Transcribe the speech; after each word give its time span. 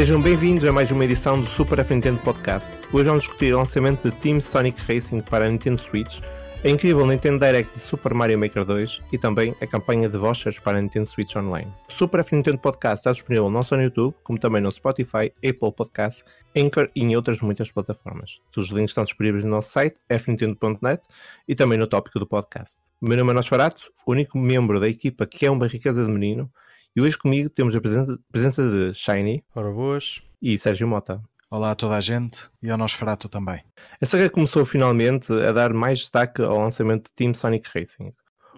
Sejam 0.00 0.18
bem-vindos 0.18 0.64
a 0.64 0.72
mais 0.72 0.90
uma 0.90 1.04
edição 1.04 1.38
do 1.38 1.46
Super 1.46 1.80
F 1.80 1.92
Nintendo 1.92 2.18
Podcast. 2.20 2.66
Hoje 2.90 3.04
vamos 3.04 3.24
discutir 3.24 3.52
o 3.52 3.58
lançamento 3.58 4.08
de 4.08 4.16
Team 4.16 4.40
Sonic 4.40 4.80
Racing 4.90 5.20
para 5.20 5.44
a 5.44 5.48
Nintendo 5.50 5.78
Switch, 5.78 6.22
a 6.64 6.68
incrível 6.70 7.06
Nintendo 7.06 7.38
Direct 7.38 7.74
de 7.74 7.82
Super 7.82 8.14
Mario 8.14 8.38
Maker 8.38 8.64
2 8.64 9.02
e 9.12 9.18
também 9.18 9.54
a 9.60 9.66
campanha 9.66 10.08
de 10.08 10.16
vouchers 10.16 10.58
para 10.58 10.78
a 10.78 10.80
Nintendo 10.80 11.06
Switch 11.06 11.36
Online. 11.36 11.70
O 11.86 11.92
Super 11.92 12.20
F 12.20 12.34
Nintendo 12.34 12.56
Podcast 12.56 13.00
está 13.00 13.12
disponível 13.12 13.50
não 13.50 13.62
só 13.62 13.76
no 13.76 13.82
YouTube, 13.82 14.14
como 14.24 14.38
também 14.38 14.62
no 14.62 14.70
Spotify, 14.70 15.34
Apple 15.46 15.72
Podcasts, 15.76 16.24
Anchor 16.56 16.88
e 16.96 17.02
em 17.02 17.14
outras 17.14 17.42
muitas 17.42 17.70
plataformas. 17.70 18.40
Todos 18.50 18.70
os 18.70 18.74
links 18.74 18.92
estão 18.92 19.04
disponíveis 19.04 19.44
no 19.44 19.50
nosso 19.50 19.70
site, 19.70 19.98
fnintendo.net 20.08 21.02
e 21.46 21.54
também 21.54 21.78
no 21.78 21.86
tópico 21.86 22.18
do 22.18 22.26
podcast. 22.26 22.78
O 23.02 23.06
meu 23.06 23.18
nome 23.18 23.32
é 23.32 23.34
Nosferato, 23.34 23.92
o 24.06 24.12
único 24.12 24.38
membro 24.38 24.80
da 24.80 24.88
equipa 24.88 25.26
que 25.26 25.44
é 25.44 25.50
uma 25.50 25.66
riqueza 25.66 26.02
de 26.02 26.10
menino, 26.10 26.50
e 26.94 27.00
hoje 27.00 27.16
comigo 27.16 27.48
temos 27.48 27.74
a 27.74 27.80
presença, 27.80 28.18
presença 28.32 28.62
de 28.68 28.94
Shiny. 28.94 29.44
Ora 29.54 29.70
boas. 29.70 30.22
E 30.42 30.58
Sérgio 30.58 30.88
Mota. 30.88 31.22
Olá 31.50 31.72
a 31.72 31.74
toda 31.74 31.96
a 31.96 32.00
gente 32.00 32.48
e 32.62 32.70
ao 32.70 32.78
Nosferatu 32.78 33.28
também. 33.28 33.62
A 34.00 34.06
saga 34.06 34.30
começou 34.30 34.64
finalmente 34.64 35.32
a 35.32 35.52
dar 35.52 35.72
mais 35.72 36.00
destaque 36.00 36.42
ao 36.42 36.58
lançamento 36.58 37.04
de 37.04 37.12
Team 37.14 37.34
Sonic 37.34 37.68
Racing. 37.74 38.12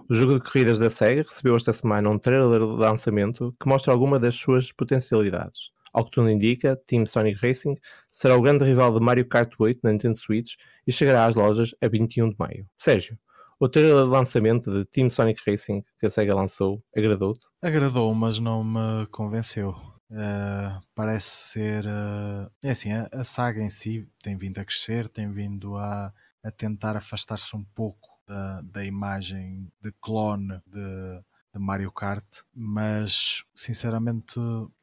O 0.09 0.15
jogo 0.15 0.34
de 0.34 0.41
corridas 0.41 0.79
da 0.79 0.91
SEGA 0.91 1.23
recebeu 1.23 1.56
esta 1.56 1.73
semana 1.73 2.09
um 2.11 2.19
trailer 2.19 2.61
de 2.61 2.67
lançamento 2.67 3.55
que 3.61 3.69
mostra 3.69 3.93
alguma 3.93 4.19
das 4.19 4.34
suas 4.34 4.73
potencialidades. 4.73 5.71
Ao 5.93 6.05
que 6.05 6.11
tudo 6.11 6.31
indica, 6.31 6.77
Team 6.87 7.05
Sonic 7.05 7.39
Racing 7.47 7.77
será 8.11 8.37
o 8.37 8.41
grande 8.41 8.65
rival 8.65 8.99
de 8.99 9.05
Mario 9.05 9.27
Kart 9.27 9.53
8 9.59 9.81
na 9.83 9.93
Nintendo 9.93 10.19
Switch 10.19 10.55
e 10.87 10.93
chegará 10.93 11.27
às 11.27 11.34
lojas 11.34 11.75
a 11.83 11.89
21 11.89 12.31
de 12.31 12.37
maio. 12.39 12.67
Sérgio, 12.78 13.19
o 13.63 13.69
de 13.69 13.93
lançamento 13.93 14.73
de 14.73 14.85
Team 14.87 15.09
Sonic 15.09 15.41
Racing 15.49 15.83
que 15.97 16.07
a 16.07 16.11
SEGA 16.11 16.35
lançou 16.35 16.83
agradou-te? 16.97 17.47
Agradou, 17.63 18.13
mas 18.13 18.41
não 18.41 18.65
me 18.65 19.07
convenceu. 19.07 19.71
Uh, 20.11 20.81
parece 20.97 21.29
ser. 21.29 21.85
Uh, 21.87 22.51
é 22.65 22.71
assim, 22.71 22.93
a, 22.93 23.09
a, 23.13 23.23
saga 23.23 23.63
em 23.63 23.71
si 23.71 24.09
tem 24.21 24.37
vindo 24.37 24.59
a 24.59 24.65
crescer, 24.65 25.09
tem 25.09 25.31
vindo 25.31 25.77
a, 25.77 26.13
a 26.43 26.51
tentar 26.51 26.97
afastar-se 26.97 27.55
um 27.55 27.63
pouco 27.63 28.09
da, 28.27 28.61
da 28.63 28.85
imagem 28.85 29.71
de 29.81 29.93
clone 30.01 30.61
de, 30.67 31.23
de 31.55 31.61
Mario 31.61 31.93
Kart, 31.93 32.27
mas 32.53 33.45
sinceramente 33.55 34.41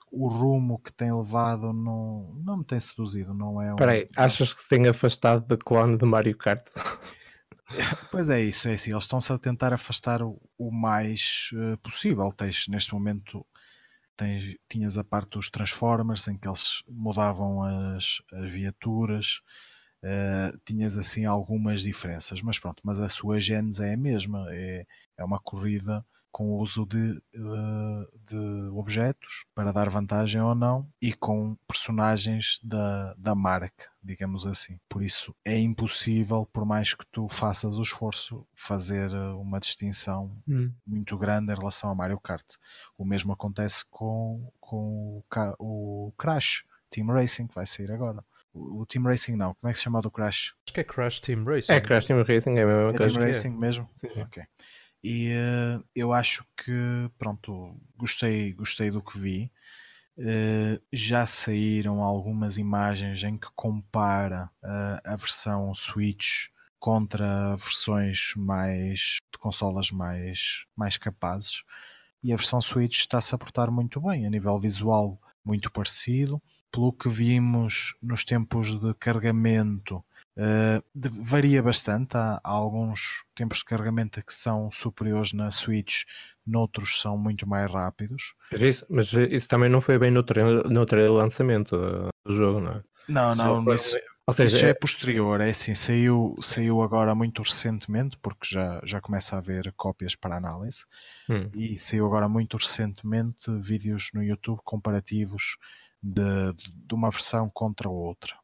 o 0.10 0.28
rumo 0.30 0.80
que 0.80 0.94
tem 0.94 1.14
levado 1.14 1.74
não, 1.74 2.34
não 2.46 2.58
me 2.58 2.64
tem 2.64 2.80
seduzido, 2.80 3.34
não 3.34 3.62
é? 3.62 3.74
Um... 3.74 3.76
Peraí, 3.76 4.08
achas 4.16 4.54
que 4.54 4.62
se 4.62 4.70
tem 4.70 4.88
afastado 4.88 5.46
da 5.46 5.58
clone 5.58 5.98
de 5.98 6.06
Mario 6.06 6.38
Kart? 6.38 6.66
Pois 8.12 8.30
é 8.30 8.42
isso, 8.42 8.68
é 8.68 8.74
assim, 8.74 8.92
eles 8.92 9.04
estão-se 9.04 9.32
a 9.32 9.38
tentar 9.38 9.74
afastar 9.74 10.22
o, 10.22 10.42
o 10.58 10.72
mais 10.72 11.52
uh, 11.54 11.78
possível. 11.78 12.32
Tens, 12.32 12.68
neste 12.68 12.94
momento 12.94 13.46
tens, 14.18 14.56
tinhas 14.68 14.98
a 14.98 15.04
parte 15.04 15.32
dos 15.32 15.50
Transformers 15.50 16.28
em 16.28 16.38
que 16.38 16.48
eles 16.48 16.84
mudavam 16.88 17.64
as, 17.64 18.22
as 18.34 18.52
viaturas, 18.52 19.42
uh, 20.04 20.58
tinhas 20.66 20.98
assim 20.98 21.26
algumas 21.26 21.82
diferenças, 21.82 22.42
mas 22.42 22.60
pronto, 22.60 22.82
mas 22.84 23.00
a 23.00 23.10
sua 23.10 23.40
gênese 23.40 23.84
é 23.84 23.94
a 23.94 23.98
mesma, 23.98 24.46
é, 24.50 24.86
é 25.18 25.24
uma 25.24 25.40
corrida 25.40 26.06
com 26.32 26.52
o 26.52 26.58
uso 26.60 26.86
de, 26.86 27.22
eh, 27.34 28.08
de 28.26 28.70
objetos 28.74 29.46
para 29.54 29.72
dar 29.72 29.90
vantagem 29.90 30.42
ou 30.42 30.54
não 30.54 30.88
e 31.02 31.14
com 31.14 31.58
personagens 31.68 32.60
da, 32.64 33.14
da 33.16 33.34
marca, 33.34 33.90
digamos 34.02 34.46
assim. 34.46 34.80
Por 34.88 35.02
isso 35.04 35.36
é 35.44 35.58
impossível, 35.58 36.48
por 36.52 36.66
mais 36.66 36.94
que 36.94 37.06
tu 37.12 37.28
faças 37.28 37.78
o 37.78 37.82
esforço, 37.82 38.46
fazer 38.54 39.12
eh, 39.12 39.34
uma 39.34 39.60
distinção 39.60 40.32
hum. 40.48 40.72
muito 40.86 41.18
grande 41.18 41.52
em 41.52 41.56
relação 41.56 41.90
a 41.90 41.96
Mario 41.96 42.20
Kart. 42.20 42.46
O 42.98 43.06
mesmo 43.06 43.34
acontece 43.34 43.84
com, 43.90 44.52
com 44.60 45.24
o, 45.60 46.08
o 46.08 46.14
Crash 46.18 46.64
Team 46.90 47.08
Racing, 47.08 47.48
que 47.48 47.56
vai 47.56 47.66
sair 47.66 47.92
agora. 47.92 48.24
O, 48.54 48.86
Team 48.86 49.04
Racing 49.04 49.36
não, 49.36 49.54
como 49.56 49.70
é 49.70 49.74
que 49.74 49.78
se 49.78 49.84
chama 49.84 50.02
do 50.02 50.10
Crash? 50.10 50.54
Acho 50.66 50.74
que 50.74 50.80
é 50.80 50.84
Crash 50.84 51.20
Team 51.20 51.44
Racing. 51.44 51.72
É 51.72 51.80
Crash 51.80 52.06
Team 52.06 52.24
Racing, 52.24 52.58
é 52.58 52.66
mesmo. 52.66 52.90
É 52.90 52.94
Team 52.94 53.26
Racing 53.26 53.50
mesmo? 53.50 53.90
Sim, 53.96 54.10
sim. 54.12 54.22
Ok. 54.22 54.44
E 55.04 55.32
uh, 55.32 55.84
eu 55.96 56.12
acho 56.12 56.46
que, 56.58 57.10
pronto, 57.18 57.76
gostei, 57.98 58.54
gostei 58.54 58.92
do 58.92 59.02
que 59.02 59.18
vi. 59.18 59.52
Uh, 60.18 60.82
já 60.92 61.26
saíram 61.26 62.04
algumas 62.04 62.58
imagens 62.58 63.24
em 63.24 63.38
que 63.38 63.48
compara 63.56 64.50
uh, 64.62 65.00
a 65.06 65.16
versão 65.16 65.74
Switch 65.74 66.48
contra 66.78 67.56
versões 67.56 68.34
mais 68.36 69.20
de 69.32 69.38
consolas 69.40 69.92
mais, 69.92 70.66
mais 70.76 70.98
capazes 70.98 71.64
e 72.24 72.34
a 72.34 72.36
versão 72.36 72.60
Switch 72.60 73.00
está-se 73.00 73.34
a 73.34 73.38
portar 73.38 73.72
muito 73.72 74.00
bem 74.02 74.26
a 74.26 74.30
nível 74.30 74.60
visual 74.60 75.20
muito 75.44 75.72
parecido 75.72 76.42
pelo 76.72 76.94
que 76.94 77.10
vimos 77.10 77.96
nos 78.02 78.24
tempos 78.24 78.78
de 78.80 78.94
carregamento 78.96 80.04
Uh, 80.40 80.82
de, 80.96 81.10
varia 81.10 81.62
bastante, 81.62 82.16
há, 82.16 82.40
há, 82.42 82.50
alguns 82.50 83.26
tempos 83.36 83.58
de 83.58 83.66
carregamento 83.66 84.24
que 84.24 84.34
são 84.34 84.72
superiores 84.72 85.34
na 85.34 85.52
Switch, 85.52 86.04
noutros 86.48 87.02
são 87.02 87.18
muito 87.18 87.46
mais 87.46 87.70
rápidos. 87.70 88.36
Mas 88.50 88.62
isso, 88.62 88.86
mas 88.90 89.12
isso 89.12 89.50
também 89.50 89.70
não 89.70 89.82
foi 89.82 90.00
bem 90.00 90.10
no 90.10 90.24
trailer, 90.24 90.66
no 90.70 90.86
trailer 90.86 91.12
lançamento 91.12 91.76
do 92.26 92.34
jogo, 92.34 92.62
não 92.62 92.72
é? 92.72 92.84
Não, 93.10 93.36
não, 93.36 93.64
foi... 93.66 93.76
isso, 93.76 93.98
Ou 94.26 94.34
seja, 94.34 94.56
isso 94.56 94.60
já 94.60 94.68
é... 94.68 94.70
é 94.70 94.74
posterior, 94.74 95.42
é 95.42 95.50
assim, 95.50 95.76
saiu, 95.76 96.34
saiu 96.42 96.82
agora 96.82 97.14
muito 97.14 97.42
recentemente, 97.42 98.18
porque 98.22 98.48
já, 98.50 98.80
já 98.86 99.02
começa 99.02 99.36
a 99.36 99.40
haver 99.40 99.74
cópias 99.76 100.16
para 100.16 100.38
análise, 100.38 100.86
hum. 101.30 101.50
e 101.54 101.78
saiu 101.78 102.06
agora 102.06 102.30
muito 102.30 102.56
recentemente 102.56 103.52
vídeos 103.60 104.10
no 104.14 104.24
YouTube 104.24 104.62
comparativos 104.64 105.58
de, 106.02 106.54
de 106.54 106.96
uma 106.96 107.10
versão 107.10 107.50
contra 107.54 107.90
outra 107.90 108.38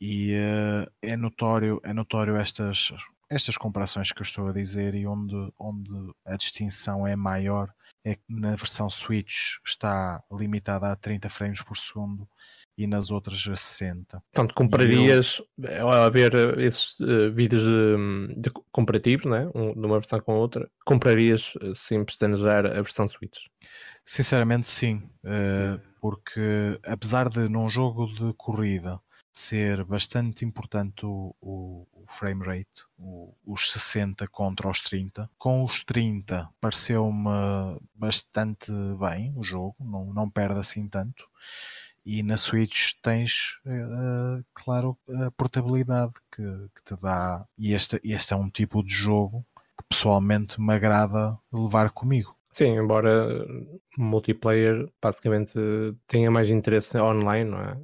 e 0.00 0.34
uh, 0.34 0.90
é 1.02 1.16
notório 1.16 1.80
é 1.84 1.92
notório 1.92 2.36
estas 2.36 2.92
estas 3.30 3.56
comparações 3.56 4.12
que 4.12 4.20
eu 4.20 4.24
estou 4.24 4.48
a 4.48 4.52
dizer 4.52 4.94
e 4.94 5.06
onde 5.06 5.34
onde 5.58 5.90
a 6.24 6.36
distinção 6.36 7.06
é 7.06 7.16
maior 7.16 7.72
é 8.04 8.14
que 8.14 8.22
na 8.28 8.54
versão 8.56 8.88
Switch 8.88 9.56
está 9.66 10.22
limitada 10.32 10.90
a 10.90 10.96
30 10.96 11.28
frames 11.28 11.62
por 11.62 11.76
segundo 11.76 12.28
e 12.78 12.86
nas 12.86 13.10
outras 13.10 13.44
a 13.48 13.56
60. 13.56 14.22
Portanto, 14.32 14.54
comprarias, 14.54 15.42
eu... 15.58 15.88
a 15.88 16.08
ver 16.08 16.32
esses 16.60 16.98
uh, 17.00 17.30
vídeos 17.32 17.64
de, 17.64 18.34
de, 18.36 18.50
comparativos, 18.70 19.26
né? 19.26 19.50
Um, 19.52 19.72
de 19.72 19.84
uma 19.84 19.98
versão 19.98 20.20
com 20.20 20.32
a 20.32 20.36
outra, 20.36 20.70
comprarias 20.84 21.56
uh, 21.56 21.74
sem 21.74 22.04
pestanejar 22.04 22.64
a 22.66 22.80
versão 22.80 23.08
Switch? 23.08 23.46
Sinceramente, 24.06 24.68
sim, 24.68 25.02
uh, 25.24 25.80
porque 26.00 26.78
apesar 26.84 27.28
de 27.28 27.48
num 27.48 27.68
jogo 27.68 28.06
de 28.14 28.32
corrida 28.34 29.00
ser 29.32 29.84
bastante 29.84 30.44
importante 30.44 31.04
o, 31.06 31.34
o, 31.40 31.86
o 31.92 32.04
frame 32.06 32.44
rate, 32.44 32.84
o, 32.98 33.34
os 33.46 33.70
60 33.72 34.26
contra 34.28 34.68
os 34.68 34.80
30. 34.80 35.30
Com 35.38 35.64
os 35.64 35.82
30 35.82 36.48
pareceu-me 36.60 37.78
bastante 37.94 38.72
bem 38.98 39.32
o 39.36 39.42
jogo, 39.42 39.76
não, 39.80 40.12
não 40.12 40.30
perde 40.30 40.60
assim 40.60 40.88
tanto. 40.88 41.28
E 42.04 42.22
na 42.22 42.38
Switch 42.38 42.92
tens, 43.02 43.58
uh, 43.66 44.42
claro, 44.54 44.96
a 45.26 45.30
portabilidade 45.30 46.14
que, 46.32 46.42
que, 46.42 46.82
te 46.82 47.00
dá. 47.00 47.44
E 47.58 47.74
este, 47.74 48.00
este 48.02 48.32
é 48.32 48.36
um 48.36 48.48
tipo 48.48 48.82
de 48.82 48.92
jogo 48.92 49.44
que 49.76 49.84
pessoalmente 49.90 50.58
me 50.60 50.72
agrada 50.72 51.38
levar 51.52 51.90
comigo. 51.90 52.34
Sim, 52.50 52.78
embora 52.78 53.46
multiplayer 53.96 54.90
basicamente 55.02 55.52
tenha 56.06 56.30
mais 56.30 56.48
interesse 56.48 56.96
online, 56.98 57.50
não 57.50 57.60
é? 57.60 57.78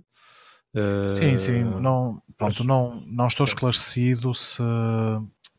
Sim, 1.08 1.38
sim, 1.38 1.60
eh, 1.60 1.80
não, 1.80 2.22
pronto, 2.36 2.64
não, 2.64 3.00
não 3.06 3.26
estou 3.26 3.44
esclarecido 3.44 4.34
se 4.34 4.62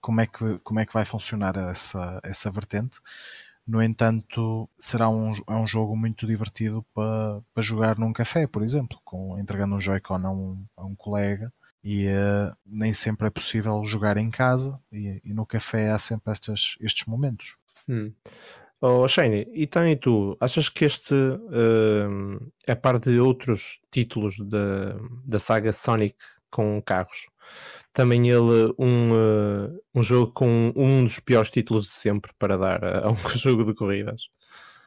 como 0.01 0.21
é 0.21 0.27
que, 0.27 0.59
como 0.59 0.79
é 0.79 0.85
que 0.85 0.93
vai 0.93 1.03
funcionar 1.03 1.57
essa, 1.57 2.19
essa 2.23 2.51
vertente. 2.51 2.99
No 3.65 3.81
entanto, 3.81 4.69
será 4.77 5.09
um, 5.09 5.33
é 5.47 5.53
um 5.55 5.65
jogo 5.65 5.97
muito 5.97 6.27
divertido 6.27 6.85
para, 6.93 7.41
para 7.53 7.63
jogar 7.63 7.97
num 7.97 8.13
café, 8.13 8.45
por 8.45 8.61
exemplo, 8.61 8.99
com, 9.03 9.39
entregando 9.39 9.73
um 9.73 9.81
Joy-Con 9.81 10.23
a 10.23 10.29
um, 10.29 10.63
a 10.77 10.85
um 10.85 10.95
colega 10.95 11.51
e 11.83 12.07
uh, 12.07 12.55
nem 12.63 12.93
sempre 12.93 13.25
é 13.25 13.29
possível 13.31 13.83
jogar 13.85 14.17
em 14.17 14.29
casa 14.29 14.79
e, 14.91 15.19
e 15.25 15.33
no 15.33 15.45
café 15.45 15.89
há 15.89 15.97
sempre 15.97 16.31
estes, 16.31 16.77
estes 16.79 17.05
momentos. 17.05 17.57
Hum. 17.89 18.11
Oh, 18.81 19.07
Shane, 19.07 19.47
e 19.53 19.67
tu, 19.95 20.37
achas 20.39 20.69
que 20.69 20.85
este, 20.85 21.13
uh, 21.13 22.51
a 22.67 22.75
par 22.75 22.99
de 22.99 23.19
outros 23.19 23.79
títulos 23.89 24.37
da, 24.39 24.97
da 25.25 25.39
saga 25.39 25.71
Sonic 25.71 26.15
com 26.51 26.81
carros, 26.81 27.27
também 27.93 28.29
ele 28.29 28.73
um, 28.77 29.11
uh, 29.13 29.81
um 29.93 30.03
jogo 30.03 30.31
com 30.33 30.73
um 30.75 31.03
dos 31.03 31.19
piores 31.19 31.49
títulos 31.49 31.85
de 31.85 31.91
sempre 31.91 32.31
para 32.37 32.57
dar 32.57 32.83
a, 32.83 33.07
a 33.07 33.11
um 33.11 33.17
jogo 33.35 33.63
de 33.63 33.73
corridas? 33.73 34.23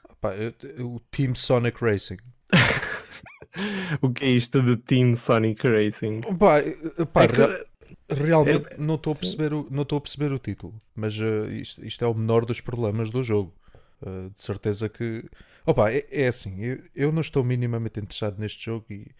Opa, 0.08 0.32
o 0.80 1.00
Team 1.10 1.34
Sonic 1.34 1.82
Racing. 1.82 2.18
o 4.02 4.12
que 4.12 4.24
é 4.24 4.28
isto 4.28 4.62
de 4.62 4.76
Team 4.76 5.14
Sonic 5.14 5.66
Racing? 5.66 6.20
Opa, 6.26 6.62
opa, 6.98 7.22
é 7.24 7.28
que... 7.28 7.68
Realmente 8.10 8.68
é, 8.70 8.78
não 8.78 8.94
estou 8.94 9.12
a 9.12 9.16
perceber 9.16 9.52
o, 9.52 9.66
não 9.70 9.82
estou 9.82 9.98
a 9.98 10.00
perceber 10.00 10.32
o 10.32 10.38
título, 10.38 10.74
mas 10.94 11.18
uh, 11.18 11.50
isto, 11.50 11.84
isto, 11.84 12.02
é 12.02 12.08
o 12.08 12.14
menor 12.14 12.46
dos 12.46 12.60
problemas 12.60 13.10
do 13.10 13.22
jogo. 13.22 13.54
Uh, 14.00 14.30
de 14.30 14.40
certeza 14.40 14.88
que. 14.88 15.24
Opa, 15.66 15.90
é, 15.90 16.06
é 16.10 16.28
assim, 16.28 16.60
eu, 16.62 16.78
eu, 16.94 17.12
não 17.12 17.20
estou 17.20 17.42
minimamente 17.42 17.98
interessado 17.98 18.38
neste 18.38 18.64
jogo 18.64 18.86
e 18.90 19.10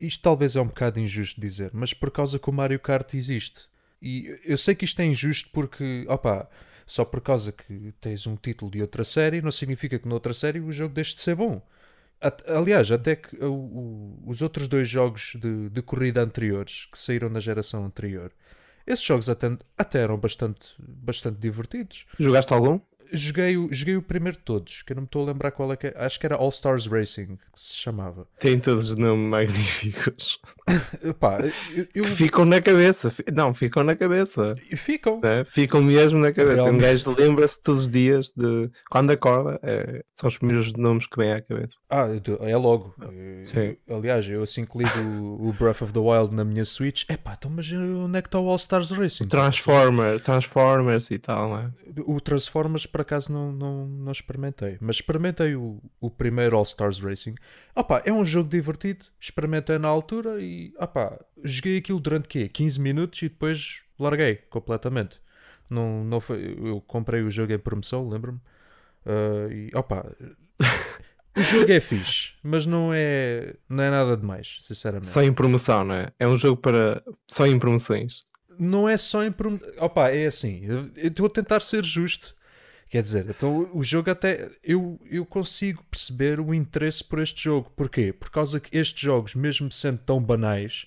isto 0.00 0.22
talvez 0.22 0.56
é 0.56 0.60
um 0.60 0.66
bocado 0.66 0.98
injusto 0.98 1.40
dizer, 1.40 1.70
mas 1.74 1.92
por 1.92 2.10
causa 2.10 2.38
que 2.38 2.48
o 2.48 2.52
Mario 2.52 2.80
Kart 2.80 3.12
existe. 3.14 3.64
E 4.00 4.40
eu 4.44 4.56
sei 4.56 4.74
que 4.74 4.84
isto 4.84 5.00
é 5.00 5.04
injusto 5.04 5.50
porque, 5.52 6.04
opa, 6.08 6.48
só 6.86 7.04
por 7.04 7.20
causa 7.20 7.52
que 7.52 7.92
tens 8.00 8.26
um 8.26 8.36
título 8.36 8.70
de 8.70 8.80
outra 8.80 9.04
série 9.04 9.42
não 9.42 9.50
significa 9.50 9.98
que 9.98 10.08
noutra 10.08 10.32
série 10.32 10.60
o 10.60 10.70
jogo 10.70 10.94
deixe 10.94 11.14
de 11.14 11.20
ser 11.22 11.34
bom. 11.34 11.60
Aliás, 12.46 12.90
até 12.90 13.16
que 13.16 13.36
o, 13.44 13.52
o, 13.52 14.22
os 14.26 14.40
outros 14.40 14.68
dois 14.68 14.88
jogos 14.88 15.32
de, 15.34 15.68
de, 15.68 15.82
corrida 15.82 16.22
anteriores 16.22 16.86
que 16.90 16.98
saíram 16.98 17.28
na 17.28 17.40
geração 17.40 17.84
anterior, 17.84 18.32
esses 18.86 19.04
jogos 19.04 19.28
até, 19.28 19.56
até 19.76 20.00
eram 20.00 20.16
bastante, 20.16 20.68
bastante 20.78 21.38
divertidos. 21.38 22.06
Jogaste 22.18 22.54
algum? 22.54 22.80
Joguei 23.12 23.56
o, 23.56 23.68
joguei 23.72 23.96
o 23.96 24.02
primeiro 24.02 24.36
de 24.36 24.42
todos, 24.44 24.82
que 24.82 24.92
eu 24.92 24.96
não 24.96 25.02
me 25.02 25.06
estou 25.06 25.22
a 25.22 25.26
lembrar 25.26 25.50
qual 25.50 25.72
é 25.72 25.76
que 25.76 25.88
é. 25.88 25.94
Acho 25.96 26.18
que 26.18 26.26
era 26.26 26.36
All 26.36 26.48
Stars 26.48 26.86
Racing, 26.86 27.36
que 27.36 27.60
se 27.60 27.74
chamava. 27.76 28.26
Tem 28.38 28.58
todos 28.58 28.90
os 28.90 28.96
nomes 28.96 29.30
magníficos. 29.30 30.38
Pá, 31.18 31.38
eu, 31.74 31.86
eu... 31.94 32.04
Ficam 32.04 32.44
na 32.44 32.60
cabeça. 32.60 33.12
Não, 33.32 33.54
ficam 33.54 33.82
na 33.82 33.94
cabeça. 33.94 34.54
Ficam. 34.76 35.20
É? 35.22 35.44
Ficam 35.44 35.82
mesmo 35.82 36.18
na 36.18 36.32
cabeça. 36.32 36.62
Realmente. 36.62 36.84
Um 36.84 36.86
gajo 36.86 37.14
lembra-se 37.16 37.62
todos 37.62 37.82
os 37.82 37.90
dias 37.90 38.32
de 38.36 38.70
quando 38.90 39.10
acorda. 39.10 39.58
É... 39.62 40.02
São 40.14 40.28
os 40.28 40.38
primeiros 40.38 40.72
nomes 40.74 41.06
que 41.06 41.16
vêm 41.16 41.32
à 41.32 41.42
cabeça. 41.42 41.76
Ah, 41.90 42.06
é 42.40 42.56
logo. 42.56 42.94
Sim. 43.44 43.76
aliás, 43.88 44.28
eu 44.28 44.42
assim 44.42 44.64
que 44.64 44.78
lido 44.78 45.36
o 45.40 45.52
Breath 45.52 45.82
of 45.82 45.92
the 45.92 45.98
Wild 45.98 46.34
na 46.34 46.44
minha 46.44 46.64
Switch, 46.64 47.04
é 47.08 47.16
pá, 47.16 47.34
então 47.38 47.50
mas 47.50 47.70
onde 47.72 48.18
é 48.18 48.22
que 48.22 48.28
está 48.28 48.38
o 48.38 48.48
All 48.48 48.56
Stars 48.56 48.90
Racing? 48.90 49.28
Transformer, 49.28 50.20
Transformers 50.20 51.10
e 51.10 51.18
tal, 51.18 51.48
não 51.48 51.58
é? 51.58 51.70
O 52.06 52.20
Transformers 52.20 52.86
por 52.96 53.02
acaso 53.02 53.30
não, 53.30 53.52
não, 53.52 53.86
não 53.86 54.10
experimentei, 54.10 54.78
mas 54.80 54.96
experimentei 54.96 55.54
o, 55.54 55.82
o 56.00 56.10
primeiro 56.10 56.56
All 56.56 56.62
Stars 56.62 56.98
Racing. 56.98 57.34
Opa, 57.74 58.00
é 58.06 58.10
um 58.10 58.24
jogo 58.24 58.48
divertido, 58.48 59.04
experimentei 59.20 59.76
na 59.76 59.86
altura 59.86 60.40
e 60.40 60.72
opa, 60.78 61.20
joguei 61.44 61.76
aquilo 61.76 62.00
durante 62.00 62.26
quê? 62.26 62.48
15 62.48 62.80
minutos 62.80 63.20
e 63.20 63.28
depois 63.28 63.82
larguei 63.98 64.36
completamente. 64.48 65.20
Não, 65.68 66.04
não 66.04 66.20
foi, 66.20 66.56
eu 66.58 66.80
comprei 66.80 67.20
o 67.20 67.30
jogo 67.30 67.52
em 67.52 67.58
promoção, 67.58 68.08
lembro-me. 68.08 68.40
Uh, 69.04 69.52
e 69.52 69.70
opa, 69.74 70.10
o 71.36 71.42
jogo 71.42 71.70
é 71.70 71.80
fixe, 71.80 72.32
mas 72.42 72.64
não 72.64 72.94
é, 72.94 73.56
não 73.68 73.84
é 73.84 73.90
nada 73.90 74.16
demais, 74.16 74.60
sinceramente. 74.62 75.08
Só 75.08 75.22
em 75.22 75.34
promoção, 75.34 75.84
não 75.84 75.96
é? 75.96 76.12
É 76.18 76.26
um 76.26 76.36
jogo 76.38 76.56
para 76.56 77.02
só 77.28 77.46
em 77.46 77.58
promoções 77.58 78.24
não 78.58 78.88
é 78.88 78.96
só 78.96 79.22
em. 79.22 79.34
Opa, 79.78 80.08
é 80.08 80.26
assim. 80.26 80.64
Eu 80.64 80.90
estou 80.96 81.26
a 81.26 81.30
tentar 81.30 81.60
ser 81.60 81.84
justo. 81.84 82.35
Quer 82.88 83.02
dizer, 83.02 83.26
então 83.28 83.68
o 83.72 83.82
jogo 83.82 84.10
até. 84.10 84.48
Eu, 84.62 85.00
eu 85.10 85.26
consigo 85.26 85.82
perceber 85.90 86.38
o 86.38 86.54
interesse 86.54 87.02
por 87.02 87.18
este 87.18 87.42
jogo. 87.42 87.70
Porquê? 87.74 88.12
Por 88.12 88.30
causa 88.30 88.60
que 88.60 88.76
estes 88.76 89.00
jogos, 89.00 89.34
mesmo 89.34 89.70
sendo 89.72 89.98
tão 89.98 90.22
banais, 90.22 90.86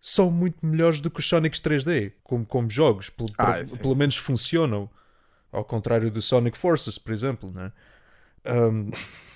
são 0.00 0.30
muito 0.30 0.64
melhores 0.64 1.00
do 1.00 1.10
que 1.10 1.18
os 1.18 1.26
Sonics 1.26 1.60
3D. 1.60 2.12
Como, 2.22 2.46
como 2.46 2.70
jogos. 2.70 3.10
Pelo, 3.10 3.28
ah, 3.36 3.56
pelo 3.80 3.96
menos 3.96 4.16
funcionam. 4.16 4.88
Ao 5.50 5.64
contrário 5.64 6.10
do 6.10 6.20
Sonic 6.20 6.58
Forces, 6.58 6.98
por 6.98 7.12
exemplo, 7.12 7.50
né? 7.52 7.72
Um, 8.44 8.90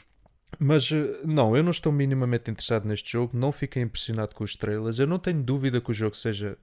mas 0.59 0.91
eh, 0.91 1.21
não, 1.25 1.57
eu 1.57 1.63
não 1.63 1.71
estou 1.71 1.93
minimamente 1.93 2.51
interessado 2.51 2.87
neste 2.87 3.13
jogo. 3.13 3.37
Não 3.37 3.51
fiquei 3.53 3.83
impressionado 3.83 4.35
com 4.35 4.45
os 4.45 4.55
trailers. 4.55 4.99
Eu 5.01 5.07
não 5.07 5.19
tenho 5.19 5.43
dúvida 5.43 5.81
que 5.81 5.91
o 5.91 5.95
jogo 5.95 6.17
seja 6.17 6.57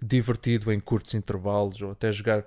divertido 0.00 0.72
em 0.72 0.80
curtos 0.80 1.14
intervalos 1.14 1.82
ou 1.82 1.90
até 1.90 2.10
jogar 2.12 2.44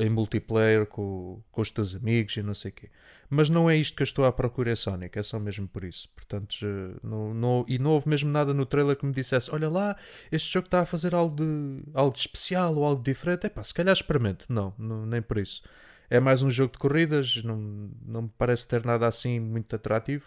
em 0.00 0.08
multiplayer 0.08 0.86
com, 0.86 1.42
com 1.52 1.60
os 1.60 1.70
teus 1.70 1.94
amigos 1.94 2.36
e 2.36 2.42
não 2.42 2.54
sei 2.54 2.70
o 2.70 2.74
quê. 2.74 2.90
Mas 3.28 3.48
não 3.48 3.70
é 3.70 3.76
isto 3.76 3.94
que 3.94 4.02
eu 4.02 4.04
estou 4.04 4.24
à 4.24 4.32
procura 4.32 4.72
em 4.72 4.76
Sonic, 4.76 5.16
é 5.16 5.22
só 5.22 5.38
mesmo 5.38 5.68
por 5.68 5.84
isso. 5.84 6.08
Portanto, 6.16 6.56
não, 7.02 7.32
não, 7.32 7.64
e 7.68 7.78
não 7.78 7.92
houve 7.92 8.08
mesmo 8.08 8.30
nada 8.30 8.52
no 8.52 8.66
trailer 8.66 8.96
que 8.96 9.06
me 9.06 9.12
dissesse: 9.12 9.54
olha 9.54 9.68
lá, 9.68 9.96
este 10.32 10.52
jogo 10.52 10.66
está 10.66 10.80
a 10.80 10.86
fazer 10.86 11.14
algo 11.14 11.36
de, 11.36 11.82
algo 11.94 12.12
de 12.12 12.20
especial 12.20 12.74
ou 12.74 12.84
algo 12.84 13.02
diferente. 13.02 13.46
É 13.46 13.48
pá, 13.48 13.62
se 13.62 13.74
calhar 13.74 13.92
experimento. 13.92 14.46
Não, 14.48 14.74
não, 14.76 15.06
nem 15.06 15.22
por 15.22 15.38
isso. 15.38 15.62
É 16.08 16.18
mais 16.18 16.42
um 16.42 16.50
jogo 16.50 16.72
de 16.72 16.78
corridas, 16.78 17.40
não, 17.44 17.90
não 18.04 18.22
me 18.22 18.30
parece 18.36 18.66
ter 18.66 18.84
nada 18.84 19.06
assim 19.06 19.38
muito 19.38 19.76
atrativo. 19.76 20.24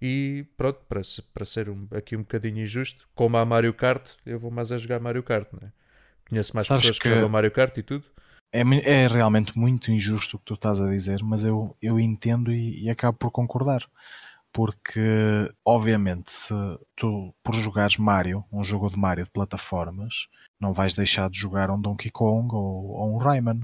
E 0.00 0.44
pronto, 0.56 0.80
para, 0.88 1.00
para 1.32 1.44
ser 1.44 1.68
um, 1.68 1.86
aqui 1.92 2.16
um 2.16 2.22
bocadinho 2.22 2.58
injusto, 2.58 3.06
como 3.14 3.36
há 3.36 3.44
Mario 3.44 3.72
Kart, 3.72 4.14
eu 4.26 4.40
vou 4.40 4.50
mais 4.50 4.72
a 4.72 4.78
jogar 4.78 4.98
Mario 4.98 5.22
Kart, 5.22 5.46
não 5.52 5.68
é? 5.68 5.70
Conheço 6.28 6.56
mais 6.56 6.66
Sabes 6.66 6.82
pessoas 6.82 6.98
que, 6.98 7.08
que 7.08 7.14
jogam 7.14 7.28
Mario 7.28 7.52
Kart 7.52 7.76
e 7.78 7.82
tudo. 7.84 8.04
É, 8.52 8.60
é, 8.60 9.06
realmente 9.06 9.58
muito 9.58 9.90
injusto 9.90 10.36
o 10.36 10.38
que 10.38 10.44
tu 10.44 10.54
estás 10.54 10.78
a 10.78 10.88
dizer, 10.88 11.22
mas 11.24 11.42
eu, 11.42 11.74
eu 11.80 11.98
entendo 11.98 12.52
e, 12.52 12.84
e 12.84 12.90
acabo 12.90 13.16
por 13.16 13.30
concordar. 13.30 13.88
Porque, 14.52 15.00
obviamente, 15.64 16.30
se 16.30 16.54
tu, 16.94 17.34
por 17.42 17.54
jogares 17.54 17.96
Mario, 17.96 18.44
um 18.52 18.62
jogo 18.62 18.90
de 18.90 18.98
Mario 18.98 19.24
de 19.24 19.30
plataformas, 19.30 20.28
não 20.60 20.74
vais 20.74 20.94
deixar 20.94 21.30
de 21.30 21.38
jogar 21.38 21.70
um 21.70 21.80
Donkey 21.80 22.10
Kong 22.10 22.54
ou, 22.54 22.90
ou 22.90 23.14
um 23.14 23.16
Rayman. 23.16 23.62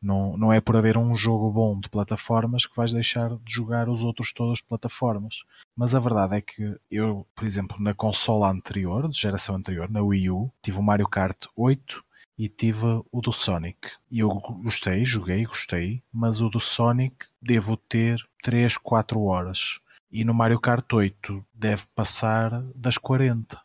Não, 0.00 0.36
não 0.38 0.52
é 0.52 0.60
por 0.60 0.76
haver 0.76 0.96
um 0.98 1.14
jogo 1.16 1.50
bom 1.50 1.78
de 1.78 1.90
plataformas 1.90 2.66
que 2.66 2.76
vais 2.76 2.92
deixar 2.92 3.30
de 3.30 3.52
jogar 3.52 3.88
os 3.88 4.02
outros 4.04 4.32
todos 4.32 4.58
de 4.58 4.64
plataformas. 4.64 5.44
Mas 5.76 5.94
a 5.94 6.00
verdade 6.00 6.36
é 6.36 6.40
que 6.40 6.78
eu, 6.90 7.26
por 7.34 7.44
exemplo, 7.44 7.76
na 7.80 7.94
consola 7.94 8.50
anterior, 8.50 9.08
de 9.08 9.18
geração 9.18 9.56
anterior, 9.56 9.90
na 9.90 10.02
Wii 10.02 10.30
U, 10.30 10.50
tive 10.62 10.78
o 10.78 10.82
Mario 10.82 11.08
Kart 11.08 11.46
8 11.56 12.04
e 12.38 12.48
tive 12.48 13.02
o 13.10 13.20
do 13.20 13.32
Sonic. 13.32 13.90
E 14.10 14.20
eu 14.20 14.28
gostei, 14.62 15.04
joguei, 15.04 15.44
gostei, 15.44 16.02
mas 16.12 16.40
o 16.40 16.48
do 16.48 16.60
Sonic 16.60 17.26
devo 17.40 17.76
ter 17.76 18.18
3, 18.42 18.76
4 18.76 19.20
horas. 19.22 19.78
E 20.10 20.24
no 20.24 20.34
Mario 20.34 20.60
Kart 20.60 20.92
8 20.92 21.44
deve 21.52 21.82
passar 21.94 22.62
das 22.74 22.98
40. 22.98 23.60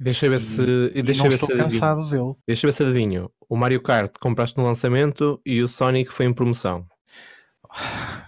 Deixa 0.00 0.26
eu 0.26 0.30
ver 0.30 0.40
se. 0.40 0.62
E, 0.94 1.02
deixa 1.02 1.22
não 1.22 1.30
ver 1.30 1.36
estou 1.36 1.50
se 1.50 1.56
cansado 1.56 2.00
adivinho. 2.00 2.24
dele. 2.24 2.36
Deixa 2.46 2.66
eu 2.66 2.70
ver 2.70 2.76
se 2.76 2.82
adivinho. 2.82 3.30
O 3.48 3.56
Mario 3.56 3.80
Kart 3.80 4.12
compraste 4.20 4.58
no 4.58 4.64
lançamento 4.64 5.40
e 5.46 5.62
o 5.62 5.68
Sonic 5.68 6.10
foi 6.10 6.26
em 6.26 6.32
promoção. 6.32 6.86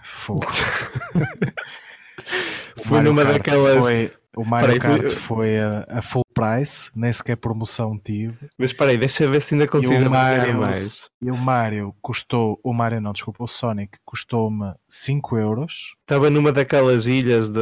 Fogo. 0.03 0.45
foi 2.85 3.01
numa 3.01 3.23
Kart 3.23 3.37
daquelas. 3.37 3.77
Foi, 3.77 4.13
o 4.35 4.43
Mario 4.43 4.79
Peraí, 4.79 4.99
Kart 4.99 5.11
foi 5.11 5.59
a, 5.59 5.85
a, 5.89 6.01
full 6.01 6.25
price, 6.33 6.91
nem 6.95 7.11
sequer 7.11 7.37
promoção 7.37 7.97
tive. 7.97 8.49
Mas 8.57 8.71
espera 8.71 8.91
aí, 8.91 8.97
deixa 8.97 9.23
eu 9.23 9.31
ver 9.31 9.41
se 9.41 9.53
ainda 9.53 9.67
consigo 9.67 9.93
e 9.93 10.07
o 10.07 10.09
Mario, 10.09 10.57
mais. 10.59 11.09
E 11.21 11.31
o 11.31 11.37
Mario 11.37 11.95
custou, 12.01 12.59
o 12.63 12.73
Mario 12.73 13.01
não, 13.01 13.13
desculpa, 13.13 13.43
o 13.43 13.47
Sonic 13.47 13.97
custou-me 14.05 14.73
5 14.89 15.37
euros. 15.37 15.95
Estava 16.01 16.29
numa 16.29 16.51
daquelas 16.51 17.05
ilhas 17.05 17.49
de, 17.49 17.59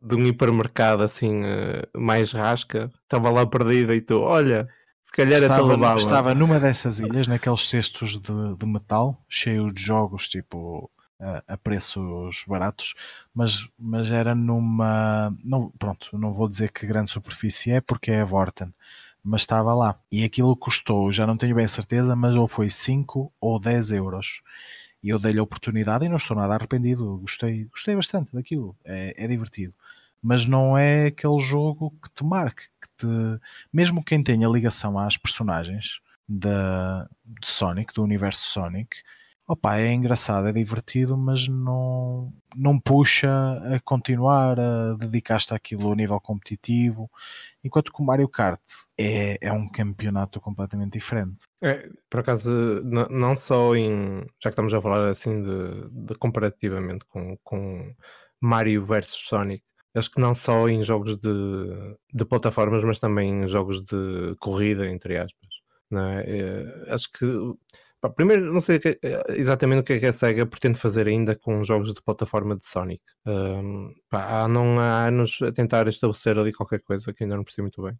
de 0.00 0.14
um 0.16 0.26
hipermercado 0.26 1.02
assim, 1.02 1.42
eh, 1.44 1.86
mais 1.96 2.32
rasca. 2.32 2.90
Estava 3.02 3.30
lá 3.30 3.46
perdida 3.46 3.94
e 3.94 4.00
tu, 4.00 4.20
olha, 4.20 4.68
se 5.02 5.12
calhar 5.12 5.32
é 5.32 5.42
estava, 5.42 5.92
é 5.92 5.94
estava 5.96 6.34
numa 6.34 6.58
dessas 6.58 6.98
ilhas, 6.98 7.26
naqueles 7.26 7.68
cestos 7.68 8.20
de, 8.20 8.56
de 8.56 8.66
metal, 8.66 9.22
cheios 9.28 9.72
de 9.72 9.82
jogos 9.82 10.26
tipo 10.28 10.90
a, 11.46 11.56
preços 11.56 12.44
baratos, 12.46 12.94
mas, 13.34 13.68
mas 13.78 14.10
era 14.10 14.34
numa. 14.34 15.34
Não, 15.44 15.70
pronto, 15.78 16.16
não 16.18 16.32
vou 16.32 16.48
dizer 16.48 16.72
que 16.72 16.86
grande 16.86 17.10
superfície 17.10 17.70
é 17.72 17.80
porque 17.80 18.10
é 18.10 18.20
a 18.20 18.24
Vorten, 18.24 18.72
mas 19.22 19.42
estava 19.42 19.74
lá. 19.74 19.98
E 20.10 20.24
aquilo 20.24 20.56
custou, 20.56 21.12
já 21.12 21.26
não 21.26 21.36
tenho 21.36 21.54
bem 21.54 21.64
a 21.64 21.68
certeza, 21.68 22.16
mas 22.16 22.34
ou 22.36 22.48
foi 22.48 22.68
5 22.68 23.32
ou 23.40 23.58
10 23.60 23.92
euros. 23.92 24.42
E 25.02 25.08
eu 25.10 25.18
dei-lhe 25.18 25.38
a 25.38 25.42
oportunidade 25.42 26.04
e 26.04 26.08
não 26.08 26.16
estou 26.16 26.36
nada 26.36 26.54
arrependido. 26.54 27.18
Gostei, 27.18 27.64
gostei 27.66 27.94
bastante 27.96 28.32
daquilo, 28.32 28.76
é, 28.84 29.14
é 29.16 29.26
divertido. 29.28 29.74
Mas 30.22 30.46
não 30.46 30.78
é 30.78 31.06
aquele 31.06 31.38
jogo 31.40 31.92
que 32.02 32.08
te 32.10 32.24
marque, 32.24 32.64
que 32.80 32.88
te... 32.98 33.06
mesmo 33.72 34.04
quem 34.04 34.22
tenha 34.22 34.48
ligação 34.48 34.98
às 34.98 35.16
personagens 35.16 36.00
da, 36.28 37.08
de 37.24 37.48
Sonic, 37.48 37.92
do 37.92 38.04
universo 38.04 38.48
Sonic, 38.48 38.98
Opa, 39.48 39.76
é 39.76 39.92
engraçado, 39.92 40.46
é 40.46 40.52
divertido, 40.52 41.16
mas 41.16 41.48
não, 41.48 42.32
não 42.54 42.78
puxa 42.78 43.28
a 43.74 43.80
continuar, 43.80 44.58
a 44.58 44.94
dedicar-te 44.94 45.52
àquilo 45.52 45.90
a 45.90 45.96
nível 45.96 46.20
competitivo, 46.20 47.10
enquanto 47.62 47.92
que 47.92 48.00
o 48.00 48.04
Mario 48.04 48.28
Kart 48.28 48.62
é, 48.96 49.38
é 49.40 49.52
um 49.52 49.68
campeonato 49.68 50.40
completamente 50.40 50.92
diferente. 50.92 51.46
É, 51.60 51.88
por 52.08 52.20
acaso, 52.20 52.50
não 52.84 53.34
só 53.34 53.74
em. 53.74 54.20
Já 54.40 54.48
que 54.48 54.48
estamos 54.50 54.72
a 54.72 54.80
falar 54.80 55.10
assim 55.10 55.42
de, 55.42 55.90
de 55.90 56.14
comparativamente 56.14 57.04
com, 57.06 57.36
com 57.42 57.92
Mario 58.40 58.86
versus 58.86 59.26
Sonic, 59.26 59.64
acho 59.96 60.10
que 60.10 60.20
não 60.20 60.36
só 60.36 60.68
em 60.68 60.84
jogos 60.84 61.18
de, 61.18 61.96
de 62.14 62.24
plataformas, 62.24 62.84
mas 62.84 63.00
também 63.00 63.42
em 63.42 63.48
jogos 63.48 63.84
de 63.84 64.36
corrida, 64.38 64.88
entre 64.88 65.18
aspas. 65.18 65.50
É? 65.92 66.86
é 66.86 66.94
acho 66.94 67.10
que 67.10 67.26
Pá, 68.02 68.10
primeiro, 68.10 68.52
não 68.52 68.60
sei 68.60 68.80
eh, 68.84 69.22
exatamente 69.36 69.80
o 69.80 69.84
que 69.84 69.92
é 69.92 69.98
que 70.00 70.06
a 70.06 70.12
SEGA 70.12 70.44
pretende 70.44 70.76
fazer 70.76 71.06
ainda 71.06 71.36
com 71.36 71.62
jogos 71.62 71.94
de 71.94 72.02
plataforma 72.02 72.56
de 72.56 72.66
Sonic. 72.66 73.00
Um, 73.24 73.94
pá, 74.10 74.42
há 74.42 74.48
não 74.48 74.80
há 74.80 75.06
anos 75.06 75.38
a 75.40 75.52
tentar 75.52 75.86
estabelecer 75.86 76.36
ali 76.36 76.52
qualquer 76.52 76.80
coisa 76.82 77.12
que 77.12 77.22
ainda 77.22 77.36
não 77.36 77.44
percebi 77.44 77.62
muito 77.62 77.80
bem. 77.80 77.96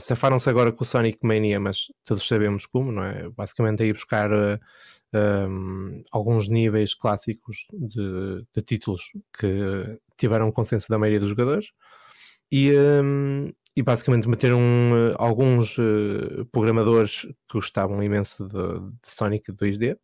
Safaram-se 0.00 0.50
agora 0.50 0.72
com 0.72 0.82
o 0.82 0.86
Sonic 0.86 1.20
Mania, 1.22 1.60
mas 1.60 1.86
todos 2.04 2.26
sabemos 2.26 2.66
como, 2.66 2.90
não 2.90 3.04
é? 3.04 3.28
Basicamente 3.30 3.84
aí 3.84 3.92
buscar 3.92 4.32
uh, 4.32 4.58
um, 5.14 6.02
alguns 6.10 6.48
níveis 6.48 6.92
clássicos 6.92 7.68
de, 7.72 8.44
de, 8.52 8.62
títulos 8.62 9.12
que 9.38 10.00
tiveram 10.16 10.50
consenso 10.50 10.88
da 10.88 10.98
maioria 10.98 11.20
dos 11.20 11.28
jogadores 11.30 11.70
e, 12.50 12.72
um, 12.76 13.52
e 13.76 13.82
basicamente 13.82 14.28
meteram 14.28 14.60
uh, 14.60 15.14
alguns 15.16 15.78
uh, 15.78 16.44
programadores 16.50 17.22
que 17.22 17.54
gostavam 17.54 18.02
imenso 18.02 18.46
de, 18.46 18.80
de, 18.80 18.98
Sonic 19.02 19.52
2D 19.52 19.96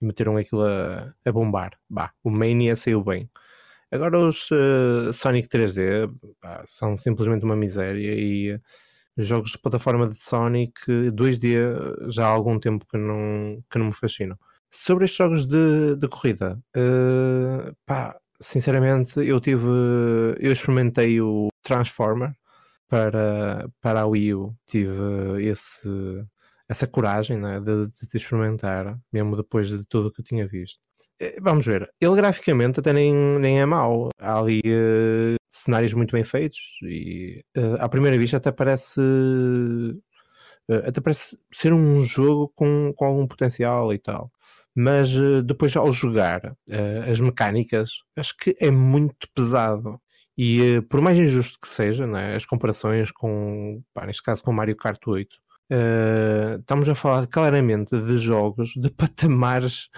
e 0.00 0.04
meteram 0.04 0.36
aquilo 0.36 0.62
a, 0.62 1.14
a 1.24 1.32
bombar. 1.32 1.72
Bah, 1.88 2.12
o 2.22 2.30
Mania 2.30 2.76
saiu 2.76 3.02
bem. 3.02 3.30
Agora 3.90 4.18
os 4.18 4.50
uh, 4.50 5.12
Sonic 5.12 5.48
3D 5.48 6.12
bah, 6.42 6.64
são 6.66 6.96
simplesmente 6.98 7.44
uma 7.44 7.56
miséria 7.56 8.14
e 8.14 8.60
os 9.16 9.26
jogos 9.26 9.52
de 9.52 9.58
plataforma 9.58 10.08
de 10.08 10.16
Sonic 10.16 10.74
2D 10.88 12.10
já 12.10 12.26
há 12.26 12.30
algum 12.30 12.58
tempo 12.58 12.84
que 12.86 12.98
não, 12.98 13.62
que 13.70 13.78
não 13.78 13.86
me 13.86 13.92
fascinam. 13.92 14.36
Sobre 14.70 15.04
estes 15.04 15.18
jogos 15.18 15.46
de, 15.46 15.94
de 15.96 16.08
corrida, 16.08 16.60
pá, 17.86 18.16
sinceramente, 18.40 19.20
eu 19.20 19.40
tive. 19.40 19.68
Eu 20.40 20.50
experimentei 20.52 21.20
o 21.20 21.48
Transformer 21.62 22.34
para, 22.88 23.68
para 23.80 24.02
a 24.02 24.06
Wii 24.06 24.34
U. 24.34 24.56
Tive 24.66 25.42
esse, 25.42 25.88
essa 26.68 26.86
coragem 26.86 27.38
né, 27.38 27.60
de, 27.60 27.88
de 27.88 28.16
experimentar, 28.16 28.98
mesmo 29.12 29.36
depois 29.36 29.68
de 29.68 29.84
tudo 29.84 30.10
que 30.10 30.20
eu 30.20 30.24
tinha 30.24 30.46
visto. 30.46 30.80
Eh, 31.20 31.36
vamos 31.40 31.64
ver, 31.66 31.88
ele 32.00 32.16
graficamente 32.16 32.80
até 32.80 32.92
nem, 32.92 33.14
nem 33.38 33.60
é 33.60 33.66
mau. 33.66 34.10
Há 34.18 34.38
ali 34.38 34.60
uh, 34.60 35.36
cenários 35.50 35.94
muito 35.94 36.12
bem 36.12 36.24
feitos 36.24 36.58
e 36.82 37.44
uh, 37.56 37.76
à 37.80 37.88
primeira 37.88 38.18
vista 38.18 38.36
até 38.38 38.50
parece 38.50 39.00
uh, 39.00 40.02
até 40.86 41.00
parece 41.00 41.38
ser 41.52 41.72
um 41.72 42.04
jogo 42.04 42.52
com, 42.54 42.92
com 42.96 43.04
algum 43.04 43.26
potencial 43.26 43.92
e 43.92 43.98
tal 43.98 44.30
mas 44.76 45.10
depois 45.44 45.76
ao 45.76 45.92
jogar 45.92 46.56
as 47.08 47.20
mecânicas, 47.20 47.90
acho 48.16 48.36
que 48.36 48.56
é 48.58 48.72
muito 48.72 49.28
pesado. 49.32 50.00
E 50.36 50.78
uh, 50.78 50.82
por 50.82 51.00
mais 51.00 51.18
injusto 51.18 51.58
que 51.60 51.68
seja, 51.68 52.06
né, 52.06 52.34
as 52.34 52.44
comparações 52.44 53.10
com, 53.10 53.82
pá, 53.92 54.06
neste 54.06 54.22
caso 54.22 54.42
com 54.42 54.52
Mario 54.52 54.76
Kart 54.76 55.00
8, 55.06 55.36
estamos 56.60 56.88
a 56.88 56.94
falar 56.94 57.26
claramente 57.26 57.98
de 57.98 58.18
jogos 58.18 58.72
de 58.76 58.90
patamares 58.92 59.88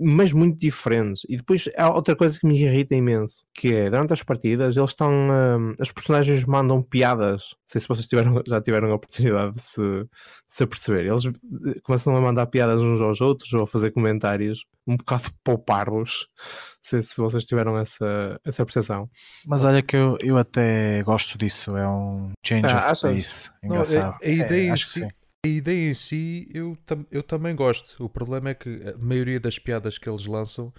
mas 0.00 0.32
muito 0.32 0.58
diferentes. 0.58 1.22
E 1.28 1.36
depois 1.36 1.68
há 1.76 1.90
outra 1.90 2.16
coisa 2.16 2.38
que 2.38 2.46
me 2.46 2.58
irrita 2.58 2.94
imenso, 2.94 3.44
que 3.52 3.74
é 3.74 3.90
durante 3.90 4.12
as 4.12 4.22
partidas 4.22 4.76
eles 4.76 4.90
estão. 4.90 5.12
Um, 5.12 5.74
as 5.78 5.92
personagens 5.92 6.44
mandam 6.44 6.82
piadas. 6.82 7.50
Não 7.52 7.66
sei 7.66 7.80
se 7.82 7.88
vocês 7.88 8.06
tiveram, 8.06 8.42
já 8.48 8.60
tiveram 8.60 8.90
a 8.90 8.94
oportunidade 8.94 9.54
de 9.54 9.62
se, 9.62 9.82
de 9.82 10.08
se 10.48 10.62
aperceber. 10.64 11.06
Eles 11.06 11.26
eh, 11.26 11.80
começam 11.82 12.16
a 12.16 12.20
mandar 12.20 12.46
piadas 12.46 12.80
uns 12.80 13.00
aos 13.00 13.20
outros 13.20 13.52
ou 13.52 13.62
a 13.62 13.66
fazer 13.66 13.90
comentários 13.90 14.64
um 14.86 14.96
bocado 14.96 15.24
pouparvos. 15.44 16.28
Não 16.38 16.46
sei 16.80 17.02
se 17.02 17.16
vocês 17.18 17.44
tiveram 17.44 17.78
essa, 17.78 18.40
essa 18.44 18.64
percepção. 18.64 19.10
Mas 19.46 19.64
olha 19.64 19.82
que 19.82 19.96
eu, 19.96 20.16
eu 20.22 20.38
até 20.38 21.02
gosto 21.02 21.36
disso. 21.36 21.76
É 21.76 21.86
um 21.86 22.32
change 22.44 22.74
ah, 22.74 22.92
of 22.92 23.02
pace. 23.02 23.50
Engraçado. 23.62 24.02
Não, 24.02 24.10
a, 24.12 24.18
a 24.22 24.28
ideia 24.28 24.72
é, 24.72 25.08
a 25.44 25.48
ideia 25.48 25.90
em 25.90 25.94
si 25.94 26.48
eu, 26.52 26.76
eu 27.10 27.22
também 27.22 27.54
gosto. 27.54 28.02
O 28.02 28.08
problema 28.08 28.50
é 28.50 28.54
que 28.54 28.80
a 28.88 28.98
maioria 28.98 29.38
das 29.38 29.58
piadas 29.58 29.98
que 29.98 30.08
eles 30.08 30.26
lançam 30.26 30.72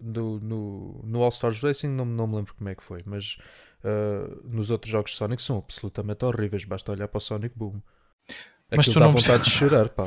no, 0.00 0.40
no, 0.40 1.00
no 1.04 1.22
All 1.22 1.28
Stars 1.28 1.60
Racing 1.60 1.88
não, 1.88 2.04
não 2.04 2.26
me 2.26 2.36
lembro 2.36 2.54
como 2.54 2.68
é 2.68 2.74
que 2.74 2.82
foi, 2.82 3.02
mas 3.06 3.36
uh, 3.84 4.48
nos 4.48 4.70
outros 4.70 4.90
jogos 4.90 5.14
Sonic 5.14 5.42
são 5.42 5.58
absolutamente 5.58 6.24
horríveis. 6.24 6.64
Basta 6.64 6.90
olhar 6.90 7.06
para 7.06 7.18
o 7.18 7.20
Sonic 7.20 7.56
Boom. 7.56 7.80
Aquilo 8.70 8.76
mas 8.76 8.86
tu 8.86 8.94
dá 8.98 9.00
não 9.00 9.12
vontade 9.12 9.44
de 9.44 9.50
chorar, 9.50 9.88
pá, 9.90 10.06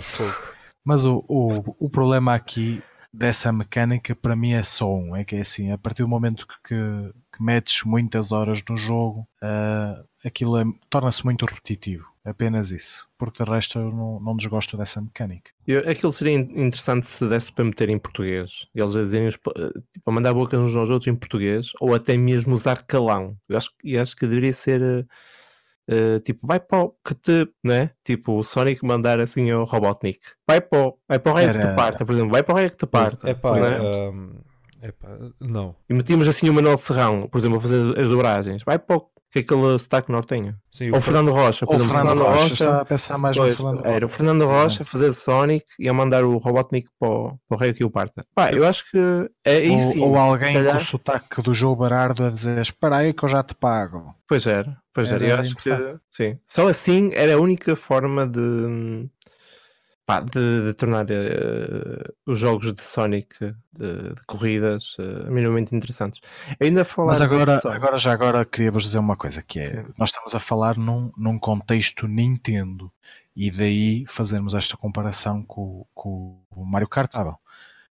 Mas 0.84 1.06
o, 1.06 1.24
o, 1.28 1.76
o 1.86 1.90
problema 1.90 2.34
aqui 2.34 2.82
dessa 3.14 3.54
mecânica 3.54 4.16
para 4.16 4.36
mim 4.36 4.54
é 4.54 4.64
só 4.64 4.94
um, 4.94 5.16
é 5.16 5.24
que 5.24 5.36
é 5.36 5.42
assim, 5.42 5.72
a 5.72 5.78
partir 5.78 6.02
do 6.02 6.10
momento 6.10 6.48
que, 6.48 6.56
que, 6.68 7.14
que 7.34 7.44
metes 7.44 7.84
muitas 7.84 8.32
horas 8.32 8.62
no 8.68 8.76
jogo, 8.76 9.28
uh, 9.42 10.04
aquilo 10.26 10.58
é, 10.58 10.64
torna-se 10.90 11.24
muito 11.24 11.46
repetitivo. 11.46 12.15
Apenas 12.26 12.72
isso. 12.72 13.08
Porque 13.20 13.44
de 13.44 13.50
resto 13.50 13.78
eu 13.78 13.92
não, 13.92 14.20
não 14.20 14.36
desgosto 14.36 14.76
dessa 14.76 15.00
mecânica. 15.00 15.52
Eu, 15.68 15.88
aquilo 15.88 16.12
seria 16.12 16.34
interessante 16.34 17.06
se 17.06 17.28
desse 17.30 17.52
para 17.52 17.64
meter 17.64 17.88
em 17.88 18.00
português. 18.00 18.68
Eles 18.74 18.96
a 18.96 19.04
dizerem, 19.04 19.30
tipo, 19.30 19.52
a 20.04 20.12
mandar 20.12 20.34
bocas 20.34 20.60
uns 20.60 20.76
aos 20.76 20.90
outros 20.90 21.08
em 21.08 21.16
português, 21.16 21.72
ou 21.80 21.94
até 21.94 22.18
mesmo 22.18 22.56
usar 22.56 22.82
calão. 22.82 23.38
Eu 23.48 23.58
acho, 23.58 23.70
eu 23.84 24.02
acho 24.02 24.16
que 24.16 24.26
deveria 24.26 24.54
ser. 24.54 25.08
Uh, 25.88 26.20
tipo, 26.22 26.48
vai 26.48 26.60
para 26.60 26.86
o 26.86 26.96
que 27.06 27.14
te, 27.14 27.48
né? 27.64 27.92
Tipo, 28.04 28.40
o 28.40 28.44
Sonic 28.44 28.84
mandar 28.84 29.20
assim 29.20 29.52
ao 29.52 29.66
Robotnik, 29.66 30.20
vai 30.48 30.60
para 30.60 30.88
o, 30.88 30.98
vai 31.08 31.20
para 31.20 31.32
o 31.32 31.36
rei 31.36 31.52
que 31.52 31.60
te 31.60 31.76
parta, 31.76 32.04
por 32.04 32.14
exemplo, 32.14 32.32
vai 32.32 32.42
para 32.42 32.56
o 32.56 32.58
rei 32.58 32.70
que 32.72 32.78
te 32.78 32.88
parta. 32.88 33.30
É 33.30 33.36
pá, 33.36 33.54
né? 33.54 33.80
um, 33.80 34.32
epá, 34.82 35.10
não. 35.40 35.76
E 35.88 35.94
metíamos 35.94 36.28
assim 36.28 36.50
o 36.50 36.54
Manuel 36.56 36.78
Serrão, 36.78 37.22
por 37.22 37.38
exemplo, 37.38 37.60
a 37.60 37.62
fazer 37.62 38.00
as 38.00 38.10
dobragens, 38.10 38.64
vai 38.64 38.80
para 38.80 38.98
o 38.98 39.08
que 39.36 39.40
aquele 39.54 39.78
sotaque 39.78 40.12
nortenho. 40.12 40.56
Sim, 40.72 40.92
Ou 40.92 40.98
o 40.98 41.02
Fernando 41.02 41.32
Rocha. 41.32 41.66
Ou 41.68 41.76
o 41.76 41.80
Fernando, 41.80 42.08
Fernando 42.08 42.24
Rocha, 42.24 42.42
Rocha 42.42 42.82
a 42.82 42.86
pensar 42.86 43.18
mais 43.18 43.38
pois, 43.38 43.52
no 43.52 43.58
Fernando 43.58 43.78
Rocha. 43.78 43.90
Era 43.90 44.06
o 44.06 44.10
Fernando 44.10 44.46
Rocha 44.46 44.84
a 44.84 44.86
fazer 44.86 45.14
Sonic 45.14 45.66
e 45.78 45.90
a 45.90 45.94
mandar 45.94 46.24
o 46.24 46.38
Robotnik 46.38 46.88
para 46.98 47.10
o, 47.10 47.40
para 47.48 47.56
o 47.56 47.60
rei 47.60 47.74
que 47.74 47.84
o 47.84 47.90
parta. 47.90 48.26
Pá, 48.34 48.52
eu 48.52 48.66
acho 48.66 48.90
que 48.90 49.28
é 49.44 49.60
isso. 49.60 50.00
Ou, 50.00 50.12
ou 50.12 50.18
alguém 50.18 50.54
calhar... 50.54 50.76
com 50.76 50.82
o 50.82 50.86
sotaque 50.86 51.42
do 51.42 51.54
João 51.54 51.76
Barardo 51.76 52.24
a 52.24 52.30
dizer 52.30 52.60
espera 52.60 52.98
aí 52.98 53.14
que 53.14 53.26
eu 53.26 53.30
já 53.30 53.44
te 53.44 53.54
pago. 53.54 54.16
Pois 54.26 54.48
era, 54.48 54.78
pois 54.94 55.10
era. 55.10 55.26
era. 55.26 55.34
Eu 55.34 55.40
acho 55.42 55.56
que 55.56 56.00
sim. 56.10 56.40
Só 56.46 56.68
assim 56.70 57.10
era 57.14 57.34
a 57.34 57.40
única 57.40 57.76
forma 57.76 58.26
de 58.26 59.10
pá, 60.06 60.22
de, 60.22 60.64
de, 60.66 60.74
tornar 60.74 61.06
uh, 61.06 62.14
os 62.26 62.40
jogos 62.40 62.74
de 62.74 62.82
Sonic 62.82 63.38
de, 63.40 63.54
de 63.74 64.26
corridas 64.26 64.96
uh, 65.00 65.32
minimamente 65.32 65.76
interessantes. 65.76 66.22
Ainda 66.60 66.86
falar 66.86 67.14
Mas 67.14 67.22
agora, 67.22 67.62
agora 67.66 67.98
já 67.98 68.14
agora 68.14 68.46
queria-vos 68.46 68.84
dizer 68.84 69.00
uma 69.00 69.18
coisa 69.18 69.42
que 69.42 69.60
é 69.60 69.82
Sim. 69.82 69.94
nós 69.98 70.10
estamos 70.10 70.36
a 70.36 70.40
falar 70.40 70.78
num, 70.78 71.12
num 71.18 71.40
contexto 71.40 72.08
Nintendo 72.08 72.92
e 73.36 73.52
daí 73.52 74.06
fazermos 74.08 74.54
esta 74.54 74.78
comparação 74.78 75.44
com, 75.44 75.86
com 75.94 76.42
o 76.52 76.66
Mario 76.66 76.88
Kart. 76.88 77.12
Ah, 77.16 77.24
bom. 77.24 77.36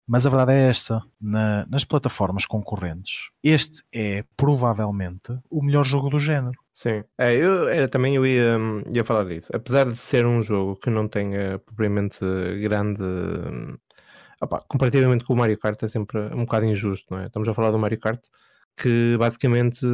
Mas 0.07 0.25
a 0.25 0.29
verdade 0.29 0.53
é 0.53 0.69
esta: 0.69 1.01
na, 1.19 1.65
nas 1.67 1.83
plataformas 1.83 2.45
concorrentes, 2.45 3.29
este 3.43 3.83
é 3.93 4.23
provavelmente 4.35 5.37
o 5.49 5.63
melhor 5.63 5.85
jogo 5.85 6.09
do 6.09 6.19
género. 6.19 6.57
Sim, 6.71 7.03
é, 7.17 7.33
eu 7.35 7.69
era, 7.69 7.87
também 7.87 8.15
eu 8.15 8.25
ia, 8.25 8.57
ia 8.91 9.03
falar 9.03 9.25
disso. 9.25 9.51
Apesar 9.55 9.89
de 9.89 9.97
ser 9.97 10.25
um 10.25 10.41
jogo 10.41 10.75
que 10.75 10.89
não 10.89 11.07
tenha 11.07 11.59
propriamente 11.59 12.19
grande. 12.61 13.03
Opa, 14.41 14.61
comparativamente 14.67 15.23
com 15.23 15.33
o 15.33 15.37
Mario 15.37 15.57
Kart, 15.57 15.81
é 15.83 15.87
sempre 15.87 16.19
um 16.33 16.43
bocado 16.43 16.65
injusto, 16.65 17.13
não 17.13 17.21
é? 17.21 17.27
Estamos 17.27 17.47
a 17.47 17.53
falar 17.53 17.71
do 17.71 17.79
Mario 17.79 17.99
Kart 17.99 18.21
que 18.75 19.15
basicamente 19.17 19.85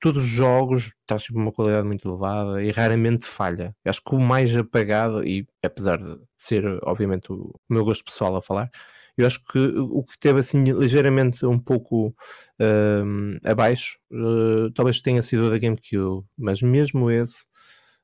todos 0.00 0.24
os 0.24 0.30
jogos 0.30 0.92
traz 1.06 1.24
sempre 1.24 1.42
uma 1.42 1.52
qualidade 1.52 1.86
muito 1.86 2.08
elevada 2.08 2.62
e 2.62 2.70
raramente 2.70 3.26
falha. 3.26 3.74
Eu 3.84 3.90
acho 3.90 4.02
que 4.02 4.14
o 4.14 4.18
mais 4.18 4.56
apagado, 4.56 5.26
e 5.26 5.46
apesar 5.62 5.98
de 5.98 6.18
ser 6.36 6.64
obviamente 6.82 7.30
o 7.32 7.54
meu 7.68 7.84
gosto 7.84 8.04
pessoal 8.04 8.34
a 8.36 8.42
falar, 8.42 8.70
eu 9.16 9.26
acho 9.26 9.40
que 9.46 9.58
o 9.58 10.02
que 10.02 10.18
teve 10.18 10.40
assim 10.40 10.62
ligeiramente 10.64 11.44
um 11.44 11.58
pouco 11.58 12.08
uh, 12.08 13.38
abaixo, 13.44 13.98
uh, 14.10 14.70
talvez 14.72 15.00
tenha 15.00 15.22
sido 15.22 15.46
o 15.46 15.50
da 15.50 15.58
GameCube, 15.58 16.26
mas 16.38 16.62
mesmo 16.62 17.10
esse 17.10 17.44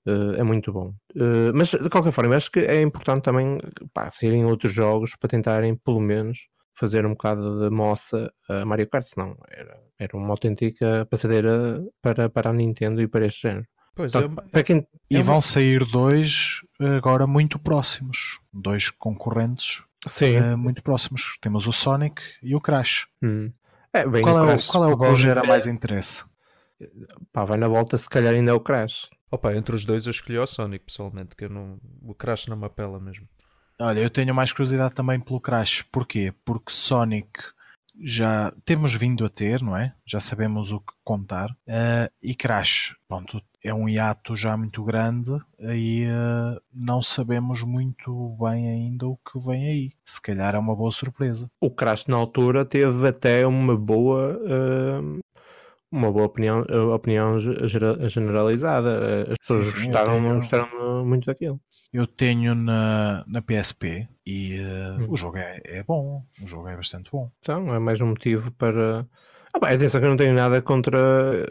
uh, 0.06 0.34
é 0.34 0.42
muito 0.42 0.72
bom. 0.72 0.92
Eh, 1.16 1.52
mas 1.54 1.70
de 1.70 1.88
qualquer 1.88 2.12
forma, 2.12 2.36
acho 2.36 2.50
que 2.50 2.60
é 2.60 2.82
importante 2.82 3.22
também 3.22 3.58
pá, 3.92 4.10
saírem 4.10 4.44
outros 4.44 4.72
jogos 4.72 5.16
para 5.16 5.28
tentarem 5.28 5.74
pelo 5.76 6.00
menos 6.00 6.48
fazer 6.74 7.04
um 7.04 7.10
bocado 7.10 7.58
de 7.58 7.74
moça 7.74 8.32
a 8.48 8.64
Mario 8.64 8.88
Kart, 8.88 9.04
senão 9.04 9.36
era, 9.50 9.80
era 9.98 10.16
uma 10.16 10.30
autêntica 10.30 11.06
passadeira 11.10 11.82
para, 12.00 12.30
para 12.30 12.50
a 12.50 12.52
Nintendo 12.52 13.02
e 13.02 13.08
para 13.08 13.26
este 13.26 13.48
género. 13.48 13.66
Pois 13.96 14.14
então, 14.14 14.32
é, 14.52 14.62
quem, 14.62 14.86
e 15.10 15.16
é 15.16 15.22
vão 15.22 15.40
sair 15.40 15.84
dois 15.90 16.60
agora 16.78 17.26
muito 17.26 17.58
próximos, 17.58 18.38
dois 18.52 18.90
concorrentes. 18.90 19.82
Uh, 20.40 20.56
muito 20.56 20.82
próximos. 20.82 21.38
Temos 21.40 21.66
o 21.66 21.72
Sonic 21.72 22.22
e 22.42 22.54
o 22.54 22.60
Crash. 22.60 23.06
Hum. 23.22 23.52
É, 23.92 24.06
bem, 24.06 24.22
qual, 24.22 24.48
é 24.48 24.54
o, 24.54 24.66
qual 24.66 24.84
é 24.84 24.86
o 24.88 24.96
que 24.96 25.16
gera 25.16 25.44
mais 25.44 25.66
interesse? 25.66 26.24
Pá, 27.32 27.44
vai 27.44 27.56
na 27.56 27.68
volta, 27.68 27.96
se 27.96 28.08
calhar 28.08 28.34
ainda 28.34 28.50
é 28.50 28.54
o 28.54 28.60
Crash. 28.60 29.08
Opa, 29.30 29.54
entre 29.54 29.74
os 29.74 29.84
dois 29.84 30.06
eu 30.06 30.10
escolhi 30.10 30.38
o 30.38 30.46
Sonic 30.46 30.86
pessoalmente, 30.86 31.36
que 31.36 31.44
eu 31.44 31.50
não, 31.50 31.78
o 32.02 32.14
Crash 32.14 32.46
não 32.46 32.56
me 32.56 32.66
apela 32.66 32.98
mesmo. 32.98 33.28
Olha, 33.80 34.00
eu 34.00 34.10
tenho 34.10 34.34
mais 34.34 34.52
curiosidade 34.52 34.94
também 34.94 35.20
pelo 35.20 35.40
Crash. 35.40 35.82
Porquê? 35.92 36.32
Porque 36.44 36.72
Sonic 36.72 37.30
já 38.00 38.52
temos 38.64 38.94
vindo 38.94 39.24
a 39.24 39.28
ter, 39.28 39.62
não 39.62 39.76
é? 39.76 39.94
Já 40.06 40.20
sabemos 40.20 40.72
o 40.72 40.80
que 40.80 40.92
contar. 41.04 41.50
Uh, 41.66 42.10
e 42.22 42.34
Crash, 42.34 42.94
pronto, 43.08 43.40
é 43.62 43.74
um 43.74 43.88
hiato 43.88 44.36
já 44.36 44.56
muito 44.56 44.84
grande 44.84 45.30
e 45.60 46.06
uh, 46.06 46.60
não 46.72 47.02
sabemos 47.02 47.62
muito 47.62 48.36
bem 48.40 48.68
ainda 48.68 49.06
o 49.06 49.16
que 49.16 49.38
vem 49.38 49.66
aí. 49.66 49.92
Se 50.04 50.20
calhar 50.20 50.54
é 50.54 50.58
uma 50.58 50.76
boa 50.76 50.90
surpresa. 50.90 51.50
O 51.60 51.70
Crash 51.70 52.06
na 52.06 52.16
altura 52.16 52.64
teve 52.64 53.08
até 53.08 53.46
uma 53.46 53.76
boa. 53.76 54.38
Uh, 54.38 55.18
uma 55.90 56.12
boa 56.12 56.26
opinião, 56.26 56.60
opinião 56.94 57.38
generalizada. 57.38 59.22
As 59.22 59.38
pessoas 59.38 59.72
gostaram, 59.72 60.34
gostaram 60.34 61.02
muito 61.02 61.24
daquilo. 61.24 61.58
Eu 61.92 62.06
tenho 62.06 62.54
na, 62.54 63.24
na 63.26 63.40
PSP 63.40 64.08
e 64.26 64.60
uh, 64.60 65.02
hum. 65.02 65.06
o 65.10 65.16
jogo 65.16 65.38
é, 65.38 65.60
é 65.64 65.82
bom, 65.82 66.22
o 66.42 66.46
jogo 66.46 66.68
é 66.68 66.76
bastante 66.76 67.10
bom. 67.10 67.30
Então, 67.40 67.74
é 67.74 67.78
mais 67.78 68.00
um 68.00 68.08
motivo 68.08 68.52
para. 68.52 69.06
Ah, 69.54 69.58
bem, 69.58 69.74
atenção 69.74 70.00
que 70.00 70.06
eu 70.06 70.10
não 70.10 70.16
tenho 70.16 70.34
nada 70.34 70.60
contra 70.60 71.46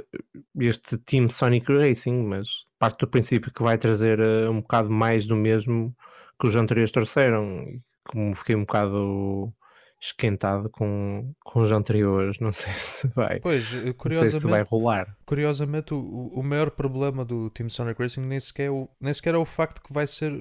este 0.60 0.98
Team 1.00 1.29
Sonic 1.29 1.72
Racing, 1.72 2.24
mas 2.24 2.65
parte 2.77 3.00
do 3.00 3.08
princípio 3.08 3.51
que 3.51 3.63
vai 3.63 3.77
trazer 3.77 4.20
uh, 4.20 4.51
um 4.51 4.62
bocado 4.62 4.89
mais 4.91 5.25
do 5.25 5.36
mesmo 5.36 5.96
que 6.39 6.46
os 6.46 6.56
anteriores 6.56 6.91
trouxeram. 6.91 7.65
Como 8.03 8.36
fiquei 8.36 8.56
um 8.56 8.62
bocado 8.62 9.51
esquentado 9.99 10.69
com, 10.69 11.33
com 11.43 11.59
os 11.59 11.71
anteriores, 11.71 12.39
não 12.39 12.51
sei 12.51 12.73
se 12.75 13.07
vai. 13.09 13.39
Pois, 13.39 13.65
curiosamente, 13.97 14.41
se 14.41 14.47
vai 14.47 14.61
rolar. 14.63 15.17
Curiosamente, 15.25 15.93
o, 15.93 16.29
o 16.33 16.43
maior 16.43 16.71
problema 16.71 17.25
do 17.25 17.49
Team 17.49 17.69
Sonic 17.69 18.01
Racing 18.01 18.21
nem 18.21 18.39
sequer, 18.39 18.67
é 18.67 18.71
o, 18.71 18.87
nem 18.99 19.13
sequer 19.13 19.35
é 19.35 19.37
o 19.37 19.45
facto 19.45 19.81
que 19.81 19.91
vai 19.91 20.05
ser 20.05 20.33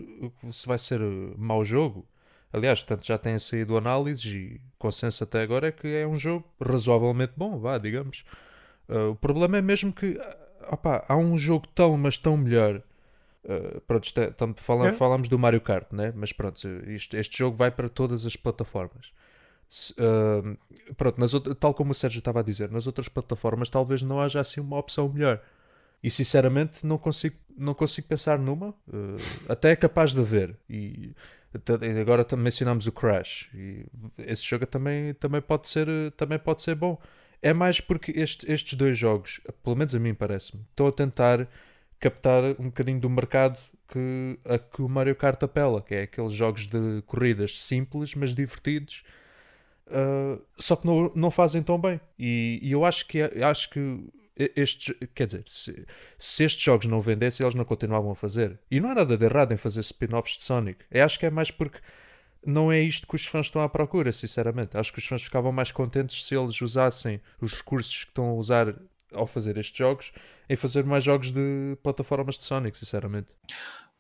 se 0.51 0.67
vai 0.67 0.79
ser 0.79 1.01
mau 1.37 1.65
jogo. 1.65 2.07
Aliás, 2.53 2.83
tanto 2.83 3.07
já 3.07 3.19
têm 3.19 3.39
saído 3.39 3.77
análises 3.77 4.33
e 4.33 4.61
consenso 4.79 5.25
até 5.25 5.43
agora 5.43 5.69
é 5.69 5.73
que 5.73 5.89
é 5.89 6.07
um 6.07 6.17
jogo 6.17 6.45
razoavelmente 6.61 7.33
bom, 7.37 7.59
vá, 7.59 7.77
digamos. 7.77 8.25
Uh, 8.89 9.11
o 9.11 9.17
problema 9.17 9.59
é 9.59 9.63
mesmo 9.63 9.93
que 9.93 10.19
opa, 10.71 11.05
há 11.09 11.17
um 11.17 11.37
jogo 11.37 11.67
tão, 11.69 11.97
mas 11.97 12.19
tão 12.19 12.37
melhor. 12.37 12.83
Uh, 13.45 13.81
pronto, 13.83 14.09
é, 14.19 14.33
falamos, 14.57 14.95
é. 14.95 14.97
falamos 14.97 15.29
do 15.29 15.39
Mario 15.39 15.61
Kart, 15.61 15.93
né? 15.93 16.13
mas 16.15 16.33
pronto, 16.33 16.67
isto, 16.89 17.17
este 17.17 17.39
jogo 17.39 17.57
vai 17.57 17.71
para 17.71 17.89
todas 17.89 18.27
as 18.27 18.37
plataformas. 18.37 19.13
Uh, 19.99 20.57
pronto, 20.95 21.21
nas, 21.21 21.33
tal 21.59 21.75
como 21.75 21.91
o 21.91 21.95
Sérgio 21.95 22.21
estava 22.21 22.41
a 22.41 22.43
dizer, 22.43 22.71
nas 22.71 22.87
outras 22.87 23.09
plataformas 23.09 23.69
talvez 23.69 24.03
não 24.03 24.21
haja 24.21 24.41
assim 24.41 24.61
uma 24.61 24.79
opção 24.79 25.09
melhor. 25.09 25.43
E 26.03 26.11
sinceramente 26.11 26.87
não 26.87 26.99
consigo, 26.99 27.37
não 27.57 27.75
consigo 27.75 28.07
pensar 28.07 28.39
numa. 28.39 28.71
Uh, 28.87 29.17
até 29.49 29.73
é 29.73 29.77
capaz 29.77 30.15
de 30.15 30.21
haver. 30.21 30.57
E 30.69 31.15
agora 32.01 32.27
mencionamos 32.37 32.87
o 32.87 32.93
Crash. 32.93 33.49
E 33.55 33.87
esse 34.19 34.45
jogo 34.45 34.67
também, 34.67 35.15
também, 35.15 35.41
pode 35.41 35.69
ser, 35.69 35.89
também 36.17 36.39
pode 36.39 36.63
ser 36.63 36.75
bom. 36.75 37.01
É 37.43 37.53
mais 37.53 37.81
porque 37.81 38.13
este, 38.13 38.51
estes 38.51 38.75
dois 38.75 38.97
jogos, 38.97 39.41
pelo 39.63 39.77
menos 39.77 39.95
a 39.95 39.99
mim 39.99 40.15
parece-me, 40.15 40.63
estão 40.71 40.87
a 40.87 40.93
tentar 40.93 41.49
captar 41.99 42.43
um 42.59 42.67
bocadinho 42.67 43.01
do 43.01 43.11
mercado 43.11 43.59
que, 43.89 44.39
a 44.45 44.59
que 44.59 44.83
o 44.83 44.89
Mario 44.89 45.15
Kart 45.15 45.43
apela, 45.43 45.81
que 45.81 45.95
é 45.95 46.03
aqueles 46.03 46.33
jogos 46.33 46.67
de 46.67 47.03
corridas 47.07 47.63
simples, 47.63 48.15
mas 48.15 48.35
divertidos 48.35 49.03
Uh, 49.87 50.43
só 50.59 50.77
que 50.77 50.87
não, 50.87 51.13
não 51.15 51.31
fazem 51.31 51.63
tão 51.63 51.79
bem. 51.81 52.01
E, 52.19 52.59
e 52.63 52.73
eu 52.73 52.85
acho 52.85 53.07
que, 53.07 53.21
acho 53.23 53.71
que 53.71 54.05
estes, 54.37 54.95
quer 55.15 55.27
dizer, 55.27 55.45
se, 55.47 55.87
se, 56.19 56.45
estes 56.45 56.63
jogos 56.63 56.87
não 56.87 57.01
vendessem, 57.01 57.45
eles 57.45 57.55
não 57.55 57.65
continuavam 57.65 58.11
a 58.11 58.15
fazer. 58.15 58.59
E 58.71 58.81
não 58.81 58.91
há 58.91 58.95
nada 58.95 59.17
de 59.17 59.25
errado 59.25 59.53
em 59.53 59.57
fazer 59.57 59.81
spin-offs 59.81 60.37
de 60.37 60.45
Sonic. 60.45 60.85
Eu 60.91 61.05
acho 61.05 61.19
que 61.19 61.27
é 61.27 61.31
mais 61.31 61.51
porque 61.51 61.79
não 62.45 62.71
é 62.71 62.81
isto 62.81 63.07
que 63.07 63.15
os 63.15 63.25
fãs 63.25 63.47
estão 63.47 63.63
à 63.63 63.69
procura, 63.69 64.13
sinceramente. 64.13 64.77
Acho 64.77 64.93
que 64.93 64.99
os 64.99 65.07
fãs 65.07 65.23
ficavam 65.23 65.53
mais 65.53 65.73
contentes 65.73 66.25
se 66.25 66.35
eles 66.35 66.61
usassem 66.61 67.21
os 67.41 67.55
recursos 67.55 68.05
que 68.05 68.11
estão 68.11 68.29
a 68.29 68.35
usar 68.35 68.75
ao 69.13 69.27
fazer 69.27 69.57
estes 69.57 69.77
jogos 69.77 70.13
em 70.49 70.57
fazer 70.57 70.85
mais 70.85 71.03
jogos 71.03 71.33
de 71.33 71.77
plataformas 71.83 72.39
de 72.39 72.45
Sonic, 72.45 72.77
sinceramente. 72.77 73.33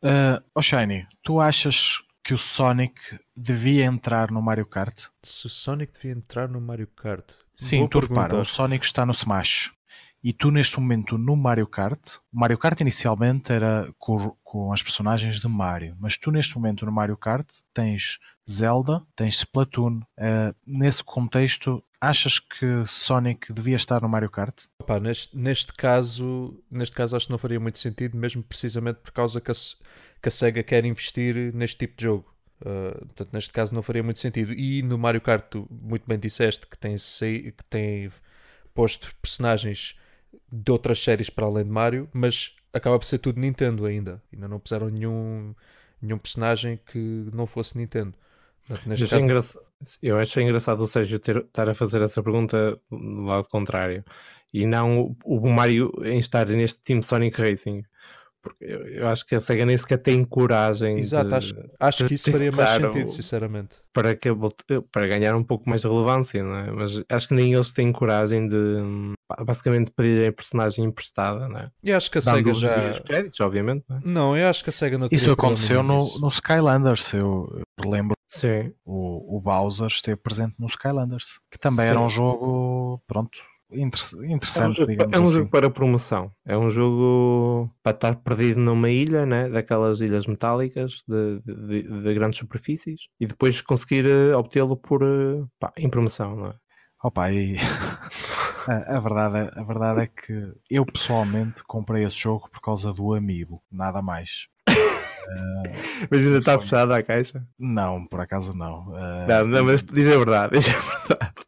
Uh, 0.03 0.43
oh 0.55 0.63
Shiny, 0.63 1.07
tu 1.23 1.41
achas 1.41 2.03
que 2.27 2.35
o 2.35 2.39
Sonic 2.39 3.01
devia 3.37 3.85
entrar 3.85 4.33
no 4.33 4.43
Mario 4.43 4.67
Kart? 4.67 5.05
Se 5.23 5.47
o 5.47 5.49
Sonic 5.49 5.93
devia 5.93 6.11
entrar 6.11 6.49
no 6.49 6.61
Mario 6.61 6.89
Kart? 6.89 7.25
Sim, 7.55 7.79
Boa 7.79 7.89
tu 7.89 8.01
pergunta. 8.01 8.23
repara, 8.23 8.43
o 8.43 8.45
Sonic 8.45 8.85
está 8.85 9.07
no 9.07 9.12
Smash. 9.12 9.71
E 10.25 10.33
tu, 10.33 10.51
neste 10.51 10.81
momento, 10.81 11.17
no 11.17 11.37
Mario 11.37 11.69
Kart, 11.69 12.17
o 12.33 12.41
Mario 12.41 12.59
Kart 12.59 12.81
inicialmente 12.81 13.53
era 13.53 13.89
com, 13.97 14.37
com, 14.43 14.73
as 14.73 14.83
personagens 14.83 15.39
de 15.39 15.47
Mario, 15.47 15.97
mas 16.01 16.17
tu, 16.17 16.33
neste 16.33 16.57
momento, 16.57 16.85
no 16.85 16.91
Mario 16.91 17.17
Kart, 17.17 17.49
tens 17.73 18.19
Zelda, 18.51 19.07
tens 19.15 19.37
Splatoon. 19.37 20.01
Uh, 20.19 20.53
nesse 20.67 21.05
contexto, 21.05 21.81
achas 22.07 22.38
que 22.38 22.85
Sonic 22.87 23.53
devia 23.53 23.77
estar 23.77 24.01
no 24.01 24.09
Mario 24.09 24.31
Kart? 24.31 24.64
Opa, 24.81 25.01
neste, 25.01 25.37
neste, 25.37 25.73
caso, 25.73 26.62
neste 26.71 26.95
caso, 26.95 27.16
acho 27.16 27.27
que 27.27 27.33
não 27.33 27.38
faria 27.38 27.61
muito 27.61 27.79
sentido, 27.79 28.16
mesmo 28.16 28.42
precisamente 28.42 29.01
por 29.01 29.11
causa 29.12 29.40
que 29.40 29.51
a, 29.51 29.55
que 30.23 30.29
a 30.29 30.31
SEGA 30.31 30.62
quer 30.62 30.85
investir 30.85 31.53
neste 31.55 31.79
tipo 31.79 31.97
de 31.97 32.05
jogo. 32.05 32.35
Uh, 32.61 33.05
portanto, 33.07 33.31
neste 33.33 33.53
caso 33.53 33.75
não 33.75 33.83
faria 33.83 34.03
muito 34.03 34.21
sentido. 34.21 34.53
E 34.53 34.83
no 34.83 34.97
Mario 34.97 35.21
Kart, 35.21 35.45
tu 35.51 35.66
muito 35.71 36.07
bem 36.07 36.19
disseste 36.19 36.66
que 36.66 36.79
tem, 36.79 36.97
que 36.97 37.64
tem 37.69 38.11
posto 38.73 39.14
personagens 39.21 39.99
de 40.51 40.71
outras 40.71 41.01
séries 41.01 41.29
para 41.29 41.47
além 41.47 41.64
de 41.64 41.71
Mario, 41.71 42.09
mas 42.12 42.55
acaba 42.73 42.99
por 42.99 43.05
ser 43.05 43.19
tudo 43.19 43.40
Nintendo 43.40 43.85
ainda. 43.85 44.23
Ainda 44.33 44.49
não 44.49 44.61
puseram 44.61 44.88
nenhum, 44.88 45.55
nenhum 46.01 46.19
personagem 46.19 46.79
que 46.87 47.29
não 47.33 47.47
fosse 47.47 47.77
Nintendo. 47.77 48.14
Portanto, 48.67 49.01
eu, 49.01 49.09
caso... 49.09 49.25
engra... 49.25 49.41
eu 50.03 50.19
achei 50.19 50.43
engraçado 50.43 50.83
o 50.83 50.89
Sérgio 50.89 51.19
ter, 51.19 51.39
estar 51.39 51.69
a 51.69 51.75
fazer 51.75 52.03
essa 52.03 52.23
pergunta 52.23 52.79
do 52.91 53.23
lado 53.23 53.49
contrário 53.49 54.05
e 54.53 54.67
não 54.67 55.15
o, 55.25 55.39
o 55.39 55.51
Mario 55.51 55.93
em 56.03 56.19
estar 56.19 56.47
neste 56.47 56.81
Team 56.81 57.03
Sonic 57.03 57.41
Racing 57.41 57.83
porque 58.47 58.65
eu, 58.65 59.09
acho 59.09 59.27
que 59.27 59.35
a 59.35 59.41
SEGA 59.41 59.67
nem 59.67 59.77
sequer 59.77 59.99
tem 59.99 60.23
coragem. 60.23 60.99
Exato, 60.99 61.29
de, 61.29 61.35
acho, 61.35 61.55
acho 61.81 62.07
que 62.07 62.15
isso 62.15 62.31
faria 62.31 62.53
mais 62.53 62.71
sentido, 62.71 63.11
sinceramente. 63.11 63.77
Para, 63.93 64.15
que, 64.15 64.29
para 64.93 65.09
ganhar 65.09 65.35
um 65.35 65.43
pouco 65.43 65.69
mais 65.69 65.83
de 65.83 65.89
relevância, 65.89 66.45
não 66.45 66.57
é? 66.57 66.71
Mas 66.71 67.03
acho 67.09 67.29
que 67.29 67.35
nem 67.35 67.55
eles 67.55 67.73
têm 67.73 67.91
coragem 67.91 68.47
de 68.47 69.15
basicamente 69.45 69.91
pedir 69.91 70.29
a 70.29 70.33
personagem 70.33 70.85
emprestada, 70.85 71.49
não 71.49 71.59
é? 71.59 71.71
E 71.83 71.93
acho 71.93 72.09
que 72.09 72.19
a 72.19 72.23
SEGA 72.23 72.55
já. 72.55 72.91
Os 72.91 73.01
créditos, 73.01 73.41
obviamente. 73.41 73.85
Não, 73.89 73.97
é? 73.97 74.01
não, 74.05 74.37
eu 74.37 74.47
acho 74.47 74.63
que 74.63 74.71
a 74.71 74.73
SEGA 74.73 74.97
não 74.97 75.09
Isso 75.11 75.31
aconteceu 75.33 75.83
no, 75.83 76.19
no 76.21 76.29
Skylanders, 76.29 77.15
eu 77.15 77.63
lembro. 77.85 78.16
Sim. 78.29 78.73
O, 78.85 79.37
o 79.37 79.41
Bowser 79.41 79.87
esteve 79.87 80.17
presente 80.17 80.55
no 80.59 80.67
Skylanders, 80.67 81.41
que 81.51 81.59
também 81.59 81.87
Sim. 81.87 81.91
era 81.93 82.01
um 82.01 82.09
jogo, 82.09 83.03
pronto, 83.07 83.39
interessante, 83.71 84.61
é 84.61 84.67
um 84.67 84.73
jogo, 84.73 84.93
é 84.93 85.19
um 85.19 85.23
assim. 85.23 85.33
jogo 85.33 85.51
para 85.51 85.71
promoção. 85.71 86.33
É 86.45 86.57
um 86.57 86.71
jogo 86.71 87.71
para 87.83 87.93
estar 87.93 88.17
perdido 88.17 88.61
numa 88.61 88.91
ilha, 88.91 89.27
né? 89.27 89.49
daquelas 89.49 90.01
ilhas 90.01 90.27
metálicas 90.27 91.03
de, 91.07 91.41
de, 91.41 92.03
de 92.03 92.15
grandes 92.15 92.39
superfícies 92.39 93.09
e 93.19 93.27
depois 93.27 93.61
conseguir 93.61 94.07
uh, 94.07 94.39
obtê-lo 94.39 94.77
por 94.77 95.03
uh, 95.03 95.49
pá, 95.59 95.73
em 95.77 95.89
promoção, 95.89 96.37
não 96.37 96.47
é? 96.49 96.55
Opa, 97.03 97.31
e 97.31 97.57
a, 98.67 98.97
a, 98.97 99.01
verdade, 99.01 99.39
é, 99.39 99.61
a 99.61 99.62
verdade 99.62 100.01
é 100.03 100.07
que 100.07 100.53
eu 100.71 100.85
pessoalmente 100.87 101.62
comprei 101.65 102.05
esse 102.05 102.19
jogo 102.19 102.49
por 102.51 102.61
causa 102.61 102.93
do 102.93 103.15
amigo, 103.15 103.62
nada 103.71 104.01
mais. 104.01 104.49
Uh, 105.29 106.07
mas 106.11 106.25
ainda 106.25 106.39
está 106.39 106.59
fechada 106.59 106.97
a 106.97 107.03
caixa? 107.03 107.47
Não, 107.59 108.07
por 108.07 108.21
acaso 108.21 108.53
não. 108.53 108.89
Uh, 108.89 109.27
não, 109.29 109.47
não, 109.47 109.65
mas 109.65 109.83
diz 109.83 110.07
a 110.07 110.19
verdade, 110.19 110.59
diz 110.59 110.69
a 110.69 110.79
verdade. 110.79 111.47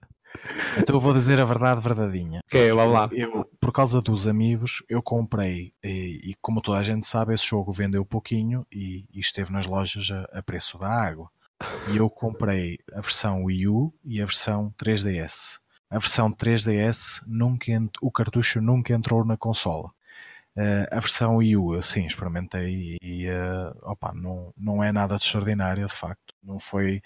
Então 0.79 0.97
eu 0.97 1.01
vou 1.01 1.13
dizer 1.13 1.41
a 1.41 1.45
verdade 1.45 1.81
verdadeira. 1.81 2.41
Ok, 2.47 2.73
vamos 2.73 2.95
lá. 2.95 3.09
Eu, 3.13 3.45
por 3.61 3.73
causa 3.73 4.01
dos 4.01 4.27
amigos, 4.29 4.83
eu 4.89 5.03
comprei, 5.03 5.73
e, 5.83 6.31
e, 6.31 6.35
como 6.41 6.61
toda 6.61 6.79
a 6.79 6.83
gente 6.83 7.07
sabe, 7.07 7.35
esse 7.35 7.47
jogo 7.47 7.73
vendeu 7.73 8.05
pouquinho 8.05 8.67
e, 8.73 9.05
e 9.13 9.21
esteve 9.21 9.53
nas 9.53 9.67
lojas 9.67 10.11
a, 10.11 10.39
a, 10.39 10.43
preço 10.43 10.79
da 10.79 10.89
água. 10.89 11.29
E 11.93 11.97
eu 11.97 12.09
comprei 12.09 12.79
a 12.93 13.01
versão 13.01 13.45
Wii 13.45 13.69
U 13.69 13.93
e 14.05 14.23
a 14.23 14.25
versão 14.25 14.73
3DS. 14.81 15.59
A 15.91 15.99
versão 15.99 16.31
3DS, 16.31 17.23
nunca 17.27 17.73
o 18.01 18.11
cartucho 18.13 18.61
nunca 18.61 18.93
entrou 18.93 19.25
na 19.25 19.37
consola. 19.37 19.91
Uh, 20.59 20.90
a 20.90 20.99
versão 20.99 21.37
Wii 21.37 21.57
U, 21.57 21.75
eu 21.77 21.83
sim, 21.83 22.05
experimentei 22.05 22.99
e 23.01 23.29
uh, 23.29 23.79
opa, 23.83 24.12
não, 24.12 24.53
não 24.57 24.83
é 24.83 24.90
nada 24.90 25.16
de 25.16 25.23
extraordinário, 25.23 25.87
de 25.87 25.92
facto. 25.92 26.35
Não 26.42 26.59
foi 26.59 27.01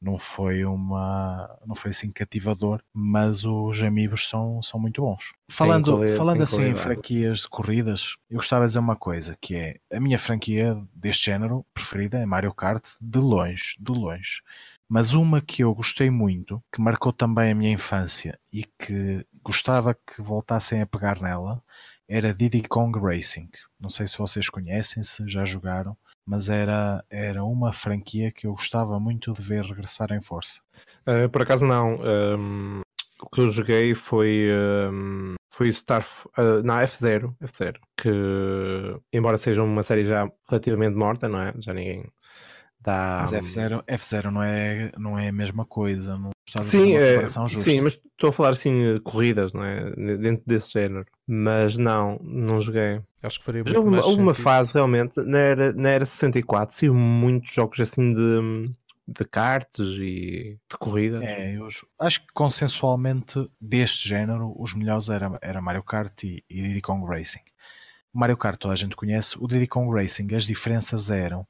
não 0.00 0.18
foi 0.18 0.64
uma 0.64 1.58
não 1.66 1.74
foi 1.74 1.90
assim 1.90 2.12
cativador, 2.12 2.80
mas 2.92 3.44
os 3.44 3.82
amigos 3.82 4.28
são, 4.28 4.62
são 4.62 4.78
muito 4.78 5.02
bons. 5.02 5.32
Falando, 5.50 6.06
falando 6.16 6.42
assim 6.42 6.62
em 6.62 6.76
franquias 6.76 7.40
de 7.40 7.48
corridas, 7.48 8.16
eu 8.30 8.36
gostava 8.36 8.66
de 8.66 8.68
dizer 8.68 8.78
uma 8.78 8.96
coisa, 8.96 9.36
que 9.40 9.56
é 9.56 9.76
a 9.92 9.98
minha 9.98 10.18
franquia 10.18 10.76
deste 10.94 11.26
género 11.26 11.66
preferida 11.74 12.18
é 12.18 12.26
Mario 12.26 12.54
Kart, 12.54 12.84
de 13.00 13.18
longe, 13.18 13.76
de 13.80 13.92
longe. 13.98 14.42
Mas 14.88 15.12
uma 15.12 15.40
que 15.40 15.64
eu 15.64 15.74
gostei 15.74 16.10
muito, 16.10 16.62
que 16.72 16.80
marcou 16.80 17.12
também 17.12 17.50
a 17.50 17.54
minha 17.54 17.72
infância 17.72 18.38
e 18.52 18.64
que 18.64 19.26
gostava 19.42 19.94
que 19.94 20.20
voltassem 20.20 20.82
a 20.82 20.86
pegar 20.86 21.20
nela, 21.20 21.62
era 22.12 22.34
Diddy 22.34 22.62
Kong 22.62 22.98
Racing. 22.98 23.48
Não 23.80 23.88
sei 23.88 24.06
se 24.06 24.18
vocês 24.18 24.48
conhecem, 24.48 25.02
se 25.02 25.26
já 25.28 25.44
jogaram 25.44 25.96
mas 26.26 26.48
era, 26.48 27.04
era 27.10 27.44
uma 27.44 27.72
franquia 27.72 28.30
que 28.30 28.46
eu 28.46 28.52
gostava 28.52 28.98
muito 29.00 29.32
de 29.32 29.42
ver 29.42 29.64
regressar 29.64 30.12
em 30.12 30.22
força. 30.22 30.60
Uh, 31.06 31.28
por 31.28 31.42
acaso 31.42 31.64
não. 31.64 31.96
Um, 31.96 32.80
o 33.20 33.30
que 33.30 33.40
eu 33.40 33.48
joguei 33.48 33.94
foi, 33.94 34.48
um, 34.92 35.34
foi 35.50 35.72
Star 35.72 36.04
uh, 36.38 36.62
na 36.64 36.82
F0, 36.82 37.34
F0, 37.40 37.76
que 37.96 38.10
embora 39.12 39.38
seja 39.38 39.62
uma 39.62 39.82
série 39.82 40.04
já 40.04 40.28
relativamente 40.48 40.96
morta, 40.96 41.28
não 41.28 41.40
é? 41.40 41.52
Já 41.58 41.72
ninguém 41.72 42.04
Dá, 42.82 43.18
Mas 43.20 43.32
F0, 43.32 43.84
F0 43.86 44.24
não, 44.30 44.42
é, 44.42 44.92
não 44.98 45.18
é 45.18 45.28
a 45.28 45.32
mesma 45.32 45.64
coisa. 45.64 46.18
Não 46.18 46.30
estás 46.46 46.66
a 46.66 46.70
Sim, 46.70 46.78
fazer 46.78 46.90
uma 46.90 47.00
é, 47.00 47.10
comparação 47.10 47.48
justa. 47.48 47.70
sim, 47.70 47.80
mas 47.80 47.92
estou 47.94 48.30
a 48.30 48.32
falar 48.32 48.50
assim 48.50 48.94
de 48.94 49.00
corridas, 49.00 49.52
não 49.52 49.64
é? 49.64 49.90
Dentro 50.16 50.42
desse 50.46 50.72
género. 50.72 51.06
Mas 51.26 51.78
não, 51.78 52.18
não 52.22 52.60
joguei. 52.60 53.00
Acho 53.22 53.38
que 53.38 53.44
faria 53.44 53.62
muito 53.62 53.76
houve 53.76 53.88
uma, 53.88 53.96
mais 53.98 54.06
houve 54.06 54.20
uma 54.20 54.34
fase 54.34 54.74
realmente, 54.74 55.20
na 55.22 55.38
era, 55.38 55.72
na 55.72 55.90
era 55.90 56.04
64, 56.04 56.74
saiu 56.76 56.92
muitos 56.92 57.52
jogos 57.52 57.78
assim 57.78 58.12
de, 58.12 58.72
de 59.06 59.24
cartas 59.24 59.86
e 59.98 60.58
de 60.68 60.78
corrida. 60.78 61.24
É, 61.24 61.56
eu 61.56 61.68
acho 62.00 62.20
que 62.20 62.32
consensualmente 62.34 63.48
deste 63.60 64.08
género, 64.08 64.52
os 64.58 64.74
melhores 64.74 65.08
era, 65.08 65.38
era 65.40 65.60
Mario 65.60 65.84
Kart 65.84 66.24
e, 66.24 66.42
e 66.50 66.62
Diddy 66.62 66.80
Kong 66.80 67.06
Racing. 67.08 67.42
Mario 68.12 68.36
Kart 68.36 68.58
toda 68.58 68.74
a 68.74 68.76
gente 68.76 68.96
conhece, 68.96 69.36
o 69.38 69.46
Diddy 69.46 69.66
Kong 69.68 69.90
Racing, 69.94 70.34
as 70.34 70.44
diferenças 70.44 71.10
eram, 71.10 71.40
eh, 71.42 71.46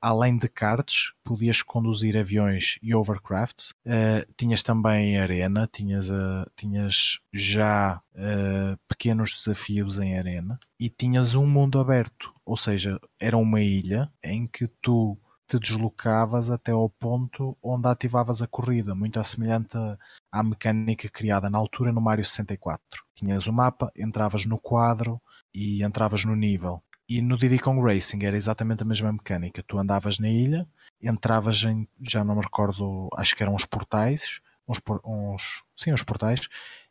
além 0.00 0.36
de 0.38 0.48
karts, 0.48 1.12
podias 1.24 1.62
conduzir 1.62 2.16
aviões 2.16 2.78
e 2.82 2.94
overcrafts, 2.94 3.72
eh, 3.84 4.26
tinhas 4.36 4.62
também 4.62 5.18
arena, 5.18 5.68
tinhas, 5.72 6.10
eh, 6.10 6.44
tinhas 6.56 7.18
já 7.32 8.00
eh, 8.14 8.76
pequenos 8.88 9.32
desafios 9.34 9.98
em 9.98 10.18
arena 10.18 10.58
e 10.78 10.88
tinhas 10.88 11.34
um 11.34 11.46
mundo 11.46 11.78
aberto, 11.78 12.32
ou 12.44 12.56
seja, 12.56 12.98
era 13.20 13.36
uma 13.36 13.60
ilha 13.60 14.10
em 14.22 14.46
que 14.46 14.68
tu 14.82 15.18
te 15.46 15.58
deslocavas 15.58 16.50
até 16.50 16.72
ao 16.72 16.88
ponto 16.88 17.56
onde 17.62 17.86
ativavas 17.88 18.40
a 18.42 18.46
corrida, 18.46 18.94
muito 18.94 19.20
assemelhante 19.20 19.76
a- 19.76 19.98
à 20.32 20.42
mecânica 20.42 21.08
criada 21.08 21.50
na 21.50 21.58
altura 21.58 21.92
no 21.92 22.00
Mario 22.00 22.24
64. 22.24 23.02
Tinhas 23.14 23.46
o 23.46 23.52
mapa, 23.52 23.90
entravas 23.96 24.46
no 24.46 24.58
quadro 24.58 25.20
e 25.54 25.84
entravas 25.84 26.24
no 26.24 26.34
nível. 26.34 26.82
E 27.08 27.20
no 27.20 27.36
Diddy 27.36 27.58
Kong 27.58 27.82
Racing 27.82 28.24
era 28.24 28.36
exatamente 28.36 28.82
a 28.82 28.86
mesma 28.86 29.12
mecânica. 29.12 29.62
Tu 29.66 29.78
andavas 29.78 30.18
na 30.18 30.28
ilha, 30.28 30.66
entravas 31.02 31.62
em, 31.64 31.86
já 32.00 32.24
não 32.24 32.36
me 32.36 32.42
recordo, 32.42 33.08
acho 33.16 33.36
que 33.36 33.42
eram 33.42 33.54
uns 33.54 33.64
portais, 33.66 34.40
uns, 34.66 34.78
uns 35.04 35.62
sim, 35.76 35.92
uns 35.92 36.02
portais, 36.02 36.48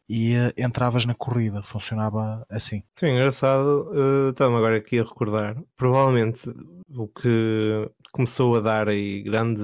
e 0.07 0.33
eh, 0.35 0.53
entravas 0.57 1.05
na 1.05 1.15
corrida. 1.15 1.63
Funcionava 1.63 2.45
assim. 2.49 2.83
Sim, 2.95 3.07
engraçado. 3.07 3.89
eh, 4.27 4.29
Estava-me 4.29 4.57
agora 4.57 4.77
aqui 4.77 4.99
a 4.99 5.03
recordar. 5.03 5.55
Provavelmente 5.75 6.41
o 6.89 7.07
que 7.07 7.89
começou 8.11 8.55
a 8.55 8.59
dar 8.61 8.87
aí 8.89 9.23
grande, 9.23 9.63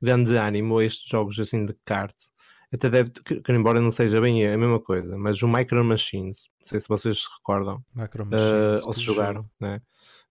grande 0.00 0.36
ânimo 0.36 0.78
a 0.78 0.84
estes 0.84 1.08
jogos 1.08 1.38
assim 1.38 1.66
de 1.66 1.74
kart, 1.84 2.14
até 2.72 2.88
deve, 2.88 3.10
que, 3.10 3.40
que 3.40 3.52
embora 3.52 3.80
não 3.80 3.90
seja 3.90 4.20
bem 4.20 4.46
a 4.46 4.56
mesma 4.56 4.80
coisa, 4.80 5.16
mas 5.18 5.42
o 5.42 5.48
Micro 5.48 5.82
Machines, 5.84 6.46
sei 6.68 6.80
se 6.80 6.88
vocês 6.88 7.22
se 7.22 7.28
recordam, 7.38 7.82
Macro 7.94 8.24
eh, 8.24 8.26
Machines, 8.36 8.84
ou 8.86 8.94
se 8.94 9.00
jogaram, 9.00 9.34
jogo. 9.42 9.50
né? 9.60 9.80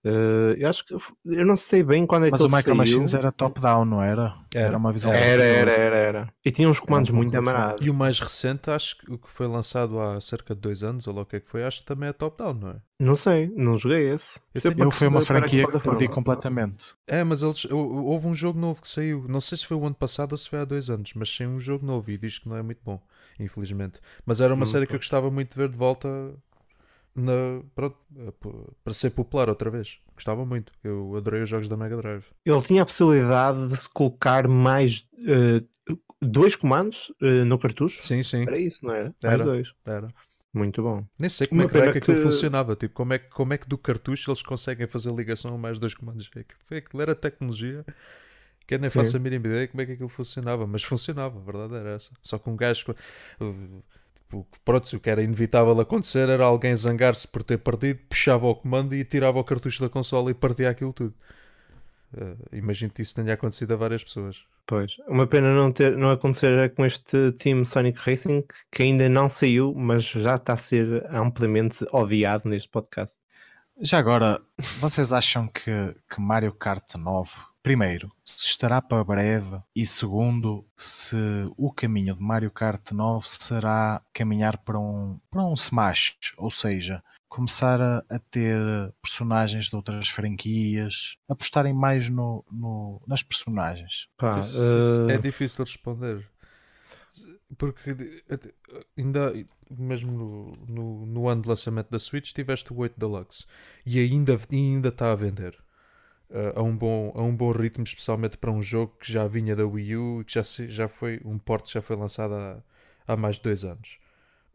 Eh, 0.06 0.56
eu 0.60 0.70
acho 0.70 0.86
que 0.86 0.94
eu 0.94 1.46
não 1.46 1.58
sei 1.58 1.84
bem 1.84 2.06
quando 2.06 2.28
é 2.28 2.32
Mas 2.32 2.40
que 2.40 2.46
o 2.46 2.50
ele 2.50 2.56
Micro 2.56 2.70
saiu. 2.72 2.78
Machines 2.78 3.14
era 3.14 3.32
top-down, 3.32 3.84
não 3.86 4.02
era? 4.02 4.36
Era. 4.54 4.78
uma 4.78 4.92
visão 4.94 5.12
Era, 5.12 5.44
era, 5.44 5.72
era, 5.72 5.96
era. 5.98 6.34
E 6.46 6.52
tinha 6.52 6.70
uns 6.70 6.80
comandos 6.80 7.10
um 7.10 7.16
muito 7.16 7.36
amarados. 7.36 7.86
E 7.86 7.90
o 7.90 7.94
mais 7.94 8.20
recente, 8.20 8.70
acho 8.70 8.98
que 8.98 9.12
o 9.12 9.18
que 9.18 9.30
foi 9.30 9.48
lançado 9.48 10.00
há 10.00 10.22
cerca 10.22 10.56
de 10.56 10.62
dois 10.62 10.84
anos, 10.84 11.08
ou 11.08 11.14
lá 11.16 11.22
o 11.24 11.26
que 11.26 11.36
é 11.36 11.40
que 11.40 11.50
foi, 11.50 11.64
acho 11.64 11.82
que 11.82 11.86
também 11.88 12.10
é 12.10 12.14
top-down, 12.14 12.54
não 12.54 12.70
é? 12.70 12.76
Não 13.00 13.16
sei, 13.16 13.52
não 13.56 13.78
joguei 13.78 14.10
esse. 14.10 14.40
Eu 14.56 14.62
tenho- 14.62 14.84
Eu 14.86 14.92
foi 14.92 15.08
uma 15.08 15.22
franquia 15.22 15.68
que 15.68 15.80
perdi 15.80 16.08
completamente. 16.08 16.96
É, 17.06 17.24
mas 17.24 17.42
eles, 17.44 17.66
hou- 17.66 18.06
houve 18.06 18.28
um 18.28 18.34
jogo 18.34 18.60
novo 18.60 18.82
que 18.82 18.88
saiu, 18.88 19.26
não 19.28 19.42
sei 19.42 19.58
se 19.58 19.66
foi 19.66 19.78
o 19.78 19.86
ano 19.86 19.96
passado 19.96 20.32
ou 20.32 20.38
se 20.38 20.50
foi 20.50 20.60
há 20.60 20.66
dois 20.66 20.90
anos, 20.90 21.12
mas 21.16 21.30
saiu 21.36 21.50
um 21.50 21.60
jogo 21.60 21.86
novo 21.86 22.10
e 22.10 22.18
diz 22.18 22.40
que 22.40 22.48
não 22.50 22.56
é 22.56 22.62
muito 22.64 22.80
bom, 22.84 23.00
infelizmente. 23.40 24.00
Mas 24.26 24.42
era 24.42 24.54
uma 24.54 24.66
Hum, 24.66 24.72
série 24.72 24.88
que 24.88 24.96
eu 24.96 25.00
gostava 25.00 25.30
muito 25.32 25.52
de 25.54 25.58
ver 25.58 25.70
de 25.70 25.78
volta 25.78 26.08
na, 27.16 27.62
pronto, 27.76 27.98
para 28.84 28.94
ser 28.94 29.12
popular 29.12 29.50
outra 29.50 29.70
vez. 29.72 30.00
Gostava 30.16 30.46
muito, 30.46 30.72
eu 30.84 31.16
adorei 31.16 31.42
os 31.44 31.50
jogos 31.50 31.68
da 31.68 31.78
Mega 31.78 31.98
Drive. 31.98 32.26
Ele 32.46 32.62
tinha 32.62 32.84
a 32.84 32.86
possibilidade 32.86 33.68
de 33.68 33.78
se 33.78 33.90
colocar 33.90 34.48
mais 34.48 35.08
eh, 35.28 35.64
dois 36.22 36.56
comandos 36.56 37.14
eh, 37.22 37.44
no 37.44 37.60
cartucho. 37.60 38.02
Sim, 38.02 38.24
sim, 38.24 38.44
Era 38.46 38.58
isso, 38.60 38.86
não 38.86 38.94
era? 38.94 39.16
Mais 39.26 39.42
Era. 39.42 39.44
dois. 39.44 39.74
era. 39.86 40.14
Muito 40.54 40.82
bom. 40.82 41.06
Nem 41.20 41.30
sei 41.30 41.46
como 41.48 41.62
Uma 41.62 41.68
é 41.68 41.68
que, 41.68 41.78
era 41.78 41.84
pena 41.84 41.92
que 41.92 41.98
aquilo 42.00 42.16
que- 42.18 42.24
funcionava, 42.24 42.76
tipo, 42.76 42.94
como 42.96 43.14
é, 43.14 43.20
que- 43.20 43.30
como 43.30 43.54
é 43.54 43.58
que 43.58 43.68
do 43.68 43.78
cartucho 43.78 44.30
eles 44.32 44.42
conseguem 44.42 44.88
fazer 44.88 45.14
ligação 45.14 45.54
a 45.54 45.58
mais 45.58 45.78
dois 45.78 45.94
comandos. 45.94 46.30
É 46.36 46.44
que- 46.44 46.56
Foi 46.66 46.78
aquilo 46.78 47.02
era 47.02 47.16
tecnologia 47.16 47.86
que 48.68 48.76
eu 48.76 48.80
nem 48.80 48.90
Sim. 48.90 49.00
faço 49.00 49.16
a 49.16 49.20
mínima 49.20 49.48
ideia 49.48 49.68
como 49.68 49.82
é 49.82 49.86
que 49.86 49.94
aquilo 49.94 50.10
funcionava, 50.10 50.68
mas 50.68 50.84
funcionava, 50.84 51.40
a 51.40 51.42
verdade 51.42 51.76
era 51.76 51.92
essa. 51.92 52.12
Só 52.22 52.38
que 52.38 52.50
um 52.50 52.56
gajo, 52.58 52.94
tipo, 54.30 54.46
pronto, 54.66 54.94
o 54.94 55.00
que 55.00 55.10
era 55.10 55.24
inevitável 55.24 55.80
acontecer 55.80 56.28
era 56.28 56.44
alguém 56.44 56.76
zangar-se 56.76 57.28
por 57.28 57.44
ter 57.44 57.58
perdido, 57.60 58.02
puxava 58.10 58.46
o 58.46 58.56
comando 58.56 58.94
e 58.94 59.06
tirava 59.06 59.40
o 59.40 59.44
cartucho 59.44 59.82
da 59.82 59.90
consola 59.90 60.30
e 60.30 60.34
partia 60.34 60.70
aquilo 60.70 60.92
tudo. 60.92 61.16
Uh, 62.14 62.38
imagino 62.52 62.92
que 62.92 63.02
isso 63.02 63.16
tenha 63.16 63.34
acontecido 63.34 63.74
a 63.74 63.78
várias 63.78 64.04
pessoas. 64.04 64.44
Pois. 64.66 64.98
Uma 65.08 65.26
pena 65.26 65.54
não, 65.54 65.72
ter, 65.72 65.98
não 65.98 66.12
acontecer 66.12 66.74
com 66.74 66.86
este 66.86 67.32
Team 67.34 67.64
Sonic 67.64 68.00
Racing 68.00 68.44
que 68.70 68.84
ainda 68.84 69.08
não 69.08 69.30
saiu, 69.30 69.74
mas 69.74 70.04
já 70.04 70.36
está 70.36 70.54
a 70.54 70.58
ser 70.58 71.06
amplamente 71.10 71.86
odiado 71.92 72.50
neste 72.50 72.68
podcast. 72.68 73.18
Já 73.80 74.00
agora, 74.00 74.42
vocês 74.80 75.14
acham 75.14 75.48
que, 75.48 75.96
que 76.10 76.20
Mario 76.20 76.52
Kart 76.52 76.96
9, 76.96 77.30
primeiro, 77.68 78.10
se 78.24 78.48
estará 78.48 78.82
para 78.82 79.04
breve 79.04 79.60
e 79.76 79.86
segundo, 79.86 80.66
se 80.78 81.18
o 81.58 81.70
caminho 81.70 82.16
de 82.16 82.22
Mario 82.22 82.50
Kart 82.50 82.92
9 82.92 83.28
será 83.28 84.02
caminhar 84.14 84.58
para 84.60 84.80
um, 84.80 85.20
para 85.30 85.44
um 85.46 85.54
Smash, 85.54 86.16
ou 86.38 86.50
seja, 86.50 87.04
começar 87.28 87.82
a, 87.82 87.98
a 88.10 88.20
ter 88.20 88.58
personagens 89.02 89.66
de 89.66 89.76
outras 89.76 90.08
franquias, 90.08 91.18
apostarem 91.28 91.74
mais 91.74 92.10
no, 92.10 92.46
no- 92.50 93.02
nas 93.06 93.22
personagens. 93.22 94.08
Pá, 94.18 94.40
eh, 95.10 95.14
É 95.16 95.18
difícil 95.18 95.66
de 95.66 95.72
responder. 95.72 96.26
Porque 97.58 97.96
ainda, 98.98 99.34
mesmo 99.70 100.12
no, 100.12 100.52
no, 100.70 101.06
no 101.06 101.28
ano 101.28 101.42
de 101.42 101.50
lançamento 101.50 101.90
da 101.90 102.00
Switch, 102.00 102.32
tiveste 102.32 102.72
o 102.72 102.78
8 102.78 102.98
Deluxe 102.98 103.46
e 103.86 104.00
ainda 104.00 104.40
e 104.50 104.56
ainda 104.56 104.88
está 104.90 105.12
a 105.12 105.16
vender 105.16 105.58
eh, 106.30 106.54
a, 106.56 106.62
um 106.64 106.76
bom, 106.78 107.12
a 107.16 107.22
um 107.24 107.36
bom 107.36 107.52
ritmo, 107.52 107.84
especialmente 107.84 108.38
para 108.38 108.52
um 108.52 108.62
jogo 108.62 108.96
que 109.00 109.12
já 109.12 109.28
vinha 109.28 109.56
da 109.56 109.66
Wii 109.66 109.96
U 109.98 110.22
e 110.22 110.26
que 110.26 110.34
já, 110.34 110.44
se- 110.44 110.70
já 110.70 110.88
foi 110.88 111.22
um 111.26 111.38
porte 111.38 111.74
já 111.74 111.82
foi 111.82 111.96
lançado 111.96 112.34
há, 112.36 112.62
há 113.08 113.18
mais 113.18 113.38
de 113.38 113.44
dois 113.44 113.64
anos. 113.64 114.00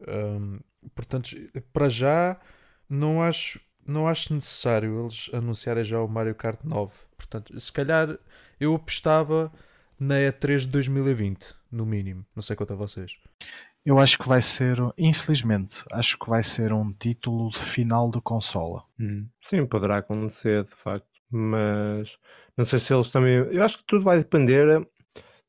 Um, 0.07 0.59
portanto, 0.95 1.29
para 1.71 1.89
já, 1.89 2.39
não 2.89 3.21
acho, 3.23 3.59
não 3.85 4.07
acho 4.07 4.33
necessário 4.33 5.01
eles 5.01 5.29
anunciarem 5.33 5.83
já 5.83 6.01
o 6.01 6.07
Mario 6.07 6.35
Kart 6.35 6.59
9. 6.63 6.93
Portanto, 7.17 7.59
se 7.59 7.71
calhar 7.71 8.17
eu 8.59 8.75
apostava 8.75 9.51
na 9.99 10.19
E3 10.19 10.63
de 10.63 10.69
2020, 10.69 11.55
no 11.71 11.85
mínimo. 11.85 12.25
Não 12.35 12.43
sei 12.43 12.55
quanto 12.55 12.73
a 12.73 12.75
vocês. 12.75 13.17
Eu 13.85 13.97
acho 13.99 14.17
que 14.19 14.27
vai 14.27 14.41
ser, 14.41 14.77
infelizmente, 14.97 15.83
acho 15.91 16.17
que 16.19 16.29
vai 16.29 16.43
ser 16.43 16.73
um 16.73 16.91
título 16.93 17.49
de 17.49 17.59
final 17.59 18.09
de 18.11 18.19
consola. 18.21 18.83
hum, 18.99 19.27
sim, 19.41 19.65
poderá 19.65 19.97
acontecer 19.97 20.63
de 20.63 20.71
facto, 20.75 21.12
mas 21.33 22.17
não 22.57 22.65
sei 22.65 22.79
se 22.79 22.93
eles 22.93 23.11
também. 23.11 23.33
Eu 23.51 23.63
acho 23.63 23.79
que 23.79 23.85
tudo 23.85 24.03
vai 24.03 24.17
depender 24.17 24.85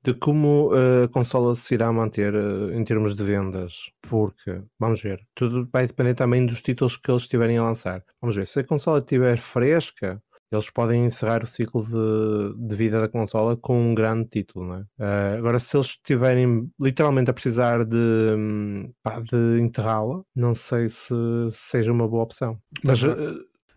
de 0.04 0.12
como 0.14 0.70
eh, 0.74 1.04
a 1.04 1.08
consola 1.08 1.56
se 1.56 1.74
irá 1.74 1.90
manter 1.90 2.34
eh, 2.34 2.76
em 2.76 2.84
termos 2.84 3.16
de 3.16 3.24
vendas, 3.24 3.90
porque 4.02 4.62
vamos 4.78 5.00
ver, 5.00 5.26
tudo 5.34 5.66
vai 5.72 5.86
depender 5.86 6.14
também 6.14 6.44
dos 6.44 6.60
títulos 6.60 6.96
que 6.96 7.10
eles 7.10 7.22
estiverem 7.22 7.56
a 7.56 7.64
lançar. 7.64 8.04
Vamos 8.20 8.36
ver, 8.36 8.46
se 8.46 8.60
a 8.60 8.64
consola 8.64 8.98
estiver 8.98 9.38
fresca, 9.38 10.22
eles 10.52 10.68
podem 10.70 11.06
encerrar 11.06 11.42
o 11.42 11.46
ciclo 11.46 11.84
de, 11.84 12.68
de 12.68 12.76
vida 12.76 13.00
da 13.00 13.08
consola 13.08 13.56
com 13.56 13.80
um 13.80 13.94
grande 13.94 14.28
título, 14.28 14.66
não 14.66 14.74
é? 14.76 14.84
Eh, 14.98 15.36
agora, 15.38 15.58
se 15.58 15.74
eles 15.74 15.88
estiverem 15.88 16.70
literalmente 16.78 17.30
a 17.30 17.34
precisar 17.34 17.84
de, 17.84 17.96
hum, 17.96 18.92
pá, 19.02 19.20
de 19.20 19.58
enterrá-la, 19.58 20.22
não 20.36 20.54
sei 20.54 20.90
se 20.90 21.14
seja 21.50 21.90
uma 21.90 22.06
boa 22.06 22.24
opção. 22.24 22.58
Mas 22.84 23.02
eh, 23.02 23.16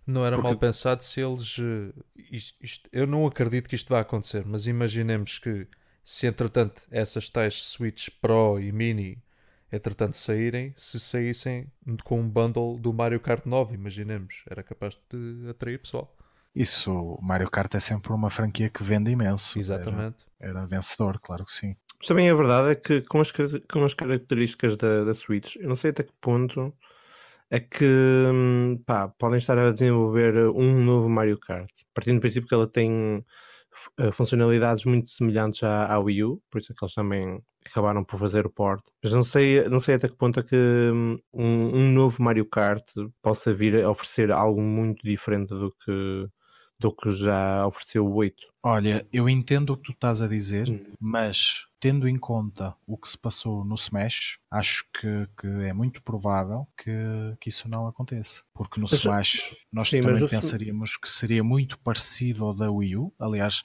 Não 0.08 0.26
era 0.26 0.38
Porque- 0.38 0.48
mal 0.50 0.58
pensado 0.58 1.04
se 1.04 1.20
eles. 1.22 1.58
eh, 1.60 1.94
isto- 2.32 2.58
isto- 2.64 2.90
eu 2.94 3.06
não 3.06 3.28
acredito 3.28 3.68
que 3.68 3.76
isto 3.76 3.90
vá 3.90 4.00
acontecer, 4.00 4.46
mas 4.46 4.66
imaginemos 4.66 5.38
que 5.38 5.68
se 6.04 6.26
entretanto 6.26 6.82
essas 6.90 7.30
tais 7.30 7.56
Switch 7.56 8.08
Pro 8.22 8.58
e 8.60 8.72
Mini 8.72 9.22
entretanto 9.70 10.16
saírem, 10.16 10.72
se 10.78 10.98
saíssem 10.98 11.70
com 12.06 12.22
um 12.22 12.30
bundle 12.30 12.80
do 12.80 12.94
Mario 12.94 13.20
Kart 13.20 13.46
9, 13.46 13.76
imaginemos, 13.76 14.36
era 14.50 14.64
capaz 14.64 14.98
de 15.12 15.50
atrair 15.50 15.78
pessoal. 15.80 16.16
Isso, 16.56 16.92
o 16.92 17.22
Mario 17.22 17.50
Kart 17.52 17.76
é 17.76 17.80
sempre 17.82 18.14
uma 18.14 18.30
franquia 18.30 18.70
que 18.70 18.82
vende 18.82 19.12
imenso. 19.12 19.60
Exatamente. 19.60 20.26
Era, 20.40 20.60
era 20.60 20.66
vencedor, 20.66 21.20
claro 21.20 21.44
que 21.46 21.52
sim. 21.52 21.76
Mas 22.00 22.08
também 22.08 22.30
a 22.30 22.34
verdade 22.34 22.72
é 22.72 22.76
que 22.76 23.02
com 23.02 23.20
as, 23.20 23.30
com 23.70 23.84
as 23.84 23.94
características 23.94 24.78
da, 24.78 25.04
da 25.04 25.14
Switch, 25.14 25.58
eu 25.58 25.68
não 25.68 25.76
sei 25.76 25.90
até 25.92 26.04
que 26.04 26.14
ponto 26.22 26.74
é 27.50 27.60
que 27.60 27.86
hum, 27.86 28.82
pá, 28.86 29.10
podem 29.10 29.38
estar 29.38 29.58
a 29.58 29.72
desenvolver 29.72 30.50
um 30.50 30.84
novo 30.84 31.10
Mario 31.10 31.40
Kart. 31.40 31.70
Partindo 31.94 32.16
do 32.18 32.22
princípio 32.22 32.48
que 32.48 32.54
ela 32.54 32.68
tem 32.68 33.24
eh, 34.00 34.12
funcionalidades 34.12 34.86
muito 34.86 35.10
semelhantes 35.12 35.64
à, 35.64 35.94
à 35.94 36.00
Wii 36.00 36.24
U, 36.24 36.42
por 36.50 36.60
isso 36.60 36.72
é 36.72 36.76
que 36.76 36.84
eles 36.84 36.94
também 36.96 37.40
acabaram 37.66 38.04
por 38.04 38.20
fazer 38.20 38.46
o 38.46 38.50
port. 38.50 38.84
Mas 39.04 39.14
não 39.14 39.24
sei, 39.24 39.68
não 39.70 39.80
sei 39.80 39.96
até 39.96 40.08
que 40.08 40.16
ponto 40.18 40.40
é 40.40 40.44
que 40.44 40.56
hum, 40.56 41.20
um, 41.34 41.78
um 41.78 41.92
novo 41.92 42.22
Mario 42.22 42.46
Kart 42.46 42.84
possa 43.22 43.54
vir 43.54 43.84
a 43.84 43.90
oferecer 43.90 44.32
algo 44.32 44.62
muito 44.62 45.04
diferente 45.06 45.50
do 45.50 45.72
que, 45.86 46.28
do 46.80 46.92
que 46.92 47.12
já 47.12 47.66
ofereceu 47.66 48.06
o 48.06 48.14
8. 48.16 48.36
Olha, 48.64 49.08
eu 49.12 49.28
entendo 49.30 49.72
o 49.72 49.78
que 49.78 49.84
tu 49.84 49.92
estás 49.94 50.22
a 50.22 50.28
dizer, 50.28 50.70
Hum. 50.70 50.94
mas 51.00 51.66
tendo 51.80 52.08
em 52.08 52.18
conta 52.18 52.76
o 52.86 52.98
que 52.98 53.08
se 53.10 53.18
passou 53.18 53.64
no 53.64 53.76
Smash, 53.76 54.38
acho 54.52 54.84
que, 54.94 55.28
que 55.40 55.48
é 55.48 55.74
muito 55.74 56.02
provável 56.04 56.68
que, 56.78 56.92
que 57.40 57.50
isso 57.50 57.68
não 57.70 57.88
aconteça. 57.88 58.44
Porque 58.54 58.80
no 58.80 58.88
Mas- 58.90 59.00
Smash 59.00 59.56
nós 59.72 59.90
sim, 59.90 60.02
também 60.02 60.28
pensaríamos 60.28 60.98
que 60.98 61.10
seria 61.10 61.44
muito 61.44 61.80
parecido 61.80 62.46
ao 62.46 62.54
da 62.54 62.70
Wii 62.70 62.98
U. 62.98 63.14
Aliás, 63.20 63.64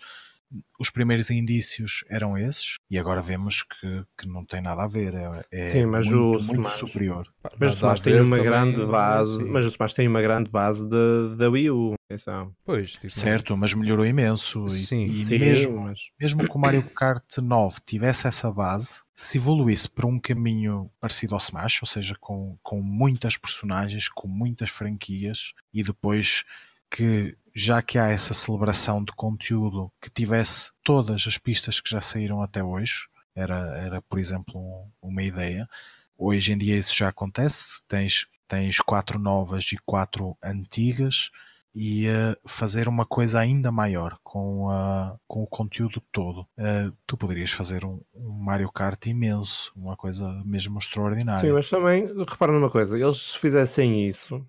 os 0.79 0.91
primeiros 0.91 1.31
indícios 1.31 2.05
eram 2.09 2.37
esses 2.37 2.77
e 2.91 2.99
agora 2.99 3.23
vemos 3.23 3.63
que, 3.63 4.05
que 4.19 4.27
não 4.29 4.45
tem 4.45 4.61
nada 4.61 4.83
a 4.83 4.89
ver. 4.89 5.15
É, 5.15 5.45
é 5.51 5.71
Sim, 5.73 5.87
mas 5.87 6.07
muito, 6.07 6.19
o 6.21 6.31
muito 6.33 6.53
Smash- 6.55 6.75
superior. 6.75 7.33
Pá, 7.43 7.51
Mas 7.59 7.73
o 7.73 7.75
Smash 7.77 8.01
tem 8.01 8.21
uma 8.21 8.37
também, 8.37 8.45
grande 8.45 8.85
base, 8.87 9.43
assim. 9.43 9.51
mas 9.51 9.65
o 9.65 9.69
Smash 9.69 9.95
tem 9.95 10.09
uma 10.09 10.21
grande 10.23 10.51
base 10.51 10.89
da 10.89 11.35
da 11.37 11.49
Wii 11.51 11.71
U. 11.71 11.95
Atenção. 12.11 12.55
Pois, 12.65 12.93
tipo, 12.93 13.09
Certo, 13.11 13.57
mas 13.57 13.73
melhorou 13.73 14.05
imenso. 14.05 14.67
E- 14.67 14.71
Sim. 14.71 15.05
e, 15.05 15.25
Sim, 15.25 15.39
mesmo 15.39 15.81
mas 15.81 15.99
mesmo 16.21 16.47
que 16.47 16.55
o 16.55 16.59
Mario 16.59 16.83
Kart 16.95 17.39
9 17.39 17.79
tivesse 17.87 18.27
essa 18.27 18.51
base, 18.53 19.03
se 19.15 19.39
evoluísse 19.39 19.89
para 19.89 20.07
um 20.07 20.19
caminho 20.21 20.91
parecido 21.01 21.35
ao 21.35 21.39
Smash, 21.39 21.81
ou 21.83 21.89
seja, 21.89 22.15
com, 22.21 22.59
com 22.63 22.83
muitas 22.83 23.37
personagens, 23.39 24.09
com 24.09 24.29
muitas 24.29 24.69
franquias, 24.69 25.53
e 25.73 25.83
depois 25.83 26.45
que, 26.91 27.35
já 27.55 27.83
que 27.83 27.99
há 27.99 28.09
essa 28.09 28.35
celebração 28.35 29.03
de 29.05 29.13
conteúdo, 29.13 29.91
que 30.01 30.11
tivesse 30.11 30.71
todas 30.83 31.25
as 31.27 31.39
pistas 31.39 31.81
que 31.81 31.91
já 31.91 32.01
saíram 32.01 32.43
até 32.43 32.63
hoje, 32.63 33.07
era, 33.35 33.77
era 33.79 34.03
por 34.03 34.19
exemplo, 34.19 34.59
um- 34.61 34.89
uma 35.03 35.23
ideia. 35.23 35.69
Hoje 36.17 36.53
em 36.53 36.59
dia 36.59 36.77
isso 36.77 36.95
já 36.95 37.09
acontece, 37.09 37.83
tens, 37.89 38.27
tens 38.47 38.79
quatro 38.81 39.19
novas 39.19 39.73
e 39.73 39.77
quatro 39.85 40.37
antigas, 40.43 41.31
e 41.75 42.07
eh, 42.07 42.37
fazer 42.47 42.87
uma 42.87 43.07
coisa 43.07 43.41
ainda 43.41 43.73
maior 43.73 44.19
com, 44.23 44.69
a- 44.69 45.17
com 45.27 45.43
o 45.43 45.47
conteúdo 45.47 46.03
todo. 46.13 46.47
Eh, 46.59 46.91
tu 47.07 47.17
poderias 47.17 47.51
fazer 47.51 47.83
um, 47.83 47.99
um 48.15 48.31
Mario 48.31 48.71
Kart 48.71 49.07
imenso, 49.07 49.73
uma 49.75 49.97
coisa 49.97 50.29
mesmo 50.45 50.79
extraordinária. 50.79 51.41
Sim, 51.41 51.53
mas 51.53 51.71
também, 51.71 52.07
repara 52.29 52.53
numa 52.53 52.69
coisa, 52.69 52.99
eles 52.99 53.17
se 53.33 53.39
fizessem 53.39 54.07
isso, 54.07 54.47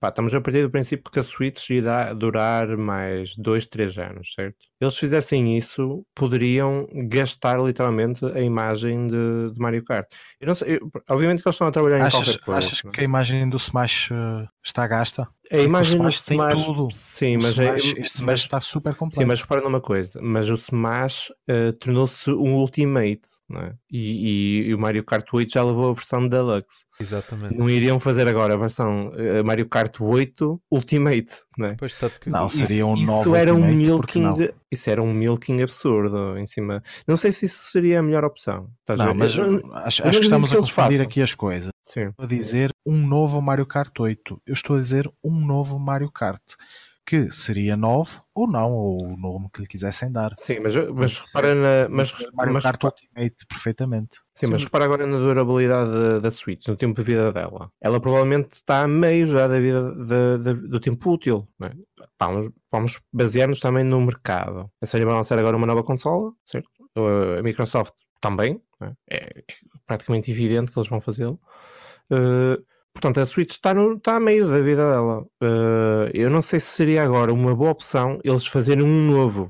pá, 0.00 0.08
estamos 0.10 0.34
a 0.34 0.40
partir 0.40 0.62
do 0.62 0.70
princípio 0.70 1.10
que 1.12 1.18
a 1.20 1.22
Switch 1.22 1.70
irá 1.70 2.12
durar 2.14 2.76
mais 2.76 3.36
2, 3.36 3.66
3 3.66 3.98
anos, 3.98 4.32
certo? 4.34 4.67
Eles 4.80 4.94
se 4.94 5.00
fizessem 5.00 5.56
isso, 5.56 6.04
poderiam 6.14 6.86
gastar 7.08 7.58
literalmente 7.60 8.24
a 8.24 8.40
imagem 8.40 9.08
de, 9.08 9.50
de 9.52 9.58
Mario 9.58 9.82
Kart. 9.84 10.06
Eu 10.40 10.46
não 10.46 10.54
sei, 10.54 10.76
eu- 10.76 10.90
obviamente 11.10 11.42
que 11.42 11.48
eles 11.48 11.54
estão 11.54 11.66
a 11.66 11.70
trabalhar 11.72 11.98
em 11.98 12.02
achas, 12.02 12.24
qualquer 12.36 12.44
coisa. 12.44 12.58
achas 12.58 12.80
que 12.82 13.00
a 13.00 13.04
imagem 13.04 13.48
do 13.48 13.56
Smash 13.56 14.10
eh, 14.12 14.46
está 14.64 14.86
gasta? 14.86 15.26
A 15.50 15.56
imagem 15.58 15.98
do 15.98 16.08
Smash 16.08 16.20
tem 16.20 16.38
tudo. 16.64 16.88
sim, 16.94 17.36
mas, 17.36 17.58
é- 17.58 17.64
Smash- 17.64 17.84
este 17.84 18.00
Smash 18.02 18.20
mas 18.22 18.40
está 18.40 18.60
super 18.60 18.92
Sim, 18.92 18.98
completo. 18.98 19.26
mas 19.28 19.40
repara 19.40 19.60
numa 19.62 19.80
coisa, 19.80 20.20
mas 20.22 20.48
o 20.48 20.54
Smash 20.54 21.32
eh, 21.48 21.72
tornou-se 21.72 22.30
um 22.30 22.54
Ultimate, 22.56 23.22
não 23.48 23.60
é? 23.62 23.74
E, 23.90 23.98
e- 23.98 24.68
e 24.68 24.74
o 24.74 24.78
Mario 24.78 25.02
Kart 25.04 25.26
8 25.32 25.52
já 25.52 25.64
levou 25.64 25.90
a 25.90 25.94
versão 25.94 26.28
Deluxe. 26.28 26.86
Exatamente. 27.00 27.56
Não 27.56 27.68
iriam 27.70 27.98
fazer 27.98 28.28
agora 28.28 28.54
a 28.54 28.56
versão 28.56 29.10
eh, 29.16 29.42
Mario 29.42 29.68
Kart 29.68 30.00
8 30.00 30.60
Ultimate, 30.70 31.30
não 31.56 31.68
é? 31.68 31.74
Pois, 31.76 31.94
tanto 31.94 32.20
que, 32.20 32.28
Não, 32.28 32.46
Isso- 32.46 32.58
seria 32.58 32.86
um 32.86 32.94
isso 32.94 33.06
novo 33.06 33.34
era 33.36 33.54
um 33.54 33.64
milking, 33.64 34.20
não? 34.22 34.34
Isso 34.70 34.90
era 34.90 35.02
um 35.02 35.12
milking 35.12 35.62
absurdo 35.62 36.36
em 36.38 36.46
cima. 36.46 36.82
Não 37.06 37.16
sei 37.16 37.32
se 37.32 37.46
isso 37.46 37.70
seria 37.70 38.00
a 38.00 38.02
melhor 38.02 38.24
opção. 38.24 38.70
Estás 38.80 38.98
Não, 38.98 39.14
mas 39.14 39.36
Eu 39.36 39.50
não- 39.52 39.74
acho, 39.76 40.02
eu 40.02 40.08
acho 40.08 40.18
que 40.18 40.24
estamos 40.24 40.50
que 40.50 40.56
a 40.56 40.60
confundir 40.60 41.00
aqui 41.02 41.22
as 41.22 41.34
coisas. 41.34 41.70
Sim. 41.82 42.08
Estou 42.08 42.24
a 42.24 42.28
dizer 42.28 42.70
um 42.84 43.06
novo 43.06 43.40
Mario 43.40 43.64
Kart 43.66 43.98
8. 43.98 44.40
Eu 44.46 44.52
estou 44.52 44.76
a 44.76 44.80
dizer 44.80 45.10
um 45.24 45.34
novo 45.44 45.78
Mario 45.78 46.10
Kart. 46.12 46.42
Que 47.08 47.30
seria 47.30 47.74
novo 47.74 48.22
ou 48.34 48.46
não, 48.46 48.70
ou 48.70 49.02
o 49.02 49.16
nome 49.16 49.48
que 49.50 49.62
lhe 49.62 49.66
quisessem 49.66 50.12
dar. 50.12 50.30
Sim, 50.36 50.60
mas, 50.60 50.74
mas 50.76 51.16
repara 51.16 51.54
na. 51.54 51.88
Mas, 51.88 52.12
Mario 52.34 52.52
mas, 52.52 52.62
Kart 52.62 52.84
Ultimate, 52.84 53.46
perfeitamente. 53.48 54.18
Sim, 54.34 54.48
mas 54.48 54.60
Sim. 54.60 54.66
repara 54.66 54.84
agora 54.84 55.06
na 55.06 55.16
durabilidade 55.16 56.20
da, 56.20 56.30
Switch, 56.30 56.66
no 56.68 56.76
tempo 56.76 57.00
de 57.00 57.06
vida 57.06 57.32
dela. 57.32 57.72
Ela 57.80 57.98
provavelmente 57.98 58.56
está 58.56 58.82
a 58.82 58.86
meio 58.86 59.26
já 59.26 59.48
da 59.48 59.58
vida 59.58 59.94
da- 60.04 60.36
da- 60.36 60.52
do 60.52 60.78
tempo 60.78 61.10
útil. 61.10 61.48
não 61.58 61.68
é? 61.68 61.72
Vamos, 62.20 62.50
vamos 62.70 63.00
basear-nos 63.10 63.58
também 63.60 63.84
no 63.84 64.02
mercado. 64.02 64.70
A 64.78 64.86
Sony 64.86 65.06
vai 65.06 65.14
lançar 65.14 65.38
agora 65.38 65.56
uma 65.56 65.66
nova 65.66 65.82
consola, 65.82 66.30
certo? 66.44 66.68
A 67.38 67.42
Microsoft 67.42 67.94
também. 68.20 68.60
não 68.78 68.88
é? 68.88 68.92
É, 69.10 69.16
é 69.38 69.44
praticamente 69.86 70.30
evidente 70.30 70.70
que 70.70 70.78
eles 70.78 70.90
vão 70.90 71.00
fazê-lo. 71.00 71.40
Uh, 72.10 72.62
portanto, 72.98 73.20
a 73.20 73.26
Switch 73.26 73.50
está, 73.50 73.72
no, 73.72 73.94
está 73.94 74.16
a 74.16 74.20
meio 74.20 74.48
da 74.48 74.60
vida 74.60 74.90
dela. 74.90 75.22
Uh, 75.42 76.10
eu 76.12 76.28
não 76.28 76.42
sei 76.42 76.58
se 76.58 76.66
seria 76.66 77.04
agora 77.04 77.32
uma 77.32 77.54
boa 77.54 77.70
opção 77.70 78.18
eles 78.24 78.46
fazerem 78.46 78.84
um 78.84 79.10
novo. 79.10 79.48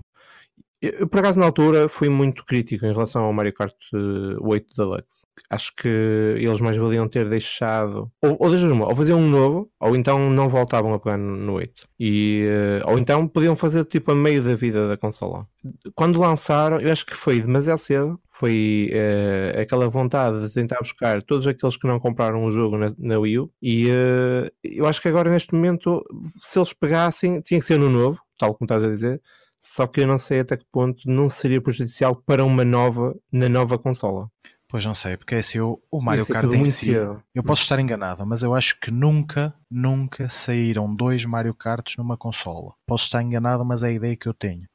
Eu, 0.80 1.08
por 1.08 1.18
acaso, 1.18 1.40
na 1.40 1.46
altura, 1.46 1.88
fui 1.88 2.08
muito 2.08 2.44
crítico 2.44 2.86
em 2.86 2.92
relação 2.92 3.24
ao 3.24 3.32
Mario 3.32 3.52
Kart 3.52 3.74
eh, 3.92 4.36
8 4.40 4.76
Deluxe. 4.76 5.26
Acho 5.50 5.74
que 5.74 5.88
eles 5.88 6.60
mais 6.60 6.76
valiam 6.76 7.08
ter 7.08 7.28
deixado. 7.28 8.10
Ou, 8.22 8.36
ou 8.38 8.50
deixa 8.50 8.72
uma, 8.72 8.86
ou 8.86 8.94
fazer 8.94 9.12
um 9.14 9.28
novo, 9.28 9.68
ou 9.80 9.96
então 9.96 10.30
não 10.30 10.48
voltavam 10.48 10.94
a 10.94 10.98
pegar 11.00 11.16
no 11.16 11.36
no 11.36 11.54
8. 11.54 11.88
E, 11.98 12.46
eh, 12.48 12.80
ou 12.84 12.98
então 12.98 13.26
podiam 13.26 13.56
fazer 13.56 13.84
tipo 13.86 14.12
a 14.12 14.14
meio 14.14 14.42
da 14.42 14.54
vida 14.54 14.88
da 14.88 14.96
consola. 14.96 15.46
Quando 15.94 16.20
lançaram, 16.20 16.80
eu 16.80 16.92
acho 16.92 17.04
que 17.04 17.14
foi 17.14 17.40
demasiado 17.40 17.78
cedo. 17.78 18.20
Foi 18.30 18.88
eh, 18.92 19.60
aquela 19.60 19.88
vontade 19.88 20.46
de 20.46 20.54
tentar 20.54 20.78
buscar 20.78 21.22
todos 21.22 21.46
aqueles 21.46 21.76
que 21.76 21.88
não 21.88 21.98
compraram 21.98 22.44
o 22.44 22.50
jogo 22.52 22.78
na, 22.78 22.94
na 22.96 23.18
Wii 23.18 23.38
U. 23.40 23.52
E 23.60 23.88
eh, 23.90 24.50
eu 24.62 24.86
acho 24.86 25.02
que 25.02 25.08
agora, 25.08 25.28
neste 25.30 25.52
momento, 25.54 26.04
se 26.22 26.56
eles 26.58 26.72
pegassem, 26.72 27.40
tinha 27.40 27.58
que 27.58 27.66
ser 27.66 27.78
no 27.78 27.90
novo, 27.90 28.20
tal 28.38 28.54
como 28.54 28.66
estás 28.66 28.84
a 28.84 28.88
dizer. 28.88 29.20
Só 29.60 29.86
que 29.86 30.00
eu 30.00 30.06
não 30.06 30.18
sei 30.18 30.40
até 30.40 30.56
que 30.56 30.64
ponto 30.70 31.02
não 31.10 31.28
seria 31.28 31.60
prejudicial 31.60 32.14
para 32.16 32.44
uma 32.44 32.64
nova 32.64 33.14
na 33.30 33.48
nova 33.48 33.78
consola. 33.78 34.30
Pois 34.70 34.84
não 34.84 34.94
sei, 34.94 35.16
porque 35.16 35.34
é 35.34 35.38
assim, 35.38 35.60
o, 35.60 35.80
o 35.90 36.00
Mario 36.00 36.20
Ia 36.20 36.24
ser 36.26 36.32
Kart 36.34 36.44
tudo 36.44 36.54
em 36.56 36.70
si, 36.70 36.90
eu 37.34 37.42
posso 37.42 37.62
estar 37.62 37.80
enganado, 37.80 38.26
mas 38.26 38.42
eu 38.42 38.54
acho 38.54 38.78
que 38.78 38.90
nunca, 38.90 39.54
nunca 39.70 40.28
saíram 40.28 40.94
dois 40.94 41.24
Mario 41.24 41.54
Karts 41.54 41.96
numa 41.96 42.18
consola. 42.18 42.74
Posso 42.86 43.04
estar 43.04 43.22
enganado, 43.22 43.64
mas 43.64 43.82
é 43.82 43.88
a 43.88 43.92
ideia 43.92 44.14
que 44.14 44.28
eu 44.28 44.34
tenho. 44.34 44.68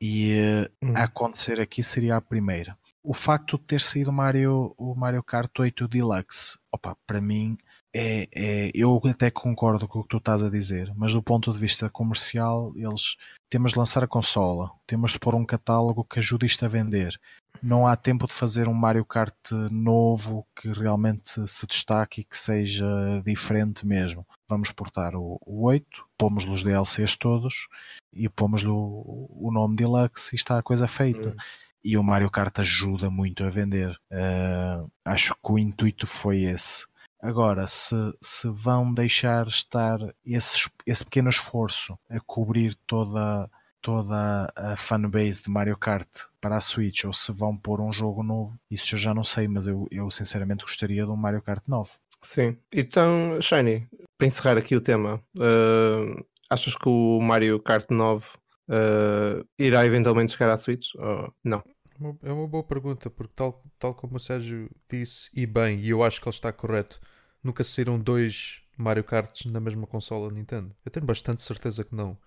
E 0.00 0.32
eh, 0.32 0.70
Hum. 0.82 0.92
a 0.96 1.04
acontecer 1.04 1.60
aqui 1.60 1.82
seria 1.82 2.16
a 2.16 2.20
primeira. 2.20 2.76
O 3.02 3.12
facto 3.14 3.58
de 3.58 3.64
ter 3.64 3.80
saído 3.80 4.10
Mario, 4.12 4.74
o 4.76 4.94
Mario 4.94 5.22
Kart 5.22 5.50
8 5.58 5.86
Deluxe, 5.86 6.58
opa, 6.72 6.96
para 7.06 7.20
mim, 7.20 7.56
é, 7.94 8.28
é- 8.34 8.70
eu 8.74 9.00
até 9.04 9.30
concordo 9.30 9.86
com 9.88 10.00
o 10.00 10.02
que 10.02 10.08
tu 10.08 10.16
estás 10.18 10.42
a 10.42 10.50
dizer, 10.50 10.92
mas 10.96 11.12
do 11.12 11.22
ponto 11.22 11.52
de 11.52 11.58
vista 11.58 11.88
comercial, 11.88 12.72
eles 12.76 13.16
temos 13.48 13.72
de 13.72 13.78
lançar 13.78 14.04
a 14.04 14.08
consola, 14.08 14.70
temos 14.86 15.12
de 15.12 15.18
pôr 15.18 15.34
um 15.34 15.44
catálogo 15.44 16.04
que 16.04 16.18
ajude 16.18 16.46
isto 16.46 16.64
a 16.64 16.68
vender. 16.68 17.18
Não 17.62 17.86
há 17.86 17.96
tempo 17.96 18.26
de 18.26 18.34
fazer 18.34 18.68
um 18.68 18.74
Mario 18.74 19.04
Kart 19.04 19.34
novo 19.70 20.46
que 20.54 20.68
realmente 20.68 21.48
se 21.48 21.66
destaque 21.66 22.20
e 22.20 22.24
que 22.24 22.36
seja 22.36 22.86
diferente 23.24 23.86
mesmo. 23.86 24.26
Vamos 24.46 24.70
portar 24.70 25.14
o, 25.16 25.38
o 25.46 25.64
8, 25.64 26.04
pomos-lhe 26.18 26.50
os 26.52 26.62
DLCs 26.62 27.16
todos 27.16 27.66
e 28.12 28.28
pomos-lhe 28.28 28.68
o, 28.68 29.30
o 29.30 29.50
nome 29.50 29.74
Deluxe 29.76 30.34
e 30.34 30.36
está 30.36 30.58
a 30.58 30.62
coisa 30.62 30.86
feita 30.86 31.30
Hum. 31.30 31.34
e 31.82 31.96
o 31.96 32.02
Mario 32.02 32.30
Kart 32.30 32.58
ajuda 32.58 33.08
muito 33.08 33.42
a 33.42 33.48
vender. 33.48 33.96
Ah, 34.12 34.84
acho 35.06 35.34
que 35.34 35.52
o 35.52 35.58
intuito 35.58 36.06
foi 36.06 36.42
esse. 36.42 36.84
Agora, 37.26 37.66
se, 37.66 37.94
se 38.22 38.48
vão 38.48 38.92
deixar 38.94 39.46
estar 39.48 39.98
esse, 40.24 40.68
esse 40.86 41.04
pequeno 41.04 41.28
esforço 41.28 41.98
a 42.08 42.20
cobrir 42.20 42.74
toda, 42.86 43.50
toda 43.82 44.52
a 44.54 44.76
fanbase 44.76 45.42
de 45.42 45.50
Mario 45.50 45.76
Kart 45.76 46.08
para 46.40 46.56
a 46.56 46.60
Switch 46.60 47.04
ou 47.04 47.12
se 47.12 47.32
vão 47.32 47.56
pôr 47.56 47.80
um 47.80 47.92
jogo 47.92 48.22
novo, 48.22 48.56
isso 48.70 48.94
eu 48.94 48.98
já 48.98 49.12
não 49.12 49.24
sei, 49.24 49.48
mas 49.48 49.66
eu, 49.66 49.88
eu 49.90 50.08
sinceramente 50.10 50.62
gostaria 50.64 51.04
de 51.04 51.10
um 51.10 51.16
Mario 51.16 51.42
Kart 51.42 51.62
novo. 51.66 51.90
Sim. 52.22 52.56
Então, 52.72 53.40
Shiny, 53.40 53.88
para 54.16 54.26
encerrar 54.26 54.56
aqui 54.56 54.76
o 54.76 54.80
tema, 54.80 55.20
eh, 55.38 56.22
achas 56.48 56.76
que 56.76 56.88
o 56.88 57.20
Mario 57.20 57.60
Kart 57.60 57.86
9 57.90 58.24
eh, 58.68 59.44
irá 59.58 59.84
eventualmente 59.84 60.32
chegar 60.32 60.50
à 60.50 60.58
Switch? 60.58 60.94
Ou 60.96 61.32
não? 61.42 61.62
Uma- 61.98 62.16
É 62.22 62.32
uma 62.32 62.46
boa 62.46 62.62
pergunta, 62.64 63.08
porque 63.10 63.32
tal, 63.34 63.62
tal 63.78 63.94
como 63.94 64.16
o 64.16 64.20
Sérgio 64.20 64.70
disse, 64.88 65.30
e 65.34 65.46
bem, 65.46 65.78
e 65.80 65.90
eu 65.90 66.04
acho 66.04 66.20
que 66.20 66.28
ele 66.28 66.34
está 66.34 66.52
correto, 66.52 67.00
nunca 67.46 67.64
saíram 67.64 67.98
dois 67.98 68.60
Mario 68.76 69.04
Karts 69.04 69.46
na 69.46 69.60
mesma 69.60 69.86
consola 69.86 70.30
Nintendo. 70.30 70.74
Eu 70.84 70.90
tenho 70.90 71.06
bastante 71.06 71.42
certeza 71.42 71.84
que 71.84 71.94
não. 71.94 72.18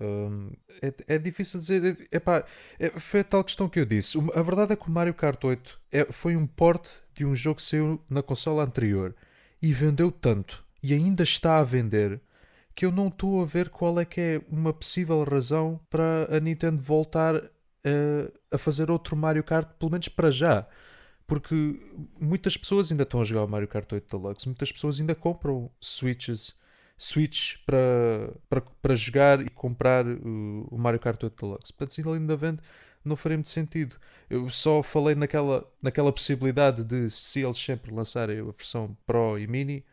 Hum, 0.00 0.52
é, 0.82 1.14
é 1.14 1.18
difícil 1.18 1.60
dizer. 1.60 2.08
é- 2.12 2.44
é- 2.78 2.90
foi 3.00 3.20
a 3.20 3.24
tal 3.24 3.44
questão 3.44 3.68
que 3.68 3.78
eu 3.80 3.84
disse. 3.84 4.18
A 4.34 4.42
verdade 4.42 4.72
é 4.72 4.76
que 4.76 4.88
o 4.88 4.90
Mario 4.90 5.14
Kart 5.14 5.42
8 5.44 5.80
é- 5.92 6.10
foi 6.12 6.36
um 6.36 6.46
port 6.46 6.88
de 7.14 7.24
um 7.24 7.34
jogo 7.34 7.56
que 7.56 7.62
saiu 7.62 8.00
na 8.08 8.22
consola 8.22 8.64
anterior 8.64 9.14
e 9.60 9.72
vendeu 9.72 10.10
tanto 10.10 10.64
e 10.82 10.94
ainda 10.94 11.22
está 11.22 11.58
a 11.58 11.64
vender 11.64 12.20
que 12.74 12.86
eu 12.86 12.92
não 12.92 13.08
estou 13.08 13.42
a 13.42 13.46
ver 13.46 13.68
qual 13.68 13.98
é 14.00 14.04
que 14.04 14.20
é 14.20 14.42
uma 14.50 14.72
possível 14.72 15.22
razão 15.24 15.80
para 15.90 16.28
a 16.34 16.40
Nintendo 16.40 16.80
voltar 16.80 17.36
a, 17.36 18.54
a 18.54 18.58
fazer 18.58 18.90
outro 18.90 19.16
Mario 19.16 19.44
Kart, 19.44 19.68
pelo 19.78 19.90
menos 19.90 20.08
para 20.08 20.30
já. 20.30 20.66
Porque 21.30 21.80
muitas 22.20 22.56
pessoas 22.56 22.90
ainda 22.90 23.04
estão 23.04 23.20
a 23.20 23.24
jogar 23.24 23.44
o 23.44 23.48
Mario 23.48 23.68
Kart 23.68 23.90
8 23.92 24.18
Deluxe, 24.18 24.48
muitas 24.48 24.72
pessoas 24.72 24.98
ainda 24.98 25.14
compram 25.14 25.70
Switches 25.80 26.58
Switch 26.98 27.54
para, 27.64 28.34
para, 28.48 28.60
para 28.82 28.94
jogar 28.96 29.40
e 29.40 29.48
comprar 29.48 30.04
o, 30.04 30.66
o 30.72 30.76
Mario 30.76 30.98
Kart 30.98 31.22
8 31.22 31.40
Deluxe. 31.40 31.72
Para 31.72 31.86
dizer 31.86 32.04
ainda 32.04 32.34
vende, 32.34 32.60
não 33.04 33.14
faria 33.14 33.38
muito 33.38 33.48
sentido. 33.48 33.94
Eu 34.28 34.50
só 34.50 34.82
falei 34.82 35.14
naquela, 35.14 35.64
naquela 35.80 36.12
possibilidade 36.12 36.82
de 36.82 37.08
se 37.10 37.42
eles 37.42 37.58
sempre 37.58 37.94
lançarem 37.94 38.40
a 38.40 38.44
versão 38.46 38.96
Pro 39.06 39.38
e 39.38 39.46
Mini, 39.46 39.84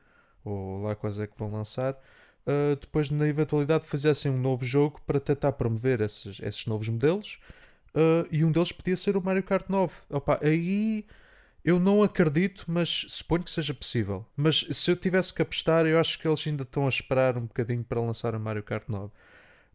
ou 0.44 0.82
lá 0.82 0.96
quais 0.96 1.20
é 1.20 1.28
que 1.28 1.38
vão 1.38 1.52
lançar, 1.52 1.94
uh, 1.94 2.76
depois 2.82 3.12
na 3.12 3.28
eventualidade 3.28 3.86
fizessem 3.86 4.32
um 4.32 4.40
novo 4.40 4.66
jogo 4.66 5.00
para 5.06 5.20
tentar 5.20 5.52
promover 5.52 6.02
esses, 6.02 6.40
esses 6.42 6.66
novos 6.66 6.90
modelos. 6.90 7.38
Uh, 7.90 8.28
e 8.32 8.44
um 8.44 8.52
deles 8.52 8.72
podia 8.72 8.98
ser 8.98 9.16
o 9.16 9.22
Mario 9.22 9.44
Kart 9.44 9.70
9. 9.70 9.94
Opa, 10.10 10.40
aí 10.42 11.06
eu 11.68 11.82
não 11.82 12.02
acredito, 12.02 12.64
mas 12.66 13.06
suponho 13.10 13.44
que 13.44 13.52
seja 13.52 13.74
possível. 13.74 14.26
Mas 14.38 14.66
se 14.72 14.90
eu 14.90 14.96
tivesse 14.96 15.34
que 15.34 15.42
apostar, 15.42 15.86
eu 15.86 16.00
acho 16.00 16.18
que 16.18 16.26
eles 16.26 16.48
ainda 16.48 16.64
estão 16.64 16.86
a 16.86 16.90
esperar 16.90 17.38
um 17.38 17.42
bocadinho 17.46 17.84
para 17.84 18.00
lançar 18.00 18.34
o 18.34 18.40
Mario 18.40 18.64
Kart 18.64 18.88
9. 18.88 19.12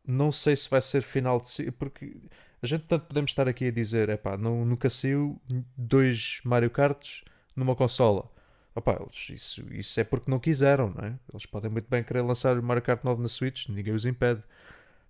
Não 0.02 0.32
sei 0.32 0.56
se 0.56 0.70
vai 0.70 0.80
ser 0.80 1.02
final 1.02 1.38
de 1.38 1.70
porque 1.72 2.16
a 2.62 2.66
gente 2.66 2.84
tanto 2.84 3.04
podemos 3.08 3.30
estar 3.30 3.46
aqui 3.46 3.66
a 3.66 3.70
dizer, 3.70 4.08
é 4.08 4.16
pá, 4.16 4.38
nunca 4.38 4.88
saiu 4.88 5.38
dois 5.76 6.40
Mario 6.44 6.70
Karts 6.70 7.24
numa 7.54 7.76
consola. 7.76 8.26
Opa, 8.74 8.98
eles, 8.98 9.28
isso, 9.28 9.62
isso 9.70 10.00
é 10.00 10.04
porque 10.04 10.30
não 10.30 10.40
quiseram, 10.40 10.88
não 10.88 11.04
é? 11.04 11.18
Eles 11.30 11.44
podem 11.44 11.70
muito 11.70 11.90
bem 11.90 12.02
querer 12.02 12.22
lançar 12.22 12.58
o 12.58 12.62
Mario 12.62 12.82
Kart 12.82 13.04
9 13.04 13.20
na 13.20 13.28
Switch, 13.28 13.68
ninguém 13.68 13.92
os 13.92 14.06
impede. 14.06 14.42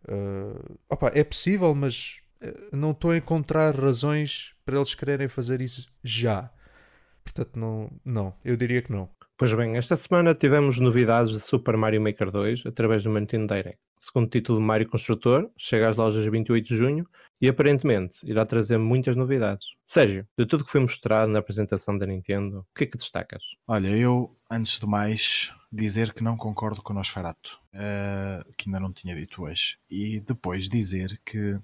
Uh, 0.09 0.81
opa, 0.89 1.13
é 1.15 1.23
possível, 1.23 1.73
mas 1.77 2.19
uh, 2.43 2.77
não 2.77 2.91
estou 2.91 3.13
a 3.13 3.17
encontrar 3.17 3.73
razões 3.73 4.53
para 4.65 4.75
eles 4.75 4.97
quererem 4.97 5.29
fazer 5.29 5.61
isso 5.61 5.89
já. 6.03 6.51
Portanto, 7.25 7.59
não, 7.59 7.91
não, 8.05 8.35
eu 8.45 8.57
diria 8.57 8.83
que 8.83 8.93
não. 8.93 9.09
Pois 9.37 9.53
bem, 9.55 9.77
esta 9.77 9.97
semana 9.97 10.35
tivemos 10.35 10.79
novidades 10.79 11.33
de 11.33 11.41
Super 11.41 11.77
Mario 11.77 12.01
Maker 12.01 12.31
2 12.31 12.67
através 12.67 13.05
do 13.05 13.11
Nintendo 13.11 13.55
Direct. 13.55 13.79
Segundo 14.03 14.29
título 14.29 14.59
de 14.59 14.65
Mario 14.65 14.89
Construtor, 14.89 15.49
chega 15.57 15.89
às 15.89 15.97
lojas 15.97 16.27
28 16.27 16.67
de 16.67 16.77
junho 16.77 17.07
e 17.41 17.49
aparentemente 17.49 18.19
irá 18.25 18.45
trazer 18.45 18.77
muitas 18.77 19.15
novidades. 19.15 19.65
Sérgio, 19.87 20.27
de 20.37 20.45
tudo 20.45 20.65
que 20.65 20.73
foi 20.73 20.81
mostrado 20.81 21.31
na 21.31 21.39
apresentação 21.39 21.97
da 21.97 22.05
Nintendo, 22.05 22.67
o 22.69 22.75
que 22.75 22.83
é 22.83 22.87
que 22.89 22.97
destacas? 22.97 23.45
Olha, 23.65 23.87
eu, 23.87 24.37
antes 24.51 24.81
de 24.81 24.87
mais, 24.87 25.55
dizer 25.71 26.13
que 26.13 26.25
não 26.25 26.37
concordo 26.37 26.83
com 26.83 26.93
o 26.93 26.97
Nosferatu, 26.97 27.61
uh, 27.75 28.53
que 28.59 28.69
ainda 28.69 28.81
não 28.81 28.93
tinha 28.93 29.15
dito 29.15 29.45
hoje, 29.45 29.79
e 29.89 30.19
depois 30.19 30.69
dizer 30.69 31.21
que 31.25 31.57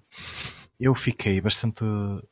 eu 0.79 0.94
fiquei 0.94 1.40
bastante 1.40 1.85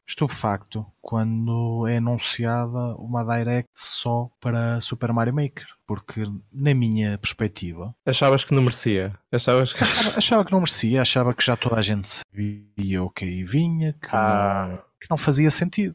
estupefacto 0.06 0.86
quando 1.00 1.84
é 1.88 1.96
anunciada 1.96 2.94
uma 2.96 3.24
Direct 3.24 3.68
só 3.74 4.30
para 4.40 4.80
Super 4.80 5.12
Mario 5.12 5.34
Maker, 5.34 5.66
porque 5.87 6.25
na 6.53 6.75
minha 6.75 7.16
perspectiva... 7.18 7.94
Achavas 8.05 8.44
que 8.44 8.55
não 8.55 8.62
merecia? 8.62 9.16
Achavas 9.31 9.72
que... 9.72 9.83
Achava, 9.83 10.18
achava 10.18 10.44
que 10.44 10.53
não 10.53 10.61
merecia, 10.61 11.03
achava 11.03 11.35
que 11.35 11.44
já 11.44 11.57
toda 11.57 11.77
a 11.77 11.83
gente 11.83 12.09
sabia 12.09 13.03
o 13.03 13.11
que 13.11 13.25
aí 13.25 13.44
vinha, 13.44 13.92
que, 13.92 14.09
ah. 14.12 14.68
não, 14.68 14.77
que 15.01 15.11
não 15.11 15.16
fazia 15.16 15.51
sentido. 15.51 15.94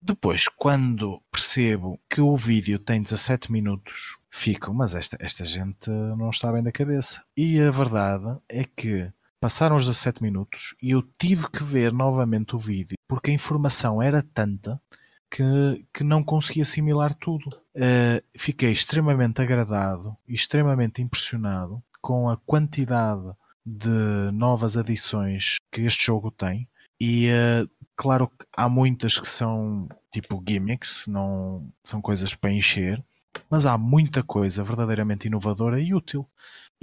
Depois, 0.00 0.48
quando 0.48 1.22
percebo 1.30 2.00
que 2.10 2.20
o 2.20 2.36
vídeo 2.36 2.78
tem 2.78 3.02
17 3.02 3.52
minutos, 3.52 4.16
fico, 4.30 4.74
mas 4.74 4.94
esta, 4.94 5.16
esta 5.20 5.44
gente 5.44 5.90
não 5.90 6.30
está 6.30 6.50
bem 6.50 6.62
da 6.62 6.72
cabeça. 6.72 7.22
E 7.36 7.60
a 7.60 7.70
verdade 7.70 8.36
é 8.48 8.64
que 8.64 9.12
Passaram 9.42 9.74
os 9.74 9.86
17 9.86 10.22
minutos 10.22 10.72
e 10.80 10.92
eu 10.92 11.02
tive 11.18 11.50
que 11.50 11.64
ver 11.64 11.92
novamente 11.92 12.54
o 12.54 12.58
vídeo 12.60 12.96
porque 13.08 13.32
a 13.32 13.34
informação 13.34 14.00
era 14.00 14.22
tanta 14.22 14.80
que, 15.32 15.86
que 15.94 16.04
não 16.04 16.22
consegui 16.22 16.60
assimilar 16.60 17.14
tudo. 17.14 17.48
Uh, 17.74 18.22
fiquei 18.36 18.70
extremamente 18.70 19.40
agradado 19.40 20.14
e 20.28 20.34
extremamente 20.34 21.00
impressionado 21.00 21.82
com 22.02 22.28
a 22.28 22.36
quantidade 22.36 23.32
de 23.64 24.30
novas 24.32 24.76
adições 24.76 25.56
que 25.72 25.80
este 25.82 26.04
jogo 26.04 26.30
tem. 26.30 26.68
E 27.00 27.30
uh, 27.30 27.68
claro 27.96 28.28
que 28.28 28.44
há 28.54 28.68
muitas 28.68 29.18
que 29.18 29.28
são 29.28 29.88
tipo 30.12 30.42
gimmicks, 30.46 31.06
não 31.06 31.72
são 31.82 32.02
coisas 32.02 32.34
para 32.34 32.52
encher, 32.52 33.02
mas 33.48 33.64
há 33.64 33.78
muita 33.78 34.22
coisa 34.22 34.62
verdadeiramente 34.62 35.28
inovadora 35.28 35.80
e 35.80 35.94
útil 35.94 36.28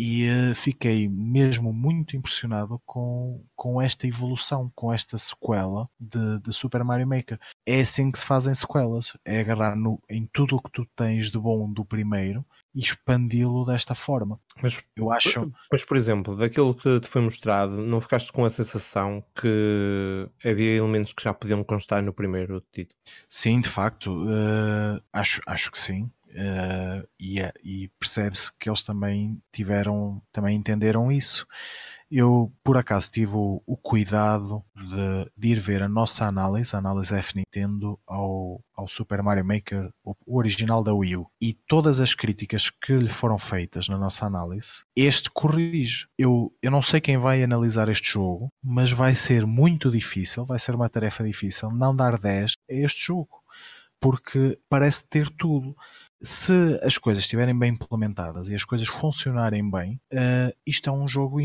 e 0.01 0.29
uh, 0.29 0.55
fiquei 0.55 1.09
mesmo 1.09 1.73
muito 1.73 2.15
impressionado 2.15 2.81
com, 2.85 3.43
com 3.53 3.81
esta 3.81 4.07
evolução, 4.07 4.71
com 4.73 4.93
esta 4.93 5.17
sequela 5.17 5.89
de, 5.99 6.39
de, 6.39 6.53
Super 6.53 6.85
Mario 6.85 7.05
Maker. 7.05 7.37
É 7.65 7.81
assim 7.81 8.09
que 8.09 8.17
se 8.17 8.25
fazem 8.25 8.55
sequelas, 8.55 9.17
é 9.25 9.41
agarrar 9.41 9.75
no, 9.75 10.01
em 10.09 10.25
tudo 10.31 10.55
o 10.55 10.61
que 10.61 10.71
tu 10.71 10.87
tens 10.95 11.29
de 11.29 11.37
bom 11.37 11.69
do 11.69 11.83
primeiro 11.83 12.45
e 12.73 12.79
expandi-lo 12.79 13.65
desta 13.65 13.93
forma. 13.93 14.39
Mas 14.61 14.81
eu 14.95 15.11
acho. 15.11 15.51
Mas, 15.69 15.83
por 15.83 15.97
exemplo, 15.97 16.37
daquilo 16.37 16.73
que 16.73 17.01
te 17.01 17.07
foi 17.09 17.21
mostrado, 17.21 17.73
não 17.81 17.99
ficaste 17.99 18.31
com 18.31 18.45
a 18.45 18.49
sensação 18.49 19.21
que 19.35 20.29
havia 20.45 20.77
elementos 20.77 21.11
que 21.11 21.23
já 21.23 21.33
podiam 21.33 21.61
constar 21.61 22.01
no 22.01 22.13
primeiro 22.13 22.63
título? 22.71 22.97
Sim, 23.27 23.59
de 23.59 23.67
facto, 23.67 24.13
uh, 24.23 25.01
acho, 25.11 25.41
acho 25.45 25.69
que 25.71 25.79
sim. 25.79 26.09
Uh, 26.29 27.07
e, 27.19 27.41
é, 27.41 27.51
e 27.63 27.87
percebe-se 27.99 28.51
que 28.57 28.69
eles 28.69 28.83
também 28.83 29.41
tiveram, 29.51 30.21
também 30.31 30.55
entenderam 30.55 31.11
isso. 31.11 31.47
Eu, 32.11 32.51
por 32.63 32.75
acaso, 32.75 33.11
tive 33.11 33.35
o, 33.35 33.61
o 33.67 33.77
cuidado 33.77 34.63
de, 34.75 35.31
de, 35.37 35.47
ir 35.49 35.59
ver 35.59 35.83
a 35.83 35.87
nossa 35.87 36.25
análise, 36.25 36.75
a 36.75 36.79
análise 36.79 37.15
F 37.15 37.35
Nintendo, 37.35 37.99
ao, 38.07 38.63
ao 38.75 38.87
Super 38.87 39.21
Mario 39.21 39.45
Maker, 39.45 39.91
o, 40.03 40.15
o, 40.25 40.37
original 40.39 40.83
da 40.83 40.91
Wii 40.91 41.17
U. 41.17 41.27
E 41.39 41.53
todas 41.53 41.99
as 41.99 42.15
críticas 42.15 42.71
que 42.71 42.93
lhe 42.93 43.09
foram 43.09 43.37
feitas 43.37 43.87
na 43.87 43.97
nossa 43.97 44.25
análise, 44.25 44.83
este 44.95 45.29
corrige. 45.29 46.07
Eu, 46.17 46.51
eu 46.63 46.71
não 46.71 46.81
sei 46.81 46.99
quem 46.99 47.17
vai 47.17 47.43
analisar 47.43 47.89
este 47.89 48.13
jogo, 48.13 48.51
mas 48.63 48.91
vai 48.91 49.13
ser 49.13 49.45
muito 49.45 49.91
difícil, 49.91 50.43
vai 50.45 50.57
ser 50.57 50.73
uma 50.73 50.89
tarefa 50.89 51.23
difícil, 51.23 51.69
não 51.69 51.95
dar 51.95 52.17
10 52.17 52.53
a 52.71 52.73
este 52.73 53.05
jogo. 53.05 53.39
Porque 54.01 54.57
parece 54.67 55.03
ter 55.07 55.29
tudo 55.29 55.75
se 56.21 56.79
as 56.83 56.97
coisas 56.97 57.23
estiverem 57.23 57.57
bem 57.57 57.71
implementadas 57.71 58.49
e 58.49 58.55
as 58.55 58.63
coisas 58.63 58.87
funcionarem 58.87 59.69
bem, 59.69 59.99
uh, 60.13 60.55
isto 60.65 60.89
é 60.89 60.93
um 60.93 61.07
jogo 61.07 61.39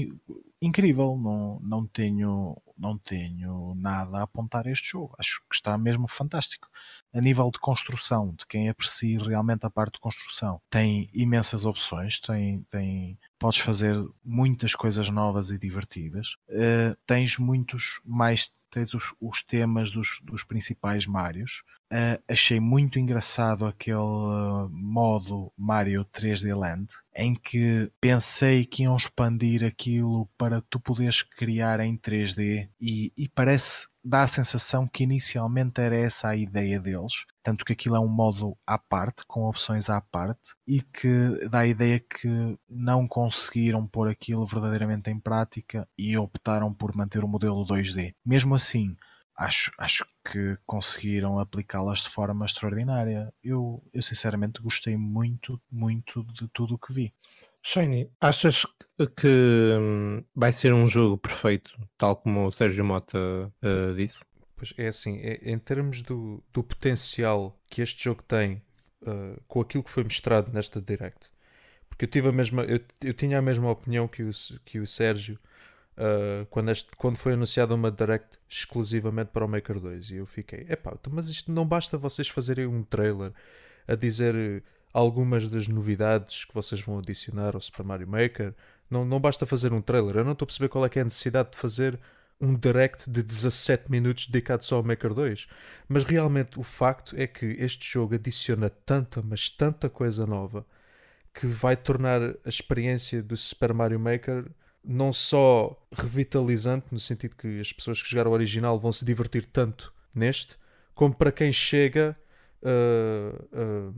incrível. 0.61 1.17
Não, 1.17 1.61
não, 1.63 1.87
tenho, 1.87 2.61
não 2.77 2.99
tenho 2.99 3.75
nada 3.77 4.19
a 4.19 4.23
apontar 4.23 4.67
a 4.67 4.71
este 4.71 4.91
jogo. 4.91 5.15
Acho 5.19 5.41
que 5.49 5.55
está 5.55 5.77
mesmo 5.79 6.09
fantástico. 6.09 6.69
A 7.13 7.21
nível 7.21 7.51
de 7.51 7.61
construção, 7.61 8.35
de 8.35 8.47
quem 8.47 8.69
aprecia 8.69 9.23
realmente 9.23 9.65
a 9.65 9.71
parte 9.71 9.95
de 9.95 10.01
construção, 10.01 10.61
tem 10.69 11.09
imensas 11.13 11.65
opções. 11.65 12.19
Tem, 12.19 12.63
tem, 12.71 13.19
podes 13.39 13.61
fazer 13.61 13.95
muitas 14.25 14.75
coisas 14.75 15.09
novas 15.09 15.51
e 15.51 15.59
divertidas. 15.59 16.37
Uh, 16.49 16.97
tens 17.07 17.39
muitos 17.39 18.01
mais 18.05 18.53
tens 18.75 18.93
os, 18.93 19.15
os 19.21 19.41
temas 19.41 19.93
dos, 19.93 20.21
dos 20.25 20.43
principais 20.43 21.07
Marios. 21.07 21.63
Uh, 21.94 22.20
achei 22.28 22.59
muito 22.59 22.98
engraçado 22.98 23.64
aquele 23.64 23.98
uh, 23.98 24.68
modo 24.68 25.52
Mario 25.57 26.04
3D 26.04 26.52
Land 26.52 26.88
em 27.14 27.37
que 27.37 27.88
pensei 28.00 28.66
que 28.66 28.83
iam 28.83 28.96
expandir 28.96 29.64
aquilo 29.64 30.28
para 30.37 30.61
tu 30.62 30.80
poderes 30.80 31.22
criar 31.22 31.78
em 31.78 31.96
3D 31.96 32.68
e, 32.80 33.12
e 33.16 33.28
parece 33.28 33.87
dá 34.04 34.22
a 34.22 34.26
sensação 34.26 34.88
que 34.88 35.04
inicialmente 35.04 35.80
era 35.80 35.96
essa 35.96 36.30
a 36.30 36.37
ideia 36.37 36.80
deles, 36.80 37.24
tanto 37.44 37.64
que 37.64 37.72
aquilo 37.72 37.96
é 37.96 38.00
um 38.00 38.09
modo 38.09 38.57
à 38.66 38.76
parte, 38.76 39.24
com 39.26 39.44
opções 39.44 39.88
à 39.88 40.00
parte, 40.00 40.54
e 40.66 40.83
que 40.83 41.48
dá 41.48 41.61
a 41.61 41.66
ideia 41.66 42.00
que 42.00 42.59
não 42.68 43.09
conseguiram 43.09 43.87
pôr 43.87 44.09
aquilo 44.09 44.44
verdadeiramente 44.44 45.11
em 45.11 45.18
prática 45.18 45.88
e 45.96 46.18
optaram 46.18 46.74
por 46.74 46.94
manter 46.94 47.24
o 47.24 47.28
modelo 47.28 47.64
2D. 47.64 48.14
Mesmo 48.26 48.54
assim, 48.54 48.94
acho, 49.37 49.73
acho 49.79 50.05
que 50.24 50.57
conseguiram 50.66 51.39
aplicá-las 51.39 52.01
de 52.01 52.09
forma 52.09 52.45
extraordinária. 52.45 53.32
Eu, 53.43 53.82
eu 53.93 54.03
sinceramente 54.03 54.62
gostei 54.62 54.97
muito, 54.97 55.61
muito 55.70 56.24
de 56.24 56.49
tudo 56.49 56.74
o 56.74 56.78
que 56.78 56.93
vi. 56.93 57.14
Shiny, 57.62 58.11
achas 58.20 58.66
que 59.16 59.76
hum, 59.80 60.22
vai 60.35 60.53
ser 60.53 60.74
um 60.74 60.87
jogo 60.87 61.16
perfeito, 61.16 61.72
tal 61.97 62.16
como 62.16 62.47
o 62.47 62.53
Sérgio 62.53 62.85
Mota 62.85 63.18
uh, 63.18 63.95
disse? 63.97 64.22
Pois 64.55 64.74
é 64.76 64.89
assim, 64.89 65.18
é, 65.20 65.51
em 65.51 65.59
termos 65.59 66.03
do, 66.03 66.45
do 66.53 66.62
potencial 66.62 67.59
que 67.70 67.80
este 67.80 68.05
jogo 68.05 68.22
tem 68.22 68.62
uh, 69.03 69.43
com 69.49 69.62
aquilo 69.62 69.82
que 69.82 69.91
foi 69.91 70.05
mostrado 70.05 70.53
nesta 70.53 70.78
Direct, 70.78 71.30
porque 71.89 72.05
eu 72.05 72.09
tive 72.09 72.28
a 72.28 72.32
mesma, 72.32 72.64
eu, 72.64 72.80
eu 73.03 73.14
tinha 73.14 73.39
a 73.39 73.43
mesma 73.43 73.70
opinião 73.70 74.07
que 74.07 74.22
o, 74.22 74.30
que 74.64 74.78
o 74.78 74.87
Sérgio 74.87 75.39
uh, 75.99 76.47
quando, 76.47 76.70
este, 76.70 76.90
quando 76.97 77.16
foi 77.16 77.34
anunciada 77.34 77.74
uma 77.74 77.90
Direct 77.90 78.38
exclusivamente 78.49 79.30
para 79.30 79.45
o 79.45 79.49
Maker 79.49 79.80
2 79.80 80.11
e 80.11 80.16
eu 80.16 80.26
fiquei, 80.26 80.66
epá, 80.68 80.92
então, 80.99 81.12
mas 81.14 81.28
isto 81.28 81.51
não 81.53 81.66
basta 81.66 81.99
vocês 81.99 82.28
fazerem 82.28 82.66
um 82.66 82.82
trailer 82.82 83.32
a 83.86 83.95
dizer 83.95 84.62
algumas 84.92 85.49
das 85.49 85.66
novidades 85.66 86.45
que 86.45 86.55
vocês 86.55 86.80
vão 86.80 86.99
adicionar 86.99 87.55
ao 87.55 87.61
Super 87.61 87.84
Mario 87.84 88.09
Maker. 88.09 88.55
Não, 88.88 89.05
não 89.05 89.20
basta 89.20 89.45
fazer 89.45 89.72
um 89.72 89.82
trailer. 89.82 90.16
Eu 90.16 90.24
não 90.24 90.32
estou 90.32 90.45
a 90.45 90.47
perceber 90.47 90.68
qual 90.68 90.86
é, 90.86 90.90
é 90.95 91.01
a 91.01 91.05
necessidade 91.05 91.51
de 91.51 91.59
fazer 91.59 91.99
um 92.40 92.55
direct 92.55 93.11
de 93.11 93.22
17 93.22 93.90
minutos 93.90 94.26
dedicado 94.26 94.64
só 94.64 94.76
ao 94.76 94.82
Maker 94.82 95.12
2. 95.12 95.47
Mas 95.88 96.05
realmente 96.05 96.59
o 96.59 96.62
facto 96.62 97.16
é 97.18 97.26
que 97.26 97.45
este 97.59 97.90
jogo 97.90 98.14
adiciona 98.14 98.70
tanta, 98.70 99.20
mas 99.22 99.51
tanta 99.51 99.88
coisa 99.88 100.26
nova 100.26 100.64
que 101.32 101.47
vai 101.47 101.76
tornar 101.76 102.22
a 102.22 102.49
experiência 102.49 103.20
do 103.22 103.36
Super 103.36 103.74
Mario 103.74 103.99
Maker 103.99 104.47
não 104.85 105.12
só 105.12 105.76
revitalizante, 105.93 106.87
no 106.93 106.99
sentido 106.99 107.35
que 107.37 107.59
as 107.59 107.72
pessoas 107.72 108.03
que 108.03 108.09
jogaram 108.09 108.30
o 108.30 108.35
original 108.35 108.78
vão 108.78 108.93
se 108.93 109.05
divertir 109.05 109.47
tanto 109.47 109.93
neste, 110.14 110.57
como 110.95 111.14
para 111.14 111.32
quem 111.32 111.53
chega. 111.53 112.16
Uh, 112.62 113.93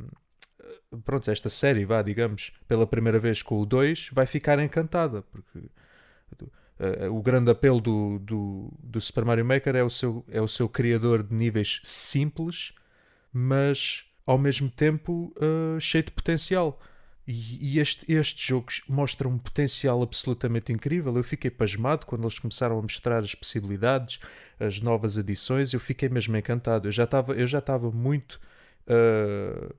uh, 0.95 1.01
pronto, 1.05 1.31
esta 1.31 1.51
série, 1.51 1.85
vá, 1.85 2.01
digamos, 2.03 2.53
pela 2.69 2.87
primeira 2.87 3.19
vez 3.19 3.43
com 3.43 3.61
o 3.61 3.67
2, 3.67 4.11
vai 4.13 4.27
ficar 4.27 4.59
encantada, 4.59 5.23
porque 5.23 5.59
uh, 5.59 7.13
o 7.13 7.21
grande 7.23 7.51
apelo 7.51 7.81
do, 7.81 8.19
do, 8.21 8.73
do, 8.79 9.01
Super 9.01 9.25
Mario 9.25 9.45
Maker 9.45 9.75
é 9.75 9.83
o, 9.83 9.91
seu, 9.91 10.25
é 10.29 10.41
o 10.41 10.49
seu 10.49 10.69
criador 10.69 11.23
de 11.23 11.35
níveis 11.35 11.81
simples, 11.83 12.73
mas 13.33 14.05
ao 14.25 14.39
mesmo 14.39 14.71
tempo 14.71 15.33
cheio 15.79 16.03
de 16.03 16.11
potencial. 16.11 16.81
E, 17.27 17.81
este, 17.81 18.11
este 18.13 18.47
jogo 18.47 18.69
mostra 18.89 19.27
um 19.27 19.37
potencial 19.37 20.01
absolutamente 20.01 20.73
incrível. 20.73 21.17
Eu 21.17 21.25
fiquei 21.25 21.51
pasmado 21.51 22.07
quando 22.07 22.23
eles 22.23 22.39
começaram 22.39 22.79
a 22.79 22.83
mostrar 22.83 23.19
as 23.19 23.35
possibilidades, 23.35 24.21
as 24.61 24.81
novas 24.81 25.19
adições. 25.19 25.73
Eu 25.73 25.81
fiquei 25.81 26.09
mesmo 26.09 26.37
encantado. 26.37 26.87
Eu 26.87 26.93
já 26.93 27.03
estava, 27.03 27.33
eu 27.33 27.47
já 27.47 27.59
estava 27.59 27.91
muito, 27.91 28.41
uh, 28.87 29.75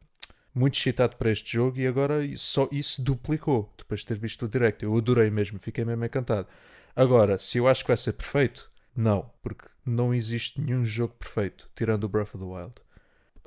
muito 0.53 0.77
excitado 0.77 1.15
para 1.15 1.31
este 1.31 1.53
jogo 1.53 1.79
e 1.79 1.87
agora 1.87 2.19
só 2.35 2.67
isso 2.69 3.01
duplicou 3.01 3.73
depois 3.77 4.01
de 4.01 4.07
ter 4.07 4.17
visto 4.17 4.43
o 4.43 4.49
direct. 4.49 4.83
Eu 4.83 4.97
adorei 4.97 5.29
mesmo, 5.29 5.57
fiquei 5.57 5.85
mesmo 5.85 6.03
encantado. 6.03 6.47
Agora, 6.93 7.37
se 7.37 7.59
eu 7.59 7.67
acho 7.67 7.83
que 7.83 7.89
vai 7.89 7.97
ser 7.97 8.13
perfeito, 8.13 8.69
não, 8.93 9.31
porque 9.41 9.65
não 9.85 10.13
existe 10.13 10.59
nenhum 10.59 10.83
jogo 10.83 11.13
perfeito, 11.13 11.69
tirando 11.73 12.03
o 12.03 12.09
Breath 12.09 12.35
of 12.35 12.39
the 12.39 12.43
Wild. 12.43 12.73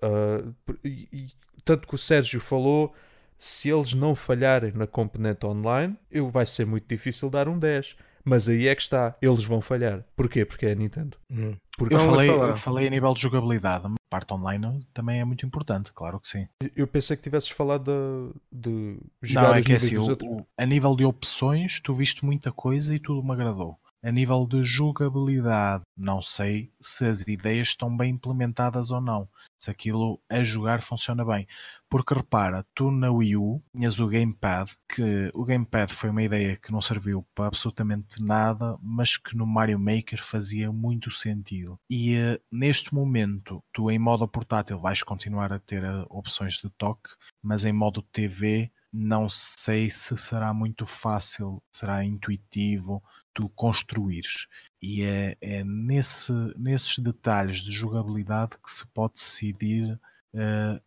Uh, 0.02 0.54
e, 0.82 1.08
e, 1.12 1.28
tanto 1.66 1.86
que 1.86 1.94
o 1.94 1.98
Sérgio 1.98 2.40
falou 2.40 2.94
se 3.40 3.70
eles 3.70 3.94
não 3.94 4.14
falharem 4.14 4.70
na 4.72 4.86
componente 4.86 5.46
online, 5.46 5.96
eu 6.10 6.28
vai 6.28 6.44
ser 6.44 6.66
muito 6.66 6.86
difícil 6.86 7.30
dar 7.30 7.48
um 7.48 7.58
10. 7.58 7.96
Mas 8.22 8.50
aí 8.50 8.68
é 8.68 8.74
que 8.74 8.82
está, 8.82 9.16
eles 9.22 9.44
vão 9.44 9.62
falhar. 9.62 10.04
Porquê? 10.14 10.44
Porque 10.44 10.66
é 10.66 10.72
a 10.72 10.74
Nintendo. 10.74 11.16
Hum. 11.30 11.56
Porque 11.78 11.94
eu, 11.94 11.98
falei, 11.98 12.28
eu 12.30 12.54
falei 12.54 12.86
a 12.86 12.90
nível 12.90 13.14
de 13.14 13.22
jogabilidade, 13.22 13.86
a 13.86 13.94
parte 14.10 14.34
online 14.34 14.86
também 14.92 15.20
é 15.20 15.24
muito 15.24 15.46
importante, 15.46 15.90
claro 15.94 16.20
que 16.20 16.28
sim. 16.28 16.46
Eu 16.76 16.86
pensei 16.86 17.16
que 17.16 17.22
tivesses 17.22 17.48
falado 17.48 18.36
de, 18.52 18.98
de 19.22 19.32
jogar 19.32 19.48
Não, 19.48 19.54
é 19.54 19.62
que 19.62 19.72
é 19.72 19.76
assim, 19.76 19.96
o, 19.96 20.46
a 20.58 20.66
nível 20.66 20.94
de 20.94 21.06
opções, 21.06 21.80
tu 21.80 21.94
viste 21.94 22.22
muita 22.22 22.52
coisa 22.52 22.94
e 22.94 22.98
tudo 22.98 23.26
me 23.26 23.32
agradou. 23.32 23.78
A 24.02 24.10
nível 24.10 24.46
de 24.46 24.64
jogabilidade, 24.64 25.82
não 25.94 26.22
sei 26.22 26.72
se 26.80 27.04
as 27.04 27.28
ideias 27.28 27.68
estão 27.68 27.94
bem 27.94 28.12
implementadas 28.12 28.90
ou 28.90 29.00
não. 29.00 29.28
Se 29.58 29.70
aquilo 29.70 30.18
a 30.26 30.42
jogar 30.42 30.80
funciona 30.80 31.22
bem. 31.22 31.46
Porque 31.88 32.14
repara, 32.14 32.64
tu 32.74 32.90
na 32.90 33.10
Wii 33.10 33.36
U 33.36 33.62
tinhas 33.76 34.00
o 34.00 34.08
Gamepad, 34.08 34.72
que 34.88 35.30
o 35.34 35.44
Gamepad 35.44 35.92
foi 35.92 36.08
uma 36.08 36.22
ideia 36.22 36.56
que 36.56 36.72
não 36.72 36.80
serviu 36.80 37.26
para 37.34 37.48
absolutamente 37.48 38.22
nada, 38.22 38.78
mas 38.82 39.18
que 39.18 39.36
no 39.36 39.46
Mario 39.46 39.78
Maker 39.78 40.22
fazia 40.22 40.72
muito 40.72 41.10
sentido. 41.10 41.78
E 41.90 42.16
uh, 42.16 42.40
neste 42.50 42.94
momento, 42.94 43.62
tu 43.70 43.90
em 43.90 43.98
modo 43.98 44.26
portátil 44.26 44.78
vais 44.78 45.02
continuar 45.02 45.52
a 45.52 45.58
ter 45.58 45.84
uh, 45.84 46.06
opções 46.08 46.54
de 46.54 46.70
toque, 46.70 47.10
mas 47.42 47.66
em 47.66 47.72
modo 47.72 48.00
TV 48.00 48.70
não 48.92 49.28
sei 49.28 49.88
se 49.88 50.16
será 50.16 50.52
muito 50.52 50.84
fácil, 50.84 51.62
será 51.70 52.04
intuitivo 52.04 53.02
tu 53.34 53.48
construires. 53.50 54.46
E 54.82 55.02
é, 55.02 55.36
é 55.40 55.64
nesse, 55.64 56.32
nesses 56.56 56.98
detalhes 56.98 57.62
de 57.62 57.72
jogabilidade 57.72 58.56
que 58.62 58.70
se 58.70 58.86
pode 58.88 59.14
decidir 59.14 59.98
uh, 60.34 60.80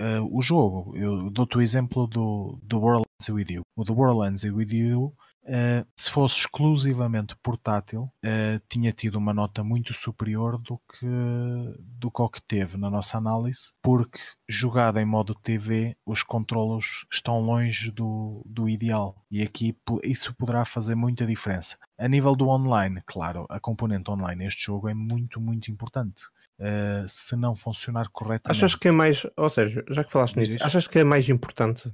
uh, 0.00 0.36
o 0.36 0.42
jogo. 0.42 0.96
Eu 0.96 1.30
dou-te 1.30 1.56
o 1.56 1.62
exemplo 1.62 2.06
do, 2.06 2.58
do 2.62 2.78
Worldlands 2.78 3.28
With 3.28 3.46
You. 3.50 3.62
O 3.76 3.84
do 3.84 3.94
Worldlands 3.94 4.44
With 4.44 4.72
You 4.72 5.14
Uh, 5.48 5.86
se 5.96 6.10
fosse 6.10 6.40
exclusivamente 6.40 7.34
portátil, 7.42 8.02
uh, 8.02 8.60
tinha 8.68 8.92
tido 8.92 9.16
uma 9.16 9.32
nota 9.32 9.64
muito 9.64 9.94
superior 9.94 10.58
do 10.58 10.78
que, 10.78 11.06
do 11.98 12.10
que 12.10 12.20
o 12.20 12.28
que 12.28 12.42
teve 12.42 12.76
na 12.76 12.90
nossa 12.90 13.16
análise, 13.16 13.72
porque 13.82 14.18
jogado 14.46 14.98
em 14.98 15.06
modo 15.06 15.34
TV, 15.34 15.96
os 16.04 16.22
controlos 16.22 17.06
estão 17.10 17.40
longe 17.40 17.90
do, 17.90 18.42
do 18.44 18.68
ideal 18.68 19.24
e 19.30 19.42
aqui 19.42 19.74
isso 20.04 20.34
poderá 20.34 20.66
fazer 20.66 20.94
muita 20.94 21.24
diferença. 21.24 21.78
A 21.96 22.06
nível 22.06 22.36
do 22.36 22.48
online, 22.48 23.00
claro, 23.06 23.46
a 23.48 23.58
componente 23.58 24.10
online 24.10 24.44
neste 24.44 24.66
jogo 24.66 24.86
é 24.86 24.94
muito, 24.94 25.40
muito 25.40 25.70
importante. 25.70 26.24
Uh, 26.60 27.06
se 27.06 27.36
não 27.36 27.54
funcionar 27.56 28.10
corretamente. 28.10 28.50
Achas 28.50 28.74
que 28.74 28.88
é 28.88 28.92
mais, 28.92 29.24
ou 29.34 29.48
seja, 29.48 29.82
já 29.88 30.04
que 30.04 30.12
falaste 30.12 30.36
nisso, 30.36 30.62
achas 30.62 30.86
que 30.86 30.98
é 30.98 31.04
mais 31.04 31.26
importante 31.28 31.90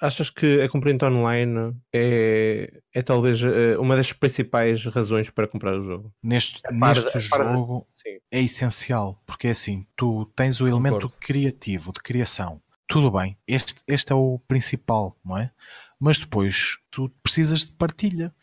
achas 0.00 0.30
que 0.30 0.60
a 0.62 0.68
componente 0.68 1.04
online 1.04 1.74
é, 1.92 2.80
é 2.94 3.02
talvez 3.02 3.42
eh, 3.42 3.76
uma 3.78 3.96
das 3.96 4.12
principais 4.12 4.84
razões 4.86 5.30
para 5.30 5.48
comprar 5.48 5.78
o 5.78 5.82
jogo? 5.82 6.12
Neste, 6.22 6.60
neste 6.72 7.20
jogo 7.20 7.86
é 8.30 8.40
essencial, 8.42 9.22
porque 9.26 9.48
é 9.48 9.50
assim, 9.50 9.86
tu 9.96 10.26
tens 10.36 10.60
o 10.60 10.68
elemento 10.68 10.94
Concordo. 10.94 11.16
criativo, 11.20 11.92
de 11.92 12.00
criação. 12.00 12.60
Tudo 12.86 13.10
bem, 13.10 13.36
este, 13.46 13.82
este 13.86 14.12
é 14.12 14.14
o 14.14 14.38
principal, 14.46 15.16
não 15.24 15.38
é? 15.38 15.50
Mas 15.98 16.18
depois 16.18 16.78
tu 16.90 17.10
precisas 17.22 17.64
de 17.64 17.72
partilha. 17.72 18.34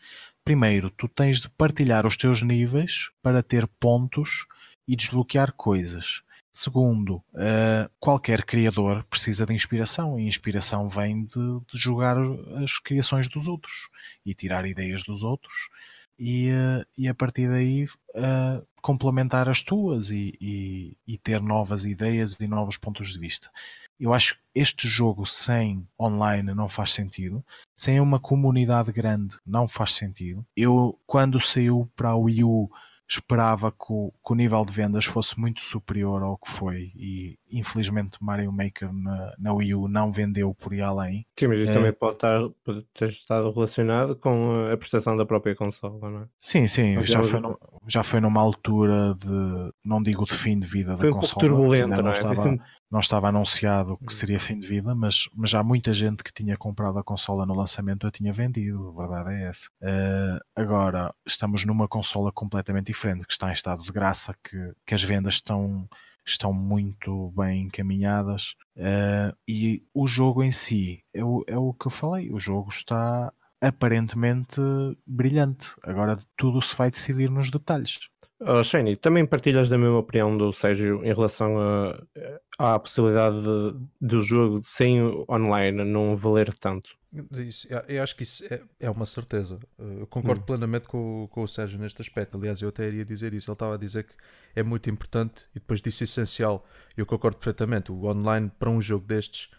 Primeiro, 0.44 0.90
tu 0.90 1.08
tens 1.08 1.40
de 1.40 1.48
partilhar 1.48 2.06
os 2.06 2.16
teus 2.16 2.42
níveis 2.42 3.10
para 3.22 3.42
ter 3.42 3.66
pontos 3.66 4.46
e 4.86 4.94
desbloquear 4.94 5.52
coisas. 5.52 6.22
Segundo, 6.56 7.16
uh, 7.16 7.90
qualquer 7.98 8.44
criador 8.44 9.02
precisa 9.10 9.44
de 9.44 9.52
inspiração 9.52 10.20
e 10.20 10.28
inspiração 10.28 10.88
vem 10.88 11.24
de, 11.24 11.34
de, 11.34 11.76
jogar 11.76 12.16
as 12.62 12.78
criações 12.78 13.26
dos 13.28 13.48
outros 13.48 13.88
e 14.24 14.32
tirar 14.32 14.64
ideias 14.64 15.02
dos 15.02 15.24
outros 15.24 15.68
e, 16.16 16.52
uh, 16.52 16.86
e 16.96 17.08
a 17.08 17.14
partir 17.14 17.50
daí 17.50 17.86
uh, 17.86 18.64
complementar 18.80 19.48
as 19.48 19.62
tuas 19.62 20.12
e, 20.12 20.32
e, 20.40 20.96
e, 21.04 21.18
ter 21.18 21.42
novas 21.42 21.86
ideias 21.86 22.38
e 22.38 22.46
novos 22.46 22.76
pontos 22.76 23.12
de 23.12 23.18
vista. 23.18 23.50
Eu 23.98 24.14
acho 24.14 24.36
que 24.36 24.40
este 24.54 24.86
jogo 24.86 25.26
sem 25.26 25.84
online 25.98 26.54
não 26.54 26.68
faz 26.68 26.92
sentido, 26.92 27.44
sem 27.74 27.98
uma 27.98 28.20
comunidade 28.20 28.92
grande 28.92 29.38
não 29.44 29.66
faz 29.66 29.92
sentido. 29.94 30.46
Eu, 30.56 30.96
quando 31.04 31.40
saiu 31.40 31.90
para 31.96 32.10
a 32.10 32.16
Wii 32.16 32.44
U, 32.44 32.70
esperava 33.08 33.70
que 33.70 33.86
o, 33.90 34.12
que 34.24 34.32
o, 34.32 34.34
nível 34.34 34.64
de 34.64 34.72
vendas 34.72 35.04
fosse 35.04 35.38
muito 35.38 35.62
superior 35.62 36.22
ao 36.22 36.38
que 36.38 36.50
foi 36.50 36.92
e 36.96 37.38
infelizmente 37.58 38.18
Mario 38.20 38.52
Maker 38.52 38.92
na, 38.92 39.34
na 39.38 39.52
Wii 39.52 39.74
U 39.74 39.88
não 39.88 40.12
vendeu 40.12 40.54
por 40.54 40.72
aí 40.72 40.80
além. 40.80 41.26
Sim, 41.38 41.48
mas 41.48 41.60
isso 41.60 41.70
é... 41.70 41.74
também 41.74 41.92
pode, 41.92 42.14
estar, 42.14 42.38
pode 42.64 42.82
ter 42.94 43.08
estado 43.10 43.50
relacionado 43.50 44.16
com 44.16 44.66
a 44.72 44.76
prestação 44.76 45.16
da 45.16 45.24
própria 45.24 45.54
consola, 45.54 46.10
não 46.10 46.22
é? 46.22 46.24
Sim, 46.38 46.66
sim, 46.66 47.00
já 47.00 47.22
foi, 47.22 47.40
no, 47.40 47.58
já 47.86 48.02
foi 48.02 48.20
numa 48.20 48.40
altura 48.40 49.14
de, 49.14 49.72
não 49.84 50.02
digo 50.02 50.24
de 50.24 50.34
fim 50.34 50.58
de 50.58 50.66
vida 50.66 50.96
foi 50.96 51.10
da 51.10 51.16
um 51.16 51.20
consola. 51.20 51.40
Turbulenta, 51.40 52.02
não, 52.02 52.10
é? 52.10 52.12
Estava, 52.12 52.58
não 52.90 53.00
estava 53.00 53.28
anunciado 53.28 53.96
que 53.98 54.06
hum. 54.06 54.10
seria 54.10 54.38
fim 54.38 54.58
de 54.58 54.66
vida, 54.66 54.94
mas, 54.94 55.28
mas 55.34 55.50
já 55.50 55.62
muita 55.62 55.92
gente 55.92 56.22
que 56.22 56.32
tinha 56.32 56.56
comprado 56.56 56.98
a 56.98 57.04
consola 57.04 57.44
no 57.46 57.54
lançamento 57.54 58.06
a 58.06 58.10
tinha 58.10 58.32
vendido, 58.32 58.88
a 58.88 59.06
verdade 59.06 59.34
é 59.34 59.48
essa. 59.48 59.68
Uh, 59.82 60.40
agora, 60.54 61.14
estamos 61.26 61.64
numa 61.64 61.88
consola 61.88 62.30
completamente 62.32 62.86
diferente, 62.86 63.26
que 63.26 63.32
está 63.32 63.50
em 63.50 63.52
estado 63.52 63.82
de 63.82 63.92
graça, 63.92 64.34
que, 64.42 64.72
que 64.86 64.94
as 64.94 65.02
vendas 65.02 65.34
estão, 65.34 65.88
estão 66.26 66.52
muito 66.52 67.32
bem 67.36 67.62
encaminhadas 67.62 68.54
uh, 68.76 69.36
e 69.46 69.82
o 69.92 70.06
jogo 70.06 70.42
em 70.42 70.50
si 70.50 71.02
é 71.12 71.24
o, 71.24 71.44
é 71.46 71.58
o 71.58 71.72
que 71.72 71.86
eu 71.86 71.90
falei, 71.90 72.30
o 72.30 72.40
jogo 72.40 72.68
está 72.70 73.32
aparentemente 73.60 74.60
brilhante. 75.06 75.74
Agora 75.82 76.18
tudo 76.36 76.60
se 76.60 76.76
vai 76.76 76.90
decidir 76.90 77.30
nos 77.30 77.50
detalhes. 77.50 78.08
Oh, 78.40 78.62
Shane, 78.62 78.96
também 78.96 79.24
partilhas 79.24 79.68
da 79.68 79.78
mesma 79.78 79.98
opinião 79.98 80.36
do 80.36 80.52
Sérgio 80.52 81.02
em 81.04 81.14
relação 81.14 81.56
a, 81.58 82.74
à 82.74 82.78
possibilidade 82.78 83.36
de, 83.40 83.74
do 84.00 84.20
jogo 84.20 84.60
sem 84.62 85.00
online 85.30 85.84
não 85.84 86.14
valer 86.14 86.52
tanto? 86.52 86.90
Isso, 87.32 87.68
eu 87.88 88.02
acho 88.02 88.16
que 88.16 88.24
isso 88.24 88.44
é, 88.52 88.60
é 88.80 88.90
uma 88.90 89.06
certeza. 89.06 89.58
Eu 89.78 90.06
concordo 90.08 90.42
hum. 90.42 90.44
plenamente 90.44 90.86
com, 90.86 91.28
com 91.30 91.42
o 91.42 91.48
Sérgio 91.48 91.78
neste 91.78 92.02
aspecto. 92.02 92.36
Aliás, 92.36 92.60
eu 92.60 92.68
até 92.68 92.88
iria 92.88 93.04
dizer 93.04 93.32
isso. 93.32 93.48
Ele 93.48 93.54
estava 93.54 93.76
a 93.76 93.78
dizer 93.78 94.04
que 94.04 94.14
é 94.54 94.62
muito 94.62 94.88
importante 94.90 95.46
e 95.54 95.60
depois 95.60 95.80
disse 95.80 96.04
essencial. 96.04 96.66
Eu 96.96 97.06
concordo 97.06 97.36
perfeitamente. 97.36 97.90
O 97.90 98.06
online 98.06 98.50
para 98.58 98.70
um 98.70 98.80
jogo 98.80 99.06
destes 99.06 99.50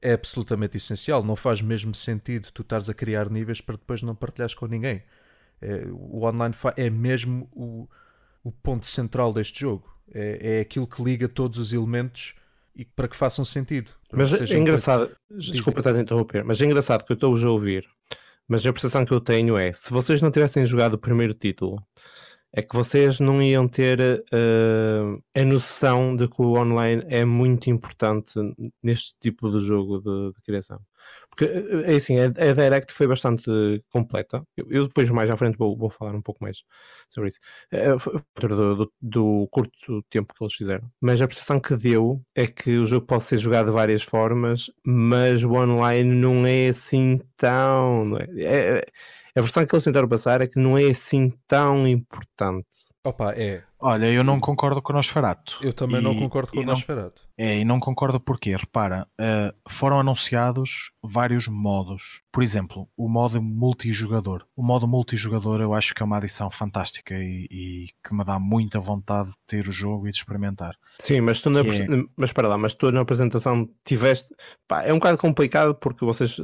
é 0.00 0.12
absolutamente 0.12 0.76
essencial. 0.76 1.22
Não 1.22 1.36
faz 1.36 1.60
mesmo 1.60 1.94
sentido 1.94 2.48
tu 2.52 2.62
estares 2.62 2.88
a 2.88 2.94
criar 2.94 3.30
níveis 3.30 3.60
para 3.60 3.76
depois 3.76 4.02
não 4.02 4.14
partilhares 4.14 4.54
com 4.54 4.66
ninguém. 4.66 5.02
É, 5.60 5.86
o 5.90 6.24
online 6.24 6.54
é 6.76 6.88
mesmo 6.88 7.48
o 7.52 7.88
o 8.42 8.52
ponto 8.52 8.86
central 8.86 9.32
deste 9.32 9.60
jogo. 9.60 9.84
É, 10.12 10.56
é 10.56 10.60
aquilo 10.60 10.86
que 10.86 11.02
liga 11.02 11.28
todos 11.28 11.58
os 11.58 11.72
elementos 11.72 12.34
e 12.74 12.84
para 12.84 13.08
que 13.08 13.16
façam 13.16 13.44
sentido. 13.44 13.90
Mas 14.10 14.32
é 14.32 14.56
engraçado, 14.56 15.10
desculpa 15.30 15.80
estar 15.80 15.94
a 15.94 16.00
interromper, 16.00 16.44
mas 16.44 16.60
é 16.60 16.64
engraçado 16.64 17.04
que 17.04 17.12
eu 17.12 17.14
estou 17.14 17.36
a 17.36 17.50
ouvir, 17.50 17.86
mas 18.46 18.64
a 18.64 18.72
percepção 18.72 19.04
que 19.04 19.12
eu 19.12 19.20
tenho 19.20 19.58
é, 19.58 19.70
se 19.72 19.90
vocês 19.90 20.22
não 20.22 20.30
tivessem 20.30 20.64
jogado 20.64 20.94
o 20.94 20.98
primeiro 20.98 21.34
título, 21.34 21.82
é 22.52 22.62
que 22.62 22.74
vocês 22.74 23.20
não 23.20 23.42
iam 23.42 23.68
ter 23.68 24.00
uh, 24.00 25.22
a 25.34 25.44
noção 25.44 26.16
de 26.16 26.26
que 26.28 26.40
o 26.40 26.58
online 26.58 27.02
é 27.08 27.24
muito 27.24 27.68
importante 27.68 28.34
neste 28.82 29.14
tipo 29.20 29.50
de 29.50 29.64
jogo 29.64 29.98
de, 30.00 30.32
de 30.34 30.42
criação. 30.42 30.80
Porque 31.30 31.44
é 31.84 31.94
assim, 31.94 32.18
a, 32.18 32.24
a 32.24 32.52
Direct 32.52 32.92
foi 32.92 33.06
bastante 33.06 33.50
completa. 33.90 34.42
Eu, 34.56 34.66
eu, 34.70 34.88
depois 34.88 35.08
mais 35.10 35.30
à 35.30 35.36
frente 35.36 35.56
vou, 35.56 35.76
vou 35.76 35.90
falar 35.90 36.14
um 36.14 36.22
pouco 36.22 36.42
mais 36.42 36.62
sobre 37.10 37.28
isso. 37.28 37.38
É, 37.70 37.88
do, 37.94 38.76
do, 38.76 38.92
do, 39.00 39.48
curto 39.50 40.02
tempo 40.10 40.34
que 40.34 40.42
eles 40.42 40.54
fizeram. 40.54 40.90
Mas 41.00 41.22
a 41.22 41.28
percepção 41.28 41.60
que 41.60 41.76
deu 41.76 42.20
é 42.34 42.46
que 42.46 42.76
o 42.78 42.86
jogo 42.86 43.06
pode 43.06 43.24
ser 43.24 43.38
jogado 43.38 43.66
de 43.66 43.72
várias 43.72 44.02
formas, 44.02 44.70
mas 44.84 45.44
o 45.44 45.52
online 45.52 46.14
não 46.14 46.46
é 46.46 46.68
assim 46.68 47.20
tão. 47.36 48.16
É, 48.36 48.78
é, 48.78 48.86
a 49.38 49.42
versão 49.42 49.64
que 49.64 49.74
eles 49.74 49.84
tentaram 49.84 50.08
passar 50.08 50.40
é 50.40 50.46
que 50.46 50.58
não 50.58 50.76
é 50.76 50.86
assim 50.86 51.32
tão 51.46 51.86
importante. 51.86 52.66
Opa, 53.04 53.32
é. 53.32 53.62
Olha, 53.80 54.10
eu 54.10 54.24
não 54.24 54.40
concordo 54.40 54.82
com 54.82 54.92
o 54.92 54.96
Nosferato. 54.96 55.58
Eu 55.62 55.72
também 55.72 56.00
e, 56.00 56.02
não 56.02 56.18
concordo 56.18 56.50
com 56.50 56.58
o 56.58 56.64
Nosferato. 56.64 57.22
É, 57.38 57.60
e 57.60 57.64
não 57.64 57.78
concordo 57.78 58.18
porque, 58.18 58.54
repara, 58.56 59.06
uh, 59.20 59.54
foram 59.68 60.00
anunciados 60.00 60.90
vários 61.00 61.46
modos. 61.46 62.22
Por 62.32 62.42
exemplo, 62.42 62.88
o 62.96 63.08
modo 63.08 63.40
multijogador. 63.40 64.44
O 64.56 64.62
modo 64.62 64.88
multijogador 64.88 65.60
eu 65.60 65.72
acho 65.72 65.94
que 65.94 66.02
é 66.02 66.04
uma 66.04 66.16
adição 66.16 66.50
fantástica 66.50 67.14
e, 67.14 67.46
e 67.50 67.86
que 68.04 68.12
me 68.12 68.24
dá 68.24 68.40
muita 68.40 68.80
vontade 68.80 69.30
de 69.30 69.36
ter 69.46 69.68
o 69.68 69.72
jogo 69.72 70.08
e 70.08 70.10
de 70.10 70.18
experimentar. 70.18 70.74
Sim, 70.98 71.20
mas 71.20 71.40
tu 71.40 71.48
na, 71.48 71.60
é... 71.60 71.86
mas 72.16 72.32
para 72.32 72.48
lá, 72.48 72.58
mas 72.58 72.74
tu 72.74 72.90
na 72.90 73.00
apresentação 73.00 73.68
tiveste. 73.84 74.34
Pá, 74.66 74.82
é 74.82 74.92
um 74.92 74.98
bocado 74.98 75.18
complicado 75.18 75.76
porque 75.76 76.04
vocês 76.04 76.40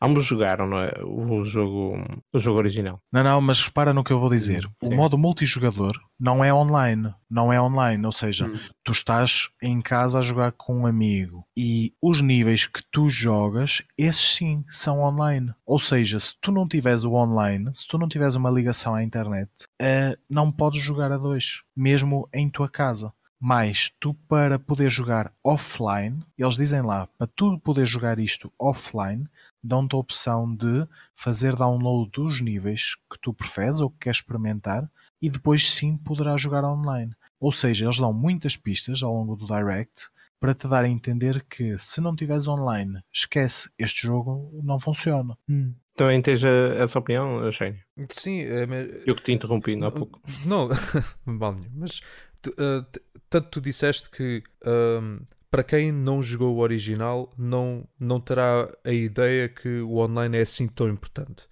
ambos 0.00 0.24
jogaram 0.24 0.66
não 0.66 0.78
é? 0.78 0.92
o, 1.04 1.44
jogo, 1.44 1.98
o 2.32 2.38
jogo 2.38 2.58
original. 2.58 3.00
Não, 3.12 3.22
não, 3.22 3.40
mas 3.40 3.62
repara 3.62 3.92
no 3.92 4.04
que 4.04 4.12
eu 4.12 4.18
vou 4.18 4.30
dizer. 4.30 4.62
Sim. 4.82 4.92
O 4.92 4.96
modo 4.96 5.18
multijogador 5.18 5.98
não 6.18 6.44
é 6.44 6.52
online. 6.52 7.14
Não 7.28 7.52
é 7.52 7.60
online, 7.60 8.06
ou 8.06 8.12
seja, 8.12 8.46
hum. 8.46 8.56
tu 8.84 8.92
estás 8.92 9.48
em 9.60 9.80
casa 9.80 10.20
a 10.20 10.22
jogar 10.22 10.52
com 10.52 10.82
um 10.82 10.86
amigo 10.86 11.44
e 11.56 11.92
os 12.00 12.20
níveis 12.20 12.66
que 12.66 12.80
tu 12.92 13.10
jogas, 13.10 13.82
esses 13.98 14.36
sim 14.36 14.64
são 14.68 15.00
online. 15.00 15.52
Ou 15.66 15.78
seja, 15.80 16.20
se 16.20 16.34
tu 16.40 16.52
não 16.52 16.68
tiveres 16.68 17.04
o 17.04 17.14
online, 17.14 17.68
se 17.74 17.86
tu 17.88 17.98
não 17.98 18.08
tiveres 18.08 18.36
uma 18.36 18.50
ligação 18.50 18.94
à 18.94 19.02
internet, 19.02 19.50
uh, 19.82 20.16
não 20.30 20.52
podes 20.52 20.80
jogar 20.80 21.10
a 21.10 21.18
dois, 21.18 21.62
mesmo 21.76 22.28
em 22.32 22.48
tua 22.48 22.68
casa. 22.68 23.12
Mas 23.38 23.90
tu 24.00 24.14
para 24.28 24.58
poder 24.58 24.90
jogar 24.90 25.32
offline, 25.44 26.20
eles 26.38 26.56
dizem 26.56 26.82
lá, 26.82 27.06
para 27.18 27.26
tu 27.26 27.58
poder 27.60 27.84
jogar 27.84 28.18
isto 28.18 28.52
offline, 28.58 29.26
dão-te 29.62 29.94
a 29.94 29.98
opção 29.98 30.54
de 30.54 30.86
fazer 31.14 31.54
download 31.54 32.10
dos 32.10 32.40
níveis 32.40 32.94
que 33.10 33.18
tu 33.20 33.34
preferes 33.34 33.80
ou 33.80 33.90
que 33.90 33.98
queres 34.00 34.18
experimentar 34.18 34.90
e 35.20 35.28
depois 35.28 35.70
sim 35.70 35.96
poderás 35.96 36.40
jogar 36.40 36.64
online. 36.64 37.12
Ou 37.38 37.52
seja, 37.52 37.84
eles 37.84 37.98
dão 37.98 38.12
muitas 38.12 38.56
pistas 38.56 39.02
ao 39.02 39.12
longo 39.12 39.36
do 39.36 39.46
Direct 39.46 40.08
para 40.40 40.54
te 40.54 40.68
dar 40.68 40.84
a 40.84 40.88
entender 40.88 41.44
que 41.48 41.76
se 41.78 42.00
não 42.00 42.14
tiveres 42.14 42.46
online, 42.46 43.02
esquece, 43.12 43.68
este 43.78 44.06
jogo 44.06 44.50
não 44.62 44.78
funciona. 44.78 45.36
Hum. 45.48 45.74
Também 45.94 46.20
tens 46.20 46.44
essa 46.44 46.98
opinião, 46.98 47.50
Shane? 47.50 47.80
Sim. 48.10 48.42
É, 48.42 48.66
Eu 49.06 49.14
que 49.14 49.22
te 49.22 49.32
interrompi 49.32 49.82
há 49.82 49.90
pouco. 49.90 50.20
Não, 50.44 50.68
mal 51.24 51.54
mas 51.74 52.00
tu, 52.42 52.50
uh, 52.50 52.84
tanto 53.28 53.48
tu 53.48 53.60
disseste 53.60 54.08
que 54.10 54.42
um, 54.64 55.20
para 55.50 55.62
quem 55.62 55.92
não 55.92 56.22
jogou 56.22 56.54
o 56.56 56.58
original 56.58 57.32
não, 57.38 57.86
não 57.98 58.20
terá 58.20 58.70
a 58.84 58.92
ideia 58.92 59.48
que 59.48 59.80
o 59.80 59.98
online 59.98 60.38
é 60.38 60.40
assim 60.42 60.66
tão 60.68 60.88
importante. 60.88 61.48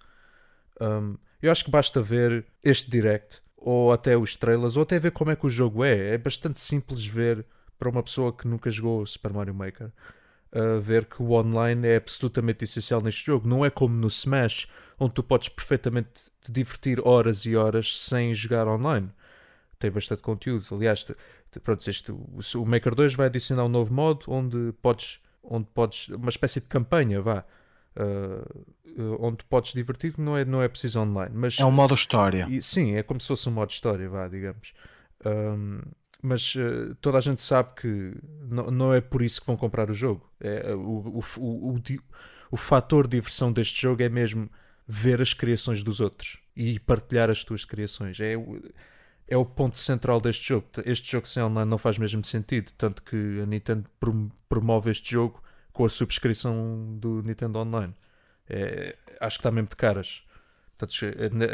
Um, 0.79 1.17
eu 1.41 1.51
acho 1.51 1.65
que 1.65 1.71
basta 1.71 2.01
ver 2.01 2.45
este 2.63 2.89
direct 2.89 3.41
ou 3.57 3.91
até 3.91 4.15
os 4.17 4.35
trailers 4.35 4.77
ou 4.77 4.83
até 4.83 4.99
ver 4.99 5.11
como 5.11 5.31
é 5.31 5.35
que 5.35 5.45
o 5.45 5.49
jogo 5.49 5.83
é. 5.83 6.13
É 6.13 6.17
bastante 6.17 6.59
simples 6.59 7.05
ver 7.05 7.45
para 7.77 7.89
uma 7.89 8.03
pessoa 8.03 8.31
que 8.31 8.47
nunca 8.47 8.69
jogou 8.69 9.05
Super 9.05 9.33
Mario 9.33 9.55
Maker. 9.55 9.91
Uh, 10.53 10.79
ver 10.79 11.05
que 11.05 11.21
o 11.21 11.31
online 11.31 11.87
é 11.87 11.97
absolutamente 11.97 12.63
essencial 12.63 13.01
neste 13.01 13.25
jogo. 13.25 13.47
Não 13.47 13.65
é 13.65 13.69
como 13.69 13.95
no 13.95 14.07
Smash, 14.07 14.67
onde 14.99 15.13
tu 15.13 15.23
podes 15.23 15.49
perfeitamente 15.49 16.31
te 16.39 16.51
divertir 16.51 17.05
horas 17.05 17.45
e 17.45 17.55
horas 17.55 18.01
sem 18.01 18.33
jogar 18.33 18.67
online. 18.67 19.09
Tem 19.79 19.91
bastante 19.91 20.21
conteúdo. 20.21 20.65
Aliás, 20.71 21.05
pronto, 21.59 21.89
este, 21.89 22.11
o 22.11 22.65
Maker 22.65 22.95
2 22.95 23.15
vai 23.15 23.27
adicionar 23.27 23.65
um 23.65 23.69
novo 23.69 23.93
modo 23.93 24.25
onde 24.27 24.73
podes, 24.81 25.19
onde 25.43 25.67
podes 25.73 26.09
uma 26.09 26.29
espécie 26.29 26.59
de 26.59 26.67
campanha, 26.67 27.21
vá. 27.21 27.45
Uh, 27.95 28.75
onde 29.19 29.43
podes 29.45 29.73
divertir, 29.73 30.13
não 30.17 30.37
é, 30.37 30.45
não 30.45 30.61
é 30.61 30.67
preciso 30.67 30.99
online. 30.99 31.31
Mas, 31.33 31.59
é 31.59 31.65
um 31.65 31.71
modo 31.71 31.93
história. 31.93 32.47
E, 32.49 32.61
sim, 32.61 32.95
é 32.95 33.03
como 33.03 33.19
se 33.19 33.27
fosse 33.27 33.47
um 33.49 33.51
modo 33.51 33.69
história, 33.69 34.07
vá, 34.09 34.27
digamos. 34.27 34.73
Um, 35.25 35.81
mas 36.21 36.55
uh, 36.55 36.95
toda 37.01 37.17
a 37.17 37.21
gente 37.21 37.41
sabe 37.41 37.69
que 37.75 38.13
não, 38.49 38.71
não 38.71 38.93
é 38.93 39.01
por 39.01 39.21
isso 39.21 39.41
que 39.41 39.47
vão 39.47 39.57
comprar 39.57 39.89
o 39.89 39.93
jogo. 39.93 40.29
É, 40.39 40.73
o, 40.73 40.79
o, 40.79 41.23
o, 41.37 41.75
o, 41.75 41.81
o 42.51 42.57
fator 42.57 43.07
de 43.07 43.17
diversão 43.17 43.51
deste 43.51 43.81
jogo 43.81 44.01
é 44.01 44.09
mesmo 44.09 44.49
ver 44.87 45.21
as 45.21 45.33
criações 45.33 45.83
dos 45.83 45.99
outros 45.99 46.37
e 46.55 46.79
partilhar 46.79 47.29
as 47.29 47.43
tuas 47.43 47.65
criações. 47.65 48.19
É, 48.19 48.35
é 49.27 49.37
o 49.37 49.45
ponto 49.45 49.77
central 49.77 50.21
deste 50.21 50.49
jogo. 50.49 50.67
Este 50.85 51.11
jogo 51.11 51.27
sem 51.27 51.41
online 51.41 51.69
não 51.69 51.77
faz 51.77 51.97
mesmo 51.97 52.23
sentido, 52.23 52.71
tanto 52.77 53.03
que 53.03 53.41
a 53.41 53.45
Nintendo 53.45 53.89
promove 54.47 54.91
este 54.91 55.11
jogo 55.11 55.41
com 55.73 55.85
a 55.85 55.89
subscrição 55.89 56.97
do 56.99 57.21
Nintendo 57.23 57.59
Online. 57.59 57.93
É, 58.47 58.95
acho 59.19 59.37
que 59.37 59.41
está 59.41 59.51
mesmo 59.51 59.69
de 59.69 59.75
caras. 59.75 60.21
Portanto, 60.77 60.93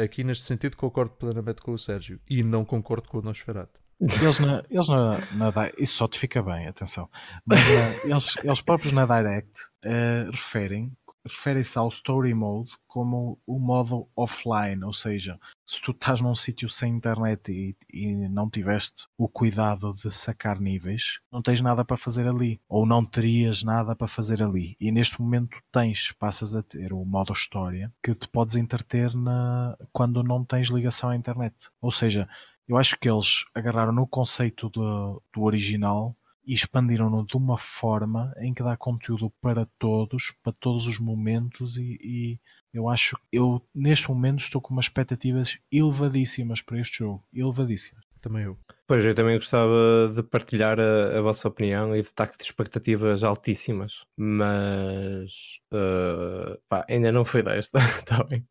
aqui 0.03 0.23
neste 0.23 0.45
sentido 0.45 0.75
concordo 0.75 1.11
plenamente 1.11 1.61
com 1.61 1.71
o 1.71 1.77
Sérgio 1.77 2.19
e 2.29 2.43
não 2.43 2.65
concordo 2.65 3.07
com 3.07 3.19
o 3.19 3.21
Nosferatu. 3.21 3.79
Eles 4.01 4.39
na, 4.39 4.63
eles 4.67 4.87
na, 4.87 5.19
na 5.35 5.51
isso 5.77 5.97
só 5.97 6.07
te 6.07 6.17
fica 6.17 6.41
bem, 6.41 6.67
atenção. 6.67 7.07
Mas 7.45 7.59
eles, 8.03 8.35
eles 8.43 8.61
próprios 8.61 8.91
na 8.93 9.05
Direct 9.05 9.61
uh, 9.85 10.31
referem 10.31 10.91
refere-se 11.25 11.77
ao 11.77 11.87
Story 11.89 12.33
Mode 12.33 12.71
como 12.87 13.39
o 13.45 13.57
modo 13.57 14.07
offline, 14.15 14.83
ou 14.83 14.93
seja, 14.93 15.39
se 15.65 15.81
tu 15.81 15.91
estás 15.91 16.19
num 16.19 16.35
sítio 16.35 16.69
sem 16.69 16.93
internet 16.93 17.51
e, 17.51 17.75
e, 17.91 18.27
não 18.27 18.49
tiveste 18.49 19.07
o 19.17 19.29
cuidado 19.29 19.93
de 19.93 20.11
sacar 20.11 20.59
níveis, 20.59 21.19
não 21.31 21.41
tens 21.41 21.61
nada 21.61 21.85
para 21.85 21.95
fazer 21.95 22.27
ali, 22.27 22.59
ou 22.67 22.85
não 22.85 23.05
terias 23.05 23.63
nada 23.63 23.95
para 23.95 24.07
fazer 24.07 24.43
ali. 24.43 24.75
E 24.79 24.91
neste 24.91 25.21
momento 25.21 25.59
tens, 25.71 26.11
passas 26.11 26.55
a 26.55 26.61
ter 26.61 26.91
o 26.91 27.05
modo 27.05 27.31
história 27.31 27.91
que 28.03 28.13
te 28.13 28.27
podes 28.27 28.55
entreter 28.55 29.15
na, 29.15 29.77
quando 29.93 30.23
não 30.23 30.43
tens 30.43 30.69
ligação 30.69 31.09
à 31.09 31.15
internet. 31.15 31.69
Ou 31.81 31.91
seja, 31.91 32.27
eu 32.67 32.77
acho 32.77 32.97
que 32.99 33.09
eles 33.09 33.45
agarraram 33.53 33.93
no 33.93 34.07
conceito 34.07 34.69
do, 34.69 35.21
do 35.33 35.43
original 35.43 36.15
e 36.45 36.53
expandiram-no 36.53 37.25
de 37.25 37.37
uma 37.37 37.57
forma 37.57 38.33
em 38.37 38.53
que 38.53 38.63
dá 38.63 38.75
conteúdo 38.75 39.31
para 39.41 39.65
todos, 39.77 40.33
para 40.43 40.53
todos 40.53 40.87
os 40.87 40.99
momentos 40.99 41.77
e, 41.77 41.97
e, 42.01 42.39
eu 42.73 42.87
acho 42.87 43.15
que 43.15 43.23
eu 43.31 43.61
neste 43.75 44.09
momento 44.09 44.39
estou 44.39 44.61
com 44.61 44.73
umas 44.73 44.85
expectativas 44.85 45.59
elevadíssimas 45.71 46.61
para 46.61 46.79
este 46.79 46.99
jogo, 46.99 47.23
elevadíssimas. 47.33 48.03
Também 48.21 48.43
eu. 48.43 48.57
Pois, 48.91 49.05
eu 49.05 49.15
também 49.15 49.37
gostava 49.37 50.11
de 50.13 50.21
partilhar 50.21 50.77
a, 50.77 51.17
a 51.17 51.21
vossa 51.21 51.47
opinião 51.47 51.95
e 51.95 52.01
de 52.01 52.07
estar 52.09 52.27
de 52.27 52.43
expectativas 52.43 53.23
altíssimas, 53.23 54.03
mas 54.17 55.31
uh, 55.73 56.59
pá, 56.67 56.85
ainda 56.89 57.09
não 57.09 57.23
foi 57.23 57.41
desta, 57.41 57.79
está 57.79 58.21
bem? 58.27 58.45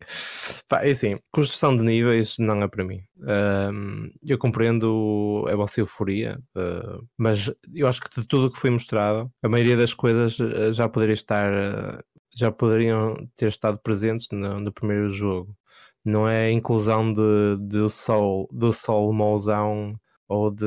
Pá, 0.66 0.82
é 0.82 0.93
assim, 0.93 1.18
construção 1.30 1.76
de 1.76 1.82
níveis 1.82 2.36
não 2.38 2.62
é 2.62 2.68
para 2.68 2.82
mim. 2.82 3.03
Uh, 3.18 4.11
eu 4.26 4.38
compreendo 4.38 5.45
a 5.47 5.55
vossa 5.55 5.78
euforia, 5.78 6.41
uh, 6.57 7.07
mas 7.18 7.53
eu 7.74 7.86
acho 7.86 8.01
que 8.01 8.22
de 8.22 8.26
tudo 8.26 8.47
o 8.47 8.51
que 8.51 8.59
foi 8.59 8.70
mostrado, 8.70 9.30
a 9.43 9.49
maioria 9.49 9.76
das 9.76 9.93
coisas 9.93 10.41
eh, 10.41 10.72
já 10.72 10.88
poderia 10.88 11.12
estar, 11.12 12.03
já 12.34 12.51
poderiam 12.51 13.14
ter 13.36 13.49
estado 13.49 13.78
presentes 13.78 14.28
no, 14.32 14.59
no 14.59 14.72
primeiro 14.72 15.11
jogo 15.11 15.55
não 16.03 16.26
é 16.26 16.47
a 16.47 16.51
inclusão 16.51 17.12
de, 17.12 17.59
de 17.61 17.91
sol, 17.91 18.49
do 18.51 18.72
sol 18.72 19.12
mauzão 19.12 20.01
ou, 20.31 20.49
de, 20.49 20.64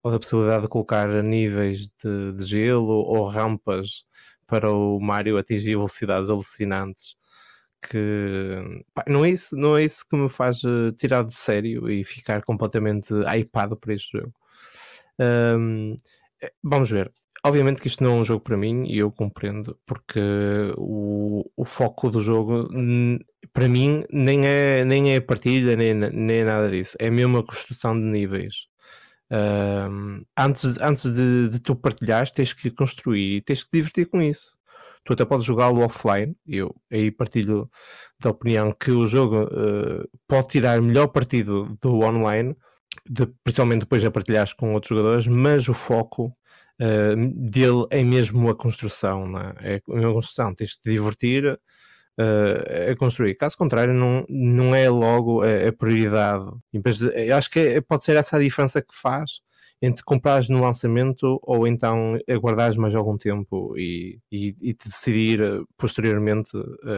ou 0.00 0.12
da 0.12 0.18
possibilidade 0.20 0.62
de 0.62 0.68
colocar 0.68 1.08
níveis 1.24 1.88
de, 2.02 2.32
de 2.34 2.44
gelo 2.44 2.86
ou 2.86 3.24
rampas 3.26 4.04
para 4.46 4.70
o 4.70 5.00
Mario 5.00 5.38
atingir 5.38 5.72
velocidades 5.72 6.30
alucinantes 6.30 7.16
que 7.82 8.84
pá, 8.94 9.04
não, 9.08 9.24
é 9.24 9.30
isso, 9.30 9.56
não 9.56 9.76
é 9.76 9.84
isso 9.84 10.06
que 10.08 10.16
me 10.16 10.28
faz 10.28 10.62
uh, 10.62 10.92
tirar 10.92 11.24
do 11.24 11.32
sério 11.32 11.90
e 11.90 12.04
ficar 12.04 12.44
completamente 12.44 13.12
hypado 13.26 13.76
por 13.76 13.90
este 13.92 14.18
jogo. 14.18 14.32
Um, 15.18 15.96
eh, 16.40 16.52
vamos 16.62 16.90
ver. 16.90 17.12
Obviamente 17.46 17.82
que 17.82 17.88
isto 17.88 18.02
não 18.02 18.12
é 18.12 18.20
um 18.20 18.24
jogo 18.24 18.42
para 18.42 18.56
mim 18.56 18.86
e 18.86 18.98
eu 18.98 19.12
compreendo, 19.12 19.78
porque 19.84 20.18
o, 20.78 21.44
o 21.54 21.64
foco 21.64 22.08
do 22.08 22.20
jogo 22.20 22.70
para 23.52 23.68
mim 23.68 24.02
nem 24.10 24.46
é, 24.46 24.82
nem 24.84 25.14
é 25.14 25.20
partilha, 25.20 25.76
nem, 25.76 25.92
nem 25.92 26.38
é 26.38 26.44
nada 26.44 26.70
disso. 26.70 26.96
É 26.98 27.10
mesmo 27.10 27.36
a 27.36 27.44
construção 27.44 27.94
de 27.94 28.06
níveis. 28.06 28.66
Uh, 29.30 30.24
antes 30.38 30.78
antes 30.80 31.04
de, 31.04 31.50
de, 31.50 31.60
tu 31.60 31.76
partilhares, 31.76 32.30
tens 32.30 32.52
que 32.54 32.70
construir 32.70 33.36
e 33.36 33.40
tens 33.42 33.62
que 33.62 33.70
divertir 33.72 34.06
com 34.08 34.22
isso. 34.22 34.56
Tu 35.04 35.12
até 35.12 35.24
podes 35.26 35.44
jogá-lo 35.44 35.82
offline. 35.82 36.34
Eu 36.46 36.74
aí 36.90 37.10
partilho 37.10 37.70
da 38.20 38.30
opinião 38.30 38.72
que 38.72 38.90
o 38.90 39.06
jogo 39.06 39.44
uh, 39.44 40.08
pode 40.26 40.48
tirar 40.48 40.80
melhor 40.80 41.08
partido 41.08 41.76
do 41.80 42.00
online, 42.00 42.56
de, 43.08 43.26
principalmente 43.44 43.80
depois 43.80 44.02
de 44.02 44.10
partilhares 44.10 44.54
com 44.54 44.72
outros 44.72 44.88
jogadores, 44.88 45.26
mas 45.26 45.68
o 45.68 45.74
foco 45.74 46.34
uh, 46.80 47.50
dele 47.50 47.86
é 47.90 48.02
mesmo 48.02 48.48
a 48.50 48.54
construção, 48.54 49.38
é? 49.60 49.74
é 49.74 49.76
a 49.76 49.80
construção, 49.80 50.54
tens 50.54 50.70
de 50.70 50.80
te 50.80 50.90
divertir 50.90 51.58
uh, 52.18 52.90
a 52.90 52.96
construir. 52.96 53.34
Caso 53.36 53.56
contrário, 53.56 53.94
não, 53.94 54.24
não 54.28 54.74
é 54.74 54.88
logo 54.88 55.42
a, 55.42 55.68
a 55.68 55.72
prioridade. 55.72 56.50
De, 56.72 57.32
acho 57.32 57.50
que 57.50 57.58
é, 57.60 57.80
pode 57.80 58.04
ser 58.04 58.16
essa 58.16 58.36
a 58.36 58.40
diferença 58.40 58.80
que 58.80 58.94
faz 58.94 59.40
entre 59.82 60.02
comprares 60.02 60.48
no 60.48 60.60
lançamento 60.60 61.38
ou 61.42 61.66
então 61.66 62.16
aguardares 62.28 62.76
mais 62.76 62.94
algum 62.94 63.18
tempo 63.18 63.76
e, 63.76 64.18
e, 64.32 64.54
e 64.62 64.72
te 64.72 64.88
decidir 64.88 65.42
eh, 65.42 65.60
posteriormente 65.76 66.50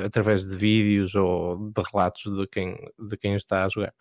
através 0.04 0.46
de 0.48 0.56
vídeos 0.56 1.14
ou 1.16 1.70
de 1.70 1.82
relatos 1.92 2.32
de 2.38 2.46
quem, 2.46 2.76
de 2.96 3.16
quem 3.16 3.34
está 3.34 3.64
a 3.64 3.68
jogar. 3.68 3.92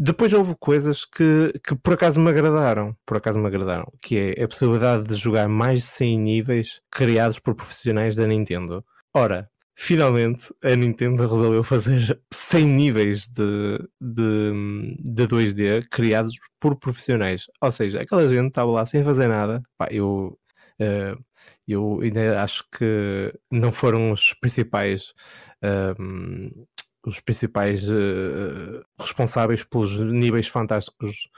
Depois 0.00 0.32
houve 0.32 0.54
coisas 0.60 1.04
que, 1.04 1.52
que 1.66 1.74
por 1.74 1.94
acaso 1.94 2.20
me 2.20 2.30
agradaram, 2.30 2.96
por 3.04 3.16
acaso 3.16 3.40
me 3.40 3.48
agradaram, 3.48 3.92
que 4.00 4.16
é 4.16 4.44
a 4.44 4.48
possibilidade 4.48 5.04
de 5.08 5.14
jogar 5.16 5.48
mais 5.48 5.80
de 5.80 5.86
100 5.86 6.18
níveis 6.20 6.80
criados 6.88 7.40
por 7.40 7.56
profissionais 7.56 8.14
da 8.14 8.24
Nintendo. 8.24 8.84
Ora, 9.12 9.50
finalmente 9.74 10.54
a 10.62 10.76
Nintendo 10.76 11.26
resolveu 11.26 11.64
fazer 11.64 12.20
100 12.32 12.64
níveis 12.66 13.28
de, 13.28 13.78
de, 14.00 14.96
de 15.00 15.26
2D 15.26 15.88
criados 15.90 16.38
por 16.60 16.76
profissionais. 16.76 17.46
Ou 17.60 17.70
seja, 17.72 18.00
aquela 18.00 18.28
gente 18.28 18.48
estava 18.48 18.70
lá 18.70 18.86
sem 18.86 19.02
fazer 19.02 19.26
nada. 19.26 19.60
Pá, 19.76 19.88
eu, 19.90 20.38
uh, 20.80 21.24
eu 21.66 22.00
ainda 22.02 22.40
acho 22.40 22.64
que 22.70 23.32
não 23.50 23.72
foram 23.72 24.12
os 24.12 24.32
principais. 24.34 25.12
Uh, 25.64 26.68
os 27.06 27.20
principais 27.20 27.88
uh, 27.88 28.82
responsáveis 28.98 29.64
pelos 29.64 29.98
níveis 29.98 30.48
fantásticos 30.48 31.28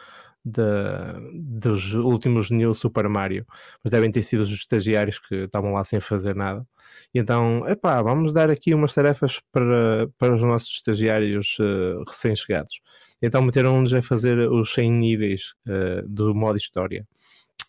dos 0.42 1.92
últimos 1.94 2.50
New 2.50 2.72
Super 2.74 3.08
Mario, 3.08 3.46
mas 3.84 3.90
devem 3.90 4.10
ter 4.10 4.22
sido 4.22 4.40
os 4.40 4.50
estagiários 4.50 5.18
que 5.18 5.34
estavam 5.34 5.72
lá 5.74 5.84
sem 5.84 6.00
fazer 6.00 6.34
nada. 6.34 6.66
E 7.14 7.18
então, 7.18 7.66
epá, 7.68 8.00
vamos 8.00 8.32
dar 8.32 8.50
aqui 8.50 8.72
umas 8.72 8.94
tarefas 8.94 9.40
para, 9.52 10.08
para 10.16 10.34
os 10.34 10.42
nossos 10.42 10.70
estagiários 10.70 11.58
uh, 11.58 12.02
recém-chegados. 12.08 12.80
Então 13.20 13.42
meteram-nos 13.42 13.92
a 13.92 14.00
fazer 14.00 14.38
os 14.50 14.72
100 14.72 14.92
níveis 14.92 15.54
uh, 15.66 16.08
do 16.08 16.34
modo 16.34 16.56
história. 16.56 17.06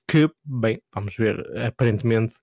Que, 0.07 0.29
bem, 0.43 0.81
vamos 0.93 1.15
ver, 1.17 1.39
aparentemente 1.57 2.35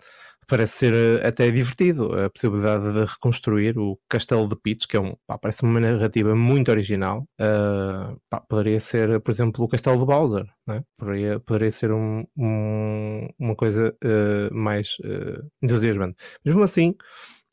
parece 0.49 0.78
ser 0.78 0.94
eh, 0.94 1.26
até 1.26 1.51
divertido 1.51 2.12
a 2.18 2.30
possibilidade 2.30 2.92
de 2.92 3.05
reconstruir 3.05 3.78
o 3.78 3.99
Castelo 4.09 4.49
de 4.49 4.57
Peach, 4.57 4.88
que 4.88 4.96
é 4.96 5.01
um, 5.01 5.14
pá, 5.26 5.38
parece 5.38 5.62
uma 5.62 5.78
narrativa 5.78 6.34
muito 6.34 6.70
original. 6.70 7.28
Uh, 7.40 8.18
pá, 8.30 8.40
poderia 8.40 8.80
ser, 8.80 9.20
por 9.20 9.30
exemplo, 9.30 9.64
o 9.64 9.68
Castelo 9.68 9.99
de 9.99 10.07
Bowser, 10.07 10.46
né? 10.66 10.82
poderia, 10.99 11.38
poderia 11.40 11.70
ser 11.70 11.92
um, 11.92 12.24
um, 12.36 13.28
uma 13.38 13.55
coisa 13.55 13.94
uh, 14.03 14.55
mais 14.55 14.96
uh, 15.01 15.46
entusiasmante. 15.62 16.16
Mesmo 16.44 16.62
assim, 16.62 16.94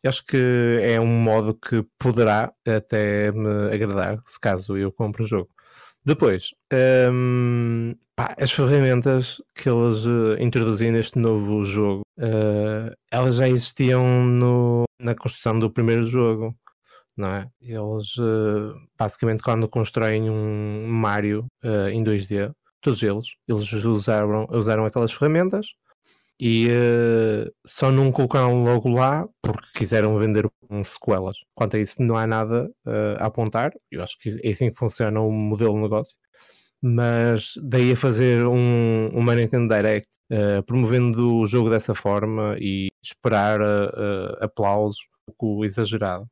acho 0.05 0.23
que 0.25 0.79
é 0.81 0.99
um 0.99 1.07
modo 1.07 1.53
que 1.53 1.85
poderá 1.99 2.53
até 2.65 3.31
me 3.31 3.73
agradar, 3.73 4.19
se 4.25 4.39
caso 4.39 4.77
eu 4.77 4.91
compre 4.91 5.23
o 5.23 5.27
jogo. 5.27 5.49
Depois, 6.05 6.51
um, 7.11 7.95
pá, 8.15 8.35
as 8.39 8.51
ferramentas 8.51 9.41
que 9.55 9.67
eles 9.67 10.05
uh, 10.05 10.39
introduzem 10.39 10.91
neste 10.91 11.17
novo 11.17 11.63
jogo, 11.65 12.04
uh, 12.17 12.95
elas 13.11 13.35
já 13.37 13.47
existiam 13.49 14.25
no, 14.25 14.85
na 14.99 15.15
construção 15.15 15.57
do 15.59 15.71
primeiro 15.71 16.03
jogo, 16.03 16.55
não 17.17 17.29
é? 17.29 17.49
Eles, 17.61 18.17
uh, 18.17 18.75
basicamente, 18.97 19.43
quando 19.43 19.69
constroem 19.69 20.29
um 20.29 20.87
Mario 20.87 21.45
em 21.91 22.03
2D, 22.03 22.53
todos 22.81 23.01
eles, 23.01 23.27
eles 23.47 23.71
usaram, 23.85 24.47
usaram 24.51 24.85
aquelas 24.85 25.11
ferramentas 25.11 25.67
e 26.39 26.67
uh, 26.67 27.51
só 27.65 27.91
não 27.91 28.11
colocaram 28.11 28.63
logo 28.63 28.89
lá 28.89 29.27
porque 29.41 29.67
quiseram 29.73 30.17
vender 30.17 30.49
sequelas. 30.83 31.37
Quanto 31.53 31.77
a 31.77 31.79
isso, 31.79 31.95
não 31.99 32.17
há 32.17 32.27
nada 32.27 32.69
uh, 32.85 33.17
a 33.19 33.25
apontar. 33.27 33.71
Eu 33.89 34.03
acho 34.03 34.17
que 34.19 34.29
é 34.43 34.51
assim 34.51 34.69
que 34.69 34.77
funciona 34.77 35.19
o 35.21 35.31
modelo 35.31 35.75
de 35.75 35.81
negócio. 35.81 36.17
Mas 36.87 37.53
daí 37.63 37.93
a 37.93 37.95
fazer 37.95 38.45
um, 38.45 39.09
um 39.11 39.23
Nintendo 39.33 39.73
Direct 39.73 40.07
uh, 40.31 40.61
promovendo 40.63 41.37
o 41.37 41.47
jogo 41.47 41.67
dessa 41.67 41.95
forma 41.95 42.55
e 42.59 42.89
esperar 43.03 43.59
aplausos, 44.39 44.99
um 45.27 45.33
pouco 45.33 45.65
exagerado. 45.65 46.27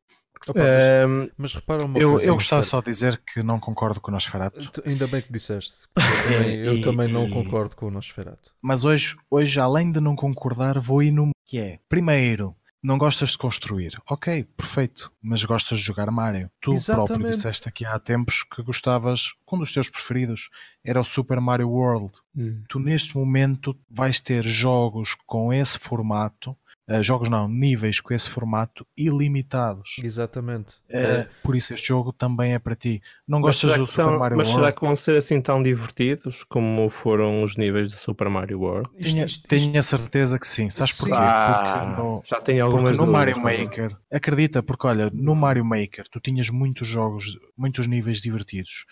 Opa, 0.48 0.60
mas, 0.60 1.32
mas 1.38 1.54
repara 1.54 1.86
uma 1.86 1.98
eu, 1.98 2.12
coisa. 2.12 2.28
Eu 2.28 2.34
gostava 2.34 2.64
só 2.64 2.80
de 2.80 2.86
dizer 2.86 3.22
que 3.26 3.42
não 3.42 3.60
concordo 3.60 4.02
com 4.02 4.12
o 4.12 4.14
Nosferatu. 4.14 4.60
Ainda 4.86 5.08
bem 5.08 5.22
que 5.22 5.32
disseste. 5.32 5.88
Eu 5.96 6.04
também, 6.38 6.56
eu 6.60 6.76
e, 6.76 6.82
também 6.82 7.08
não 7.08 7.28
e, 7.28 7.32
concordo 7.32 7.76
com 7.76 7.88
o 7.88 7.92
Nosferatu. 7.92 8.52
Mas 8.62 8.84
hoje, 8.84 9.16
hoje, 9.32 9.60
além 9.60 9.92
de 9.92 10.00
não 10.00 10.16
concordar, 10.16 10.80
vou 10.80 11.02
ir 11.02 11.12
no 11.12 11.32
que 11.46 11.58
é. 11.58 11.80
Primeiro, 11.88 12.56
não 12.84 12.98
gostas 12.98 13.30
de 13.30 13.38
construir. 13.38 13.98
Ok, 14.10 14.44
perfeito. 14.58 15.10
Mas 15.22 15.44
gostas 15.46 15.80
de 15.80 15.86
jogar 15.86 16.12
Mario. 16.12 16.52
Tu 16.60 16.74
Exatamente. 16.74 17.08
próprio 17.08 17.32
disseste 17.32 17.70
aqui 17.70 17.86
há 17.86 17.98
tempos 17.98 18.44
que 18.44 18.62
gostavas, 18.62 19.34
um 19.52 19.60
dos 19.60 19.72
teus 19.72 19.90
preferidos 19.90 20.50
era 20.84 21.00
o 21.00 21.04
Super 21.04 21.40
Mario 21.40 21.70
World. 21.70 22.12
Hum. 22.36 22.64
Tu 22.68 22.80
neste 22.80 23.16
momento 23.16 23.78
vais 23.90 24.20
ter 24.20 24.44
jogos 24.44 25.16
com 25.26 25.54
esse 25.54 25.80
formato 25.80 26.58
jogos 27.02 27.30
não, 27.30 27.48
níveis 27.48 28.00
com 28.00 28.14
esse 28.14 28.30
formato 28.30 28.86
ilimitados. 28.98 29.96
Exatamente. 30.04 30.76
Uh, 30.90 31.30
por 31.42 31.56
isso 31.56 31.74
este 31.74 31.88
jogo 31.88 32.12
também 32.12 32.54
é 32.54 32.60
para 32.60 32.76
ti. 32.76 33.02
Não 33.28 33.40
mas 33.40 33.56
gostas 33.56 33.78
do 33.78 33.88
Super 33.88 34.04
são, 34.04 34.20
Mario 34.20 34.38
mas 34.38 34.48
World? 34.48 34.62
Mas 34.62 34.66
será 34.66 34.72
que 34.72 34.86
vão 34.86 34.96
ser 34.96 35.18
assim 35.18 35.42
tão 35.42 35.64
divertidos 35.64 36.44
como 36.44 36.90
foram 36.90 37.44
os 37.44 37.56
níveis 37.56 37.90
de 37.90 37.98
Super 37.98 38.30
Mario 38.30 38.60
World? 38.60 38.90
Tenho, 39.02 39.26
tenho 39.48 39.80
a 39.80 39.84
certeza 39.84 40.38
que 40.38 40.48
sim. 40.48 40.70
Sabes 40.70 40.98
porquê? 40.98 41.16
Ah, 41.16 41.86
porque 41.86 42.02
no, 42.02 42.24
já 42.26 42.42
tenho 42.42 42.66
algumas 42.66 42.96
porque 42.96 43.06
no 43.06 43.12
Mario 43.12 43.40
Maker, 43.40 43.98
acredita, 44.12 44.62
porque 44.62 44.88
olha, 44.88 45.10
no 45.14 45.36
Mario 45.36 45.64
Maker 45.64 46.08
tu 46.10 46.20
tinhas 46.20 46.50
muitos 46.50 46.88
jogos, 46.88 47.38
muitos 47.58 47.88
níveis 47.88 48.20
divertidos 48.20 48.86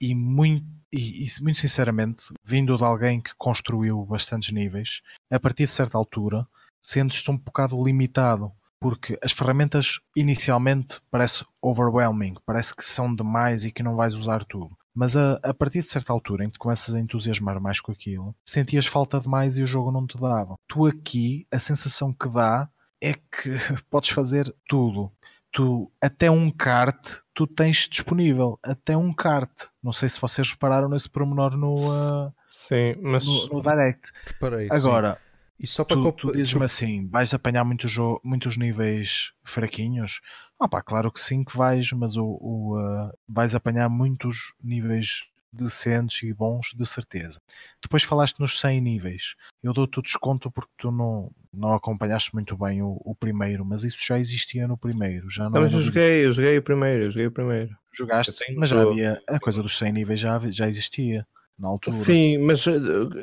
e 0.00 0.14
muito, 0.14 0.66
e, 0.92 1.24
e, 1.24 1.42
muito 1.42 1.58
sinceramente, 1.58 2.24
vindo 2.44 2.76
de 2.76 2.84
alguém 2.84 3.20
que 3.20 3.30
construiu 3.36 4.04
bastantes 4.04 4.52
níveis, 4.52 5.00
a 5.30 5.38
partir 5.40 5.64
de 5.64 5.70
certa 5.70 5.96
altura 5.96 6.46
sentes-te 6.86 7.28
um 7.32 7.36
bocado 7.36 7.82
limitado, 7.82 8.52
porque 8.78 9.18
as 9.20 9.32
ferramentas 9.32 9.98
inicialmente 10.14 11.00
parece 11.10 11.44
overwhelming, 11.60 12.36
parece 12.46 12.74
que 12.74 12.84
são 12.84 13.12
demais 13.12 13.64
e 13.64 13.72
que 13.72 13.82
não 13.82 13.96
vais 13.96 14.14
usar 14.14 14.44
tudo. 14.44 14.70
Mas 14.94 15.16
a, 15.16 15.40
a 15.42 15.52
partir 15.52 15.80
de 15.80 15.88
certa 15.88 16.12
altura 16.12 16.44
em 16.44 16.50
que 16.50 16.58
começas 16.58 16.94
a 16.94 17.00
entusiasmar 17.00 17.60
mais 17.60 17.80
com 17.80 17.90
aquilo, 17.90 18.34
sentias 18.44 18.86
falta 18.86 19.18
de 19.18 19.28
mais 19.28 19.58
e 19.58 19.62
o 19.62 19.66
jogo 19.66 19.90
não 19.90 20.06
te 20.06 20.16
dava. 20.16 20.54
Tu 20.68 20.86
aqui, 20.86 21.46
a 21.50 21.58
sensação 21.58 22.12
que 22.12 22.28
dá 22.28 22.68
é 23.02 23.14
que 23.14 23.50
podes 23.90 24.10
fazer 24.10 24.54
tudo. 24.68 25.10
Tu, 25.52 25.90
até 26.00 26.30
um 26.30 26.50
kart, 26.50 27.18
tu 27.34 27.46
tens 27.46 27.88
disponível. 27.90 28.58
Até 28.62 28.96
um 28.96 29.12
kart. 29.12 29.50
Não 29.82 29.92
sei 29.92 30.08
se 30.08 30.20
vocês 30.20 30.50
repararam 30.50 30.88
nesse 30.88 31.10
promenor 31.10 31.56
no, 31.56 31.74
uh, 31.74 32.32
sim, 32.50 32.94
mas... 33.02 33.26
no, 33.26 33.48
no 33.48 33.60
Direct. 33.60 34.12
Reparei, 34.26 34.68
Agora, 34.70 35.14
sim. 35.14 35.25
E 35.58 35.66
só 35.66 35.84
para 35.84 35.96
tu, 35.96 36.12
tu 36.12 36.32
dizes-me 36.32 36.64
assim, 36.64 37.08
vais 37.08 37.32
apanhar 37.32 37.64
muitos, 37.64 37.96
muitos 38.22 38.56
níveis 38.56 39.32
fraquinhos? 39.44 40.20
Ah 40.60 40.68
pá, 40.68 40.82
claro 40.82 41.10
que 41.10 41.20
sim 41.20 41.44
que 41.44 41.56
vais, 41.56 41.92
mas 41.92 42.16
o, 42.16 42.24
o 42.24 42.78
uh, 42.78 43.10
vais 43.28 43.54
apanhar 43.54 43.88
muitos 43.88 44.54
níveis 44.62 45.24
decentes 45.52 46.22
e 46.22 46.32
bons, 46.34 46.72
de 46.74 46.84
certeza. 46.86 47.40
Depois 47.82 48.02
falaste 48.02 48.38
nos 48.38 48.60
100 48.60 48.80
níveis. 48.80 49.34
Eu 49.62 49.72
dou-te 49.72 49.98
o 49.98 50.02
desconto 50.02 50.50
porque 50.50 50.72
tu 50.76 50.90
não, 50.90 51.30
não 51.52 51.72
acompanhaste 51.72 52.34
muito 52.34 52.56
bem 52.56 52.82
o, 52.82 53.00
o 53.04 53.14
primeiro, 53.14 53.64
mas 53.64 53.82
isso 53.82 54.04
já 54.06 54.18
existia 54.18 54.68
no 54.68 54.76
primeiro. 54.76 55.30
Já 55.30 55.44
não 55.44 55.50
então, 55.50 55.62
mas 55.62 55.72
eu 55.72 55.80
joguei, 55.80 56.26
eu 56.26 56.32
joguei 56.32 56.58
o 56.58 56.62
primeiro, 56.62 57.04
eu 57.04 57.10
joguei 57.10 57.26
o 57.26 57.32
primeiro. 57.32 57.76
Jogaste, 57.92 58.54
mas 58.54 58.68
já 58.68 58.82
havia, 58.82 59.22
a 59.26 59.40
coisa 59.40 59.62
dos 59.62 59.78
100 59.78 59.92
níveis 59.92 60.20
já, 60.20 60.38
já 60.50 60.68
existia 60.68 61.26
na 61.58 61.68
altura. 61.68 61.96
Sim, 61.96 62.38
mas 62.38 62.66
eh, 62.66 62.72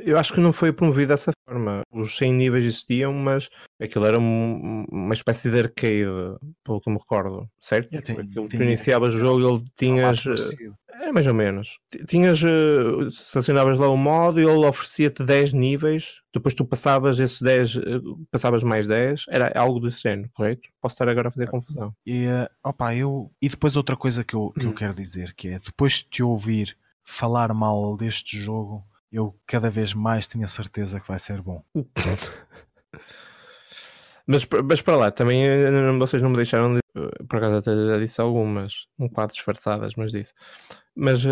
eu 0.05 0.17
acho 0.17 0.33
que 0.33 0.39
não 0.39 0.51
foi 0.51 0.73
promovido 0.73 1.09
dessa 1.09 1.31
forma. 1.47 1.81
Os 1.91 2.17
100 2.17 2.33
níveis 2.33 2.65
existiam, 2.65 3.13
mas 3.13 3.49
aquilo 3.81 4.05
era 4.05 4.17
uma 4.17 5.13
espécie 5.13 5.51
de 5.51 5.59
arcade, 5.59 6.37
pelo 6.63 6.81
que 6.81 6.89
me 6.89 6.97
recordo, 6.97 7.47
certo? 7.59 7.89
Tenho, 8.01 8.21
aquilo 8.21 8.47
que 8.47 8.57
iniciavas 8.57 9.13
o 9.13 9.19
jogo, 9.19 9.47
ele 9.47 9.63
tinhas. 9.77 10.25
Eh, 10.25 10.71
era 11.01 11.13
mais 11.13 11.27
ou 11.27 11.33
menos. 11.33 11.77
Tinhas. 12.07 12.41
Eh, 12.43 13.09
selecionavas 13.11 13.77
lá 13.77 13.87
o 13.89 13.97
modo 13.97 14.39
e 14.39 14.43
ele 14.43 14.65
oferecia-te 14.65 15.23
10 15.23 15.53
níveis, 15.53 16.21
depois 16.33 16.55
tu 16.55 16.65
passavas 16.65 17.19
esses 17.19 17.41
10, 17.41 17.79
passavas 18.31 18.63
mais 18.63 18.87
10, 18.87 19.25
era 19.29 19.51
algo 19.55 19.79
do 19.79 19.89
género, 19.89 20.29
correto? 20.33 20.69
Posso 20.81 20.95
estar 20.95 21.07
agora 21.07 21.27
a 21.27 21.31
fazer 21.31 21.49
confusão. 21.49 21.93
E, 22.05 22.25
opa, 22.63 22.95
eu, 22.95 23.31
e 23.41 23.49
depois 23.49 23.77
outra 23.77 23.95
coisa 23.95 24.23
que 24.23 24.35
eu, 24.35 24.51
que 24.51 24.65
hum. 24.65 24.69
eu 24.69 24.73
quero 24.73 24.93
dizer, 24.93 25.33
que 25.35 25.49
é 25.49 25.59
depois 25.59 25.93
de 25.93 26.05
te 26.05 26.23
ouvir 26.23 26.75
falar 27.03 27.53
mal 27.53 27.95
deste 27.97 28.39
jogo, 28.39 28.85
eu 29.11 29.37
cada 29.45 29.69
vez 29.69 29.93
mais 29.93 30.25
tenho 30.27 30.45
a 30.45 30.47
certeza 30.47 30.99
que 30.99 31.07
vai 31.07 31.19
ser 31.19 31.41
bom. 31.41 31.63
Mas, 34.25 34.47
mas 34.63 34.81
para 34.81 34.95
lá, 34.95 35.11
também 35.11 35.45
vocês 35.99 36.21
não 36.21 36.29
me 36.29 36.37
deixaram 36.37 36.75
de, 36.75 36.79
por 37.27 37.37
acaso 37.37 37.57
até 37.57 37.75
já 37.75 37.99
disse 37.99 38.21
algumas, 38.21 38.87
um 38.97 39.09
quadro 39.09 39.35
disfarçadas, 39.35 39.95
mas 39.95 40.13
disse. 40.13 40.33
Mas 40.95 41.23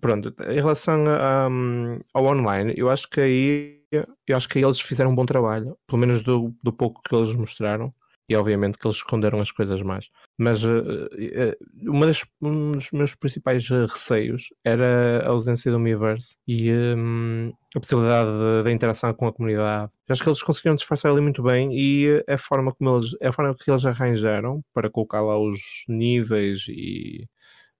pronto, 0.00 0.34
em 0.48 0.54
relação 0.54 1.04
a, 1.06 1.48
um, 1.50 2.00
ao 2.14 2.24
online, 2.24 2.72
eu 2.76 2.88
acho 2.88 3.08
que 3.10 3.20
aí 3.20 3.80
eu 4.26 4.36
acho 4.36 4.48
que 4.48 4.58
aí 4.58 4.64
eles 4.64 4.80
fizeram 4.80 5.10
um 5.10 5.14
bom 5.14 5.26
trabalho, 5.26 5.76
pelo 5.86 5.98
menos 5.98 6.24
do, 6.24 6.54
do 6.62 6.72
pouco 6.72 7.02
que 7.02 7.14
eles 7.14 7.34
mostraram 7.34 7.92
e 8.30 8.36
obviamente 8.36 8.78
que 8.78 8.86
eles 8.86 8.98
esconderam 8.98 9.40
as 9.40 9.50
coisas 9.50 9.82
mais. 9.82 10.08
Mas 10.38 10.62
uh, 10.62 10.78
uh, 10.78 11.90
uma 11.90 12.06
das, 12.06 12.24
um 12.40 12.70
dos 12.70 12.92
meus 12.92 13.12
principais 13.16 13.68
receios 13.68 14.50
era 14.64 15.26
a 15.26 15.30
ausência 15.30 15.72
do 15.72 15.80
Miiverse 15.80 16.36
e 16.46 16.70
um, 16.72 17.52
a 17.74 17.80
possibilidade 17.80 18.30
da 18.62 18.70
interação 18.70 19.12
com 19.14 19.26
a 19.26 19.32
comunidade. 19.32 19.90
Acho 20.08 20.22
que 20.22 20.28
eles 20.28 20.42
conseguiram 20.44 20.76
disfarçar 20.76 21.10
ali 21.10 21.20
muito 21.20 21.42
bem 21.42 21.70
e 21.72 22.24
a 22.28 22.38
forma 22.38 22.72
como 22.72 22.96
eles, 22.96 23.16
a 23.20 23.32
forma 23.32 23.52
que 23.52 23.68
eles 23.68 23.84
arranjaram 23.84 24.62
para 24.72 24.88
colocar 24.88 25.20
lá 25.22 25.36
os 25.36 25.60
níveis 25.88 26.66
e 26.68 27.28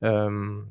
um, 0.02 0.66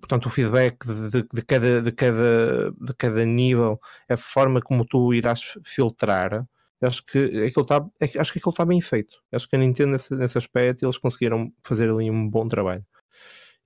portanto 0.00 0.26
o 0.26 0.30
feedback 0.30 0.84
de, 0.86 1.22
de, 1.22 1.42
cada, 1.46 1.80
de, 1.80 1.92
cada, 1.92 2.72
de 2.72 2.94
cada 2.94 3.24
nível, 3.24 3.80
a 4.06 4.18
forma 4.18 4.60
como 4.60 4.84
tu 4.84 5.14
irás 5.14 5.56
filtrar 5.64 6.46
acho 6.82 7.04
que 7.04 7.18
aquilo 7.18 7.62
está 7.62 7.86
acho 8.00 8.32
que 8.32 8.38
aquilo 8.38 8.50
está 8.50 8.64
bem 8.64 8.80
feito. 8.80 9.14
Acho 9.32 9.48
que 9.48 9.56
a 9.56 9.58
Nintendo 9.58 9.92
nesse, 9.92 10.14
nesse 10.14 10.38
aspecto 10.38 10.84
eles 10.84 10.98
conseguiram 10.98 11.52
fazer 11.66 11.90
ali 11.90 12.10
um 12.10 12.28
bom 12.28 12.48
trabalho. 12.48 12.84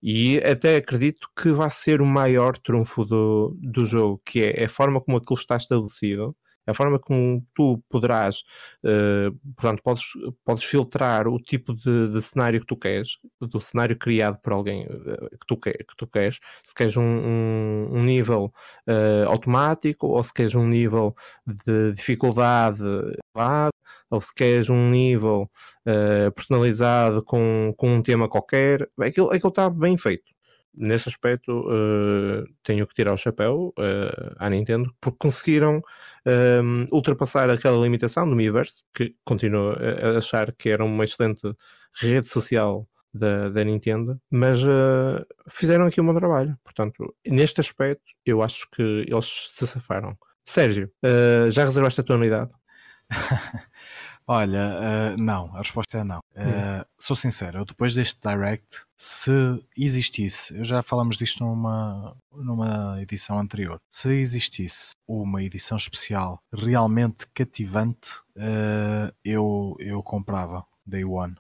E 0.02 0.38
até 0.38 0.76
acredito 0.76 1.28
que 1.36 1.50
vai 1.50 1.70
ser 1.70 2.00
o 2.02 2.06
maior 2.06 2.56
trunfo 2.58 3.04
do, 3.04 3.56
do 3.60 3.84
jogo, 3.84 4.20
que 4.24 4.42
é 4.44 4.64
a 4.64 4.68
forma 4.68 5.00
como 5.00 5.16
aquilo 5.16 5.38
está 5.38 5.56
estabelecido 5.56 6.36
a 6.66 6.74
forma 6.74 6.98
como 6.98 7.46
tu 7.54 7.82
poderás, 7.88 8.42
uh, 8.84 9.32
portanto, 9.54 9.82
podes, 9.82 10.04
podes 10.44 10.64
filtrar 10.64 11.28
o 11.28 11.38
tipo 11.38 11.74
de, 11.74 12.08
de, 12.08 12.22
cenário 12.22 12.60
que 12.60 12.66
tu 12.66 12.76
queres, 12.76 13.18
do 13.40 13.60
cenário 13.60 13.96
criado 13.98 14.38
por 14.40 14.52
alguém 14.52 14.86
uh, 14.86 15.30
que, 15.30 15.46
tu 15.46 15.56
quer, 15.56 15.78
que 15.78 15.96
tu 15.96 16.06
queres, 16.06 16.38
se 16.64 16.74
queres 16.74 16.96
um, 16.96 17.02
um, 17.02 17.88
um 17.92 18.02
nível 18.02 18.52
uh, 18.88 19.28
automático 19.28 20.08
ou 20.08 20.22
se 20.22 20.32
queres 20.34 20.54
um 20.54 20.66
nível 20.66 21.14
de 21.46 21.92
dificuldade 21.92 22.82
elevado, 22.82 23.70
ou 24.10 24.20
se 24.20 24.34
queres 24.34 24.70
um 24.70 24.90
nível 24.90 25.50
personalizado 26.34 27.22
com, 27.24 27.72
com 27.76 27.96
um 27.96 28.02
tema 28.02 28.28
qualquer, 28.28 28.88
aquilo 28.98 29.32
está 29.34 29.70
bem 29.70 29.96
feito 29.96 30.35
nesse 30.76 31.08
aspecto 31.08 31.60
uh, 31.60 32.44
tenho 32.62 32.86
que 32.86 32.94
tirar 32.94 33.12
o 33.12 33.16
chapéu 33.16 33.72
uh, 33.78 34.34
à 34.38 34.50
Nintendo 34.50 34.94
porque 35.00 35.18
conseguiram 35.18 35.82
um, 36.62 36.84
ultrapassar 36.92 37.48
aquela 37.50 37.82
limitação 37.82 38.28
do 38.28 38.36
Miiverse 38.36 38.82
que 38.94 39.14
continuo 39.24 39.72
a 39.72 40.18
achar 40.18 40.52
que 40.52 40.68
era 40.68 40.84
uma 40.84 41.04
excelente 41.04 41.42
rede 42.00 42.28
social 42.28 42.86
da, 43.12 43.48
da 43.48 43.64
Nintendo 43.64 44.20
mas 44.30 44.62
uh, 44.62 45.24
fizeram 45.48 45.86
aqui 45.86 46.00
um 46.00 46.06
bom 46.06 46.14
trabalho 46.14 46.56
portanto 46.62 47.14
neste 47.26 47.60
aspecto 47.60 48.12
eu 48.24 48.42
acho 48.42 48.68
que 48.70 48.82
eles 48.82 49.50
se 49.54 49.66
safaram 49.66 50.16
Sérgio, 50.48 50.92
já 51.50 51.64
reservaste 51.64 52.00
a 52.00 52.04
tua 52.04 52.14
unidade? 52.14 52.52
Olha, 54.28 55.14
uh, 55.14 55.22
não, 55.22 55.54
a 55.54 55.58
resposta 55.58 55.98
é 55.98 56.04
não. 56.04 56.18
Uh, 56.18 56.84
sou 56.98 57.14
sincero, 57.14 57.64
depois 57.64 57.94
deste 57.94 58.18
Direct, 58.20 58.84
se 58.98 59.30
existisse, 59.76 60.56
eu 60.56 60.64
já 60.64 60.82
falamos 60.82 61.16
disto 61.16 61.44
numa, 61.44 62.16
numa 62.32 63.00
edição 63.00 63.38
anterior, 63.38 63.78
se 63.88 64.12
existisse 64.14 64.90
uma 65.06 65.44
edição 65.44 65.76
especial 65.76 66.40
realmente 66.52 67.24
cativante, 67.32 68.18
uh, 68.36 69.14
eu, 69.24 69.76
eu 69.78 70.02
comprava. 70.02 70.64
Day 70.88 71.04
One. 71.04 71.34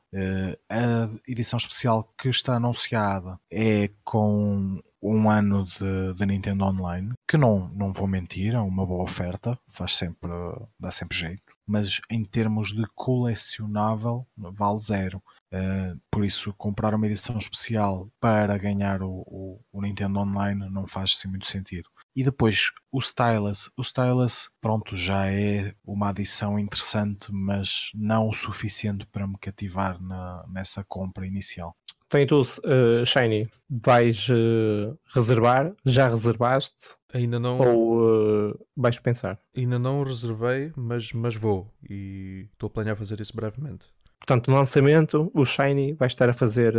a 0.68 1.08
edição 1.28 1.56
especial 1.56 2.12
que 2.18 2.28
está 2.28 2.56
anunciada 2.56 3.38
é 3.48 3.90
com 4.02 4.82
um 5.00 5.30
ano 5.30 5.64
de, 5.64 6.14
de, 6.14 6.26
Nintendo 6.26 6.64
Online, 6.64 7.12
que 7.28 7.36
não, 7.36 7.68
não 7.68 7.92
vou 7.92 8.08
mentir, 8.08 8.54
é 8.54 8.58
uma 8.58 8.84
boa 8.84 9.04
oferta, 9.04 9.56
faz 9.68 9.96
sempre, 9.96 10.32
dá 10.80 10.90
sempre 10.90 11.16
jeito 11.16 11.45
mas 11.66 12.00
em 12.10 12.24
termos 12.24 12.72
de 12.72 12.86
colecionável 12.94 14.26
vale 14.36 14.78
zero. 14.78 15.22
Uh, 15.52 15.98
por 16.10 16.24
isso, 16.24 16.52
comprar 16.54 16.94
uma 16.94 17.06
edição 17.06 17.38
especial 17.38 18.10
para 18.20 18.58
ganhar 18.58 19.02
o, 19.02 19.22
o, 19.26 19.60
o, 19.72 19.80
Nintendo 19.80 20.18
Online 20.18 20.68
não 20.70 20.86
faz 20.86 21.14
assim 21.16 21.28
muito 21.28 21.46
sentido. 21.46 21.88
E 22.14 22.24
depois, 22.24 22.70
o 22.90 22.98
Stylus. 22.98 23.70
O 23.76 23.82
Stylus, 23.82 24.50
pronto, 24.60 24.96
já 24.96 25.30
é 25.30 25.74
uma 25.84 26.10
adição 26.10 26.58
interessante, 26.58 27.30
mas 27.30 27.90
não 27.94 28.28
o 28.28 28.34
suficiente 28.34 29.06
para 29.06 29.26
me 29.26 29.36
cativar 29.38 30.02
na, 30.02 30.44
nessa 30.48 30.84
compra 30.84 31.26
inicial. 31.26 31.76
Tem 32.08 32.26
tudo, 32.26 32.48
uh, 32.64 33.04
Shiny. 33.04 33.48
Vais 33.68 34.28
uh, 34.28 34.98
reservar? 35.14 35.72
Já 35.84 36.08
reservaste? 36.08 36.95
Ainda 37.16 37.40
não. 37.40 37.58
Ou 37.58 38.50
uh, 38.50 38.66
vais 38.76 38.98
pensar? 38.98 39.38
Ainda 39.56 39.78
não 39.78 40.02
reservei, 40.02 40.72
mas, 40.76 41.12
mas 41.12 41.34
vou. 41.34 41.72
E 41.88 42.48
estou 42.52 42.66
a 42.66 42.70
planear 42.70 42.96
fazer 42.96 43.20
isso 43.20 43.34
brevemente. 43.34 43.86
Portanto, 44.18 44.50
no 44.50 44.56
lançamento, 44.56 45.30
o 45.34 45.44
Shiny 45.44 45.94
vai 45.94 46.08
estar 46.08 46.28
a 46.28 46.32
fazer 46.32 46.74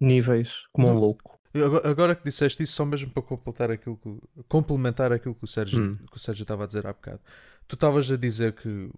níveis 0.00 0.64
como 0.72 0.88
não. 0.88 0.96
um 0.96 0.98
louco. 0.98 1.38
Agora 1.84 2.14
que 2.14 2.24
disseste 2.24 2.62
isso, 2.62 2.74
só 2.74 2.84
mesmo 2.84 3.10
para 3.10 3.22
completar 3.22 3.70
aquilo 3.70 3.96
que, 3.96 4.18
complementar 4.48 5.12
aquilo 5.12 5.34
que 5.34 5.44
o 5.44 5.48
Sérgio, 5.48 5.82
hum. 5.82 5.96
que 6.10 6.16
o 6.16 6.18
Sérgio 6.18 6.42
estava 6.42 6.64
a 6.64 6.66
dizer 6.66 6.86
há 6.86 6.92
bocado. 6.92 7.20
Tu 7.66 7.74
estavas 7.74 8.10
a 8.10 8.16
dizer 8.16 8.52
que 8.52 8.90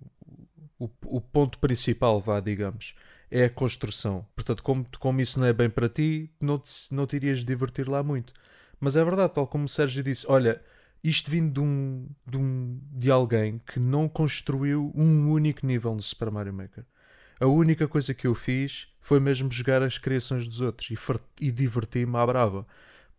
o, 0.78 0.91
o 1.07 1.20
ponto 1.20 1.59
principal, 1.59 2.20
vá, 2.20 2.41
digamos, 2.41 2.95
é 3.30 3.45
a 3.45 3.51
construção. 3.51 4.26
Portanto, 4.35 4.62
como, 4.62 4.87
como 4.99 5.20
isso 5.20 5.41
não 5.41 5.47
é 5.47 5.53
bem 5.53 5.70
para 5.70 5.89
ti, 5.89 6.30
não 6.41 6.59
te, 6.59 6.70
não 6.93 7.07
te 7.07 7.16
irias 7.16 7.45
divertir 7.45 7.89
lá 7.89 8.03
muito. 8.03 8.33
Mas 8.78 8.97
é 8.97 9.05
verdade, 9.05 9.33
tal 9.33 9.47
como 9.47 9.64
o 9.64 9.68
Sérgio 9.68 10.03
disse, 10.03 10.26
olha, 10.28 10.61
isto 11.03 11.31
vindo 11.31 11.53
de, 11.53 11.61
um, 11.61 12.09
de, 12.27 12.37
um, 12.37 12.81
de 12.93 13.11
alguém 13.11 13.61
que 13.67 13.81
não 13.81 14.09
construiu 14.09 14.93
um 14.95 15.31
único 15.31 15.67
nível 15.67 15.95
no 15.95 16.03
Super 16.03 16.31
Mario 16.31 16.53
Maker. 16.53 16.85
A 17.41 17.47
única 17.47 17.89
coisa 17.89 18.15
que 18.15 18.27
eu 18.27 18.35
fiz 18.35 18.87
foi 19.01 19.19
mesmo 19.19 19.51
jogar 19.51 19.83
as 19.83 19.99
criações 19.99 20.47
dos 20.47 20.61
outros 20.61 20.91
e, 20.91 21.47
e 21.47 21.51
divertir-me 21.51 22.17
à 22.17 22.25
brava. 22.25 22.65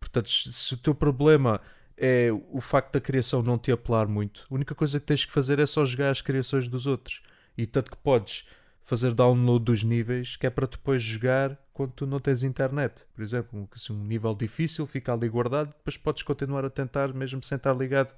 Portanto, 0.00 0.30
se 0.30 0.72
o 0.72 0.78
teu 0.78 0.94
problema 0.94 1.60
é 1.96 2.30
o 2.50 2.60
facto 2.60 2.94
da 2.94 3.00
criação 3.00 3.42
não 3.42 3.58
te 3.58 3.70
apelar 3.70 4.08
muito, 4.08 4.46
a 4.50 4.54
única 4.54 4.74
coisa 4.74 4.98
que 4.98 5.06
tens 5.06 5.24
que 5.24 5.32
fazer 5.32 5.58
é 5.58 5.66
só 5.66 5.84
jogar 5.84 6.10
as 6.10 6.22
criações 6.22 6.66
dos 6.66 6.86
outros. 6.86 7.22
E 7.56 7.66
tanto 7.66 7.90
que 7.90 7.96
podes 7.98 8.48
fazer 8.82 9.12
download 9.12 9.64
dos 9.64 9.84
níveis 9.84 10.36
que 10.36 10.46
é 10.46 10.50
para 10.50 10.66
depois 10.66 11.02
jogar 11.02 11.58
quando 11.74 11.92
tu 11.92 12.06
não 12.06 12.20
tens 12.20 12.44
internet. 12.44 13.04
Por 13.14 13.22
exemplo, 13.22 13.68
assim, 13.74 13.92
um 13.92 14.04
nível 14.04 14.34
difícil 14.34 14.86
fica 14.86 15.12
ali 15.12 15.28
guardado, 15.28 15.74
depois 15.76 15.96
podes 15.96 16.22
continuar 16.22 16.64
a 16.64 16.70
tentar 16.70 17.12
mesmo 17.12 17.42
sem 17.42 17.56
estar 17.56 17.74
ligado 17.74 18.12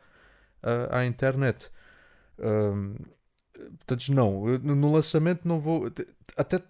uh, 0.62 0.94
à 0.94 1.06
internet. 1.06 1.70
Um, 2.38 2.94
portanto, 3.78 4.08
não, 4.12 4.58
no 4.58 4.92
lançamento 4.92 5.48
não 5.48 5.58
vou. 5.58 5.90
Até 6.36 6.62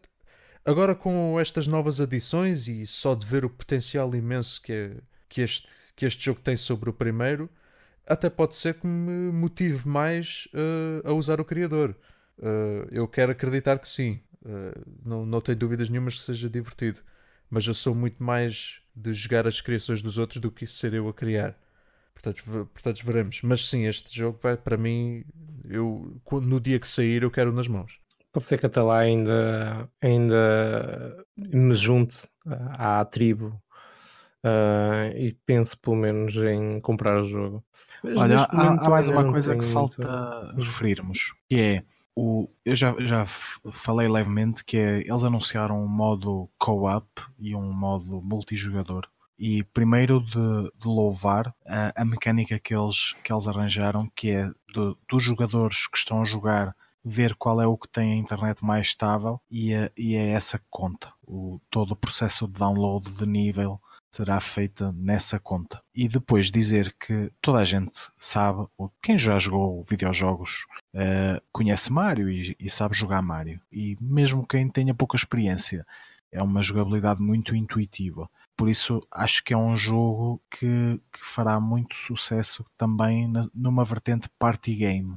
agora 0.64 0.95
com 0.95 1.39
estas 1.41 1.66
novas 1.66 2.01
adições 2.01 2.68
e 2.68 2.87
só 2.87 3.14
de 3.16 3.26
ver 3.26 3.45
o 3.45 3.51
potencial 3.51 4.14
imenso 4.14 4.62
que, 4.62 4.72
é, 4.72 4.97
que, 5.28 5.43
este, 5.43 5.68
que 5.97 6.07
este 6.07 6.24
jogo 6.24 6.41
tem 6.41 6.57
sobre 6.57 6.89
o 6.89 6.93
primeiro, 6.93 7.51
até 8.07 8.30
pode 8.30 8.55
ser 8.55 8.74
que 8.74 8.87
me 8.87 9.32
motive 9.32 9.89
mais 9.89 10.47
uh, 10.55 11.09
a 11.09 11.12
usar 11.12 11.41
o 11.41 11.45
criador. 11.45 11.97
Uh, 12.39 12.87
eu 12.93 13.09
quero 13.09 13.32
acreditar 13.32 13.78
que 13.78 13.89
sim. 13.89 14.20
Uh, 14.47 14.81
não, 15.05 15.27
não 15.27 15.41
tenho 15.41 15.59
dúvidas 15.59 15.89
nenhumas 15.89 16.17
que 16.19 16.23
seja 16.23 16.49
divertido. 16.49 17.01
Mas 17.51 17.67
eu 17.67 17.75
sou 17.75 17.95
muito 17.95 18.23
mais 18.23 18.81
de 18.95 19.13
jogar 19.13 19.47
as 19.47 19.61
criações 19.61 20.03
dos 20.03 20.19
outros 20.19 20.41
do 20.41 20.51
que 20.51 20.67
ser 20.67 20.95
eu 20.95 21.09
a 21.09 21.15
criar. 21.15 21.57
Portanto, 22.15 22.71
portanto 22.73 23.05
veremos. 23.05 23.43
Mas 23.43 23.69
sim, 23.69 23.87
este 23.87 24.17
jogo 24.17 24.39
vai 24.43 24.57
para 24.57 24.77
mim. 24.77 25.25
Eu, 25.69 26.21
no 26.33 26.61
dia 26.61 26.79
que 26.79 26.87
sair, 26.87 27.23
eu 27.23 27.31
quero 27.31 27.53
nas 27.53 27.69
mãos. 27.69 27.99
Pode 28.33 28.47
ser 28.47 28.59
que 28.59 28.67
até 28.67 28.81
lá 28.81 28.99
ainda, 28.99 29.89
ainda 30.01 31.25
me 31.37 31.75
junte 31.75 32.29
à, 32.47 33.01
à 33.01 33.05
tribo 33.05 33.61
uh, 34.45 35.17
e 35.17 35.33
pense 35.45 35.77
pelo 35.77 35.97
menos 35.97 36.37
em 36.37 36.81
comprar 36.81 37.21
o 37.21 37.27
jogo. 37.27 37.65
Mas 38.03 38.17
Olha, 38.17 38.41
há, 38.41 38.87
há, 38.87 38.91
mais 38.91 39.09
uma 39.09 39.31
coisa 39.31 39.57
que 39.57 39.65
falta 39.65 40.53
muito... 40.55 40.67
referirmos, 40.67 41.35
que 41.49 41.59
é 41.59 41.85
o, 42.17 42.49
eu 42.64 42.75
já, 42.75 42.97
já 42.99 43.27
falei 43.27 44.09
levemente 44.09 44.64
que 44.64 44.79
é, 44.79 45.01
eles 45.01 45.23
anunciaram 45.23 45.85
um 45.85 45.87
modo 45.87 46.49
co-op 46.59 47.07
e 47.39 47.55
um 47.55 47.71
modo 47.73 48.23
multijogador. 48.23 49.07
E 49.39 49.62
primeiro 49.64 50.21
de, 50.25 50.73
de 50.79 50.87
louvar 50.87 51.55
a, 51.67 51.93
a, 51.95 52.05
mecânica 52.07 52.59
que 52.59 52.75
eles, 52.75 53.12
que 53.23 53.31
eles 53.31 53.47
arranjaram, 53.47 54.11
que 54.17 54.31
é 54.31 54.47
de, 54.47 54.97
dos 55.07 55.23
jogadores 55.23 55.87
que 55.87 55.99
estão 55.99 56.23
a 56.23 56.25
jogar 56.25 56.75
ver 57.05 57.37
qual 57.37 57.61
é 57.61 57.67
o 57.67 57.77
que 57.77 57.89
tem 57.89 58.14
a 58.14 58.17
internet 58.17 58.64
mais 58.64 58.89
estável 58.89 59.39
e 59.51 59.75
é, 59.75 59.93
e 59.95 60.17
é 60.17 60.31
essa 60.31 60.59
que 60.59 60.64
conta. 60.71 61.12
O, 61.23 61.61
todo 61.71 61.93
o 61.93 61.97
processo 61.97 62.47
de 62.47 62.55
download 62.55 63.12
de 63.12 63.27
nível 63.27 63.79
será 64.17 64.41
feita 64.41 64.93
nessa 64.93 65.39
conta. 65.39 65.83
E 65.95 66.09
depois 66.09 66.51
dizer 66.51 66.95
que 66.99 67.31
toda 67.41 67.61
a 67.61 67.64
gente 67.64 68.11
sabe, 68.19 68.67
ou 68.79 68.91
quem 69.03 69.19
já 69.19 69.39
jogou 69.39 69.83
videojogos 69.83 70.64
uh, 70.95 71.41
conhece 71.53 71.93
Mario 71.93 72.31
e, 72.31 72.57
e 72.59 72.71
sabe 72.71 72.97
jogar 72.97 73.21
Mario. 73.21 73.61
E 73.71 73.97
mesmo 74.01 74.47
quem 74.47 74.69
tenha 74.71 74.95
pouca 74.95 75.17
experiência, 75.17 75.87
é 76.33 76.43
uma 76.43 76.62
jogabilidade 76.62 77.21
muito 77.21 77.55
intuitiva. 77.55 78.29
Por 78.57 78.71
isso 78.71 79.07
acho 79.11 79.45
que 79.45 79.53
é 79.53 79.57
um 79.57 79.77
jogo 79.77 80.41
que, 80.51 80.99
que 81.12 81.21
fará 81.23 81.61
muito 81.61 81.95
sucesso 81.95 82.64
também 82.77 83.29
na, 83.29 83.51
numa 83.55 83.85
vertente 83.85 84.31
party 84.39 84.75
game. 84.75 85.14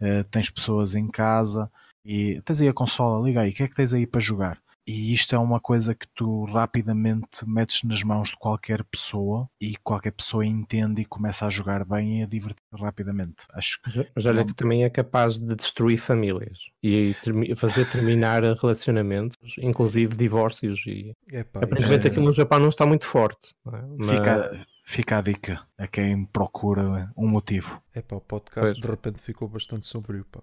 Uh, 0.00 0.22
tens 0.30 0.48
pessoas 0.48 0.94
em 0.94 1.08
casa 1.08 1.68
e 2.04 2.40
tens 2.44 2.60
aí 2.60 2.68
a 2.68 2.72
consola, 2.72 3.26
liga 3.26 3.40
aí, 3.40 3.50
o 3.50 3.52
que 3.52 3.64
é 3.64 3.68
que 3.68 3.74
tens 3.74 3.92
aí 3.92 4.06
para 4.06 4.20
jogar? 4.20 4.62
E 4.88 5.12
isto 5.12 5.36
é 5.36 5.38
uma 5.38 5.60
coisa 5.60 5.94
que 5.94 6.08
tu 6.14 6.46
rapidamente 6.46 7.46
metes 7.46 7.82
nas 7.82 8.02
mãos 8.02 8.30
de 8.30 8.38
qualquer 8.38 8.82
pessoa 8.84 9.46
e 9.60 9.76
qualquer 9.84 10.12
pessoa 10.12 10.46
entende 10.46 11.02
e 11.02 11.04
começa 11.04 11.44
a 11.44 11.50
jogar 11.50 11.84
bem 11.84 12.20
e 12.20 12.22
a 12.22 12.26
divertir 12.26 12.64
rapidamente. 12.72 13.44
Acho 13.52 13.78
que 13.82 14.08
mas 14.16 14.24
olha 14.24 14.46
que 14.46 14.54
também 14.54 14.84
é 14.84 14.88
capaz 14.88 15.38
de 15.38 15.54
destruir 15.54 15.98
famílias 15.98 16.70
e 16.82 17.14
fazer 17.54 17.84
terminar 17.90 18.42
relacionamentos, 18.58 19.56
inclusive 19.58 20.16
divórcios. 20.16 20.82
E 20.86 21.14
Epá, 21.30 21.60
aparentemente 21.62 22.06
é... 22.06 22.10
aquilo 22.10 22.24
no 22.24 22.32
Japão 22.32 22.58
não 22.58 22.70
está 22.70 22.86
muito 22.86 23.04
forte. 23.04 23.54
É? 23.66 23.82
Mas... 23.98 24.10
Fica, 24.10 24.66
fica 24.86 25.18
a 25.18 25.20
dica 25.20 25.66
a 25.76 25.86
quem 25.86 26.24
procura 26.24 27.12
um 27.14 27.28
motivo. 27.28 27.82
É 27.94 28.00
pá, 28.00 28.16
o 28.16 28.22
podcast 28.22 28.72
pois. 28.72 28.80
de 28.82 28.88
repente 28.88 29.20
ficou 29.20 29.48
bastante 29.48 29.86
sombrio. 29.86 30.24
Pá. 30.32 30.40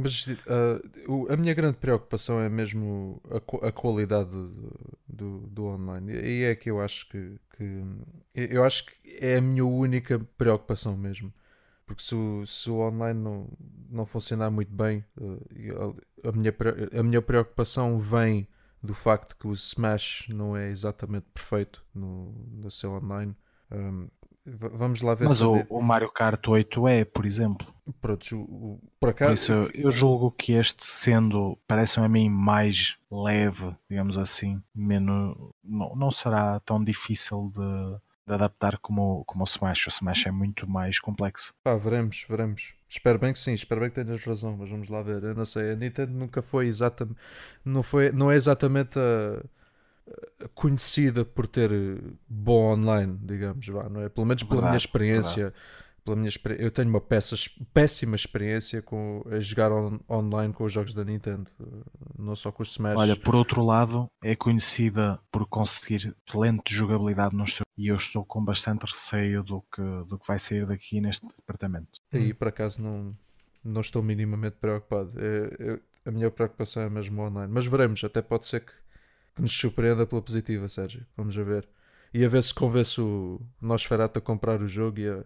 Mas 0.00 0.26
uh, 0.26 1.32
a 1.32 1.36
minha 1.36 1.52
grande 1.54 1.76
preocupação 1.76 2.40
é 2.40 2.48
mesmo 2.48 3.20
a, 3.28 3.66
a 3.66 3.72
qualidade 3.72 4.30
do, 5.08 5.40
do, 5.40 5.64
online. 5.66 6.12
E 6.12 6.44
é 6.44 6.54
que 6.54 6.70
eu 6.70 6.80
acho 6.80 7.08
que, 7.08 7.36
que, 7.56 7.84
eu 8.34 8.62
acho 8.64 8.86
que 8.86 8.92
é 9.20 9.38
a 9.38 9.40
minha 9.40 9.64
única 9.64 10.20
preocupação 10.38 10.96
mesmo. 10.96 11.34
Porque 11.84 12.02
se 12.02 12.14
o, 12.14 12.46
se 12.46 12.70
o 12.70 12.78
online 12.78 13.18
não, 13.18 13.48
não 13.90 14.06
funcionar 14.06 14.50
muito 14.50 14.72
bem, 14.72 15.04
uh, 15.20 15.96
a, 16.22 16.30
minha, 16.30 16.54
a 16.96 17.02
minha 17.02 17.20
preocupação 17.20 17.98
vem 17.98 18.46
do 18.80 18.94
facto 18.94 19.36
que 19.36 19.48
o 19.48 19.52
Smash 19.52 20.26
não 20.28 20.56
é 20.56 20.70
exatamente 20.70 21.26
perfeito 21.34 21.84
no, 21.92 22.32
no 22.52 22.70
seu 22.70 22.92
online. 22.92 23.34
Um, 23.72 24.08
Vamos 24.56 25.00
lá 25.02 25.14
ver 25.14 25.28
Mas 25.28 25.40
o, 25.40 25.64
o, 25.68 25.82
Mario 25.82 26.10
Kart 26.10 26.46
8 26.46 26.88
é, 26.88 27.04
por 27.04 27.26
exemplo. 27.26 27.66
Pronto, 28.00 28.36
o, 28.36 28.80
por 29.00 29.10
acaso. 29.10 29.30
Por 29.30 29.34
isso, 29.34 29.52
eu, 29.52 29.70
eu 29.84 29.90
julgo 29.90 30.30
que 30.30 30.52
este, 30.52 30.86
sendo, 30.86 31.58
parece-me 31.66 32.06
a 32.06 32.08
mim 32.08 32.28
mais 32.28 32.98
leve, 33.10 33.74
digamos 33.88 34.16
assim, 34.18 34.62
menos, 34.74 35.36
não, 35.62 35.94
não 35.94 36.10
será 36.10 36.60
tão 36.60 36.82
difícil 36.82 37.52
de, 37.54 37.98
de 38.26 38.34
adaptar 38.34 38.78
como, 38.78 39.24
como 39.24 39.42
o 39.42 39.46
Smash. 39.46 39.86
O 39.86 39.90
Smash 39.90 40.26
é 40.26 40.30
muito 40.30 40.68
mais 40.68 40.98
complexo. 40.98 41.54
Pá, 41.62 41.76
veremos, 41.76 42.24
veremos. 42.28 42.74
Espero 42.88 43.18
bem 43.18 43.32
que 43.32 43.38
sim, 43.38 43.52
espero 43.52 43.80
bem 43.80 43.90
que 43.90 44.02
tenhas 44.02 44.24
razão, 44.24 44.56
mas 44.56 44.70
vamos 44.70 44.88
lá 44.88 45.02
ver. 45.02 45.22
Eu 45.22 45.34
não 45.34 45.44
sei, 45.44 45.72
a 45.72 45.76
Nintendo 45.76 46.12
nunca 46.12 46.40
foi 46.40 46.66
exatamente. 46.66 47.18
Não, 47.64 47.82
foi, 47.82 48.10
não 48.12 48.30
é 48.30 48.36
exatamente 48.36 48.98
a 48.98 49.44
conhecida 50.54 51.24
por 51.24 51.46
ter 51.46 51.70
bom 52.28 52.72
online, 52.72 53.18
digamos, 53.22 53.66
vá, 53.68 53.88
não 53.88 54.02
é? 54.02 54.08
Pelo 54.08 54.26
menos 54.26 54.42
pela 54.42 54.56
verdade, 54.56 54.70
minha 54.70 54.76
experiência. 54.76 55.54
Pela 56.04 56.16
minha, 56.16 56.30
eu 56.58 56.70
tenho 56.70 56.88
uma 56.88 57.02
peça, 57.02 57.36
péssima 57.74 58.16
experiência 58.16 58.80
com, 58.80 59.22
a 59.30 59.40
jogar 59.40 59.70
on, 59.70 60.00
online 60.08 60.54
com 60.54 60.64
os 60.64 60.72
jogos 60.72 60.94
da 60.94 61.04
Nintendo, 61.04 61.50
não 62.18 62.34
só 62.34 62.50
com 62.50 62.62
os 62.62 62.70
Smash. 62.70 62.96
Olha, 62.96 63.14
por 63.14 63.34
outro 63.34 63.62
lado, 63.62 64.10
é 64.22 64.34
conhecida 64.34 65.20
por 65.30 65.46
conseguir 65.46 66.14
excelente 66.26 66.74
jogabilidade 66.74 67.36
nos 67.36 67.56
seus 67.56 67.68
e 67.76 67.88
eu 67.88 67.96
estou 67.96 68.24
com 68.24 68.42
bastante 68.42 68.86
receio 68.86 69.42
do 69.44 69.60
que, 69.72 69.82
do 70.08 70.18
que 70.18 70.26
vai 70.26 70.38
sair 70.38 70.66
daqui 70.66 71.00
neste 71.00 71.26
departamento. 71.26 72.00
E 72.12 72.32
por 72.32 72.48
acaso 72.48 72.82
não, 72.82 73.14
não 73.62 73.82
estou 73.82 74.02
minimamente 74.02 74.56
preocupado. 74.56 75.12
É, 75.16 75.78
a 76.04 76.10
minha 76.10 76.30
preocupação 76.30 76.82
é 76.82 76.88
mesmo 76.88 77.22
online. 77.22 77.52
Mas 77.52 77.66
veremos, 77.66 78.02
até 78.02 78.22
pode 78.22 78.46
ser 78.46 78.64
que 78.64 78.72
que 79.38 79.42
nos 79.42 79.52
surpreenda 79.52 80.04
pela 80.04 80.20
positiva, 80.20 80.68
Sérgio. 80.68 81.06
Vamos 81.16 81.38
a 81.38 81.42
ver. 81.44 81.68
E 82.12 82.24
a 82.24 82.28
ver 82.28 82.42
se 82.42 82.52
convence 82.52 83.00
o 83.00 83.40
Nosferatu 83.60 84.18
a 84.18 84.22
comprar 84.22 84.60
o 84.60 84.66
jogo 84.66 84.98
e 84.98 85.08
a 85.08 85.24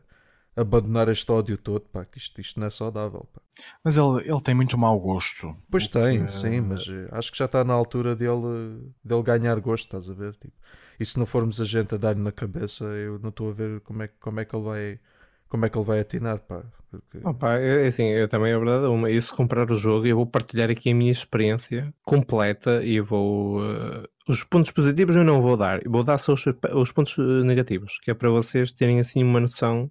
abandonar 0.55 1.09
este 1.09 1.33
ódio 1.33 1.57
todo, 1.57 1.81
pá, 1.81 2.05
que 2.05 2.19
isto, 2.19 2.39
isto 2.39 2.61
não 2.61 2.67
é 2.67 2.71
saudável. 2.71 3.27
Pá. 3.33 3.41
Mas 3.83 3.97
ele, 3.97 4.21
ele 4.29 4.41
tem 4.43 4.55
muito 4.55 4.77
mau 4.77 5.01
gosto. 5.01 5.57
Pois 5.71 5.89
tem, 5.89 6.29
sim, 6.29 6.61
mas 6.61 6.87
eh, 6.89 7.09
acho 7.11 7.33
que 7.33 7.39
já 7.39 7.47
está 7.47 7.65
na 7.65 7.73
altura 7.73 8.15
dele, 8.15 8.93
dele 9.03 9.23
ganhar 9.23 9.59
gosto, 9.61 9.85
estás 9.87 10.11
a 10.11 10.13
ver? 10.13 10.35
Tipo, 10.35 10.53
e 11.01 11.07
se 11.07 11.19
não 11.19 11.25
formos 11.25 11.59
a 11.59 11.65
gente 11.65 11.95
a 11.95 11.99
dar-lhe 11.99 12.21
na 12.21 12.33
cabeça, 12.33 12.85
eu 12.85 13.19
não 13.19 13.31
estou 13.31 13.49
a 13.49 13.53
ver 13.55 13.81
como 13.81 14.03
é, 14.03 14.09
como 14.09 14.41
é 14.41 14.45
que 14.45 14.55
ele 14.55 14.65
vai 14.65 15.01
como 15.49 15.65
é 15.67 15.71
que 15.71 15.79
ele 15.79 15.87
vai 15.87 16.01
atinar, 16.01 16.39
pá. 16.41 16.63
Porque... 17.01 17.27
Oh, 17.27 17.35
pá, 17.35 17.57
é, 17.59 17.85
é 17.85 17.87
assim, 17.89 18.05
eu 18.05 18.29
também 18.29 18.53
é 18.53 18.59
verdade, 18.59 18.87
uma, 18.87 19.11
e 19.11 19.21
se 19.21 19.33
comprar 19.33 19.71
o 19.71 19.77
jogo, 19.77 20.07
eu 20.07 20.17
vou 20.17 20.27
partilhar 20.27 20.71
aqui 20.71 20.91
a 20.91 20.95
minha 20.95 21.13
experiência 21.13 21.93
completa 22.05 22.85
e 22.85 23.01
vou. 23.01 23.61
Uh, 23.61 24.07
os 24.29 24.45
pontos 24.45 24.71
positivos 24.71 25.17
eu 25.17 25.25
não 25.25 25.41
vou 25.41 25.57
dar, 25.57 25.81
vou 25.87 26.05
dar 26.05 26.19
só 26.19 26.35
os, 26.35 26.45
os 26.47 26.93
pontos 26.93 27.17
eh, 27.19 27.45
negativos, 27.45 27.99
que 28.01 28.09
é 28.09 28.15
para 28.15 28.31
vocês 28.31 28.71
terem 28.71 29.01
assim 29.01 29.25
uma 29.25 29.41
noção 29.41 29.91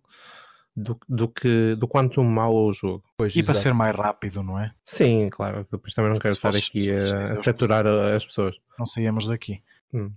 do, 0.76 0.98
do, 1.08 1.28
que, 1.28 1.76
do 1.76 1.88
quanto 1.88 2.24
mal 2.24 2.54
é 2.54 2.70
o 2.70 2.72
jogo. 2.72 3.04
Pois, 3.18 3.36
e 3.36 3.40
exato. 3.40 3.46
para 3.54 3.62
ser 3.62 3.74
mais 3.74 3.96
rápido, 3.96 4.42
não 4.42 4.58
é? 4.58 4.72
Sim, 4.86 5.28
claro. 5.30 5.68
Depois 5.70 5.94
também 5.94 6.12
não 6.12 6.18
quero 6.18 6.34
se 6.34 6.38
estar 6.38 6.54
fosse, 6.54 6.68
aqui 6.70 6.92
a, 6.92 6.98
a 6.98 7.40
saturar 7.40 7.86
as 7.86 8.26
pessoas. 8.26 8.56
Não 8.80 8.86
saíamos 8.86 9.28
daqui. 9.28 9.62
Hum. 9.94 10.12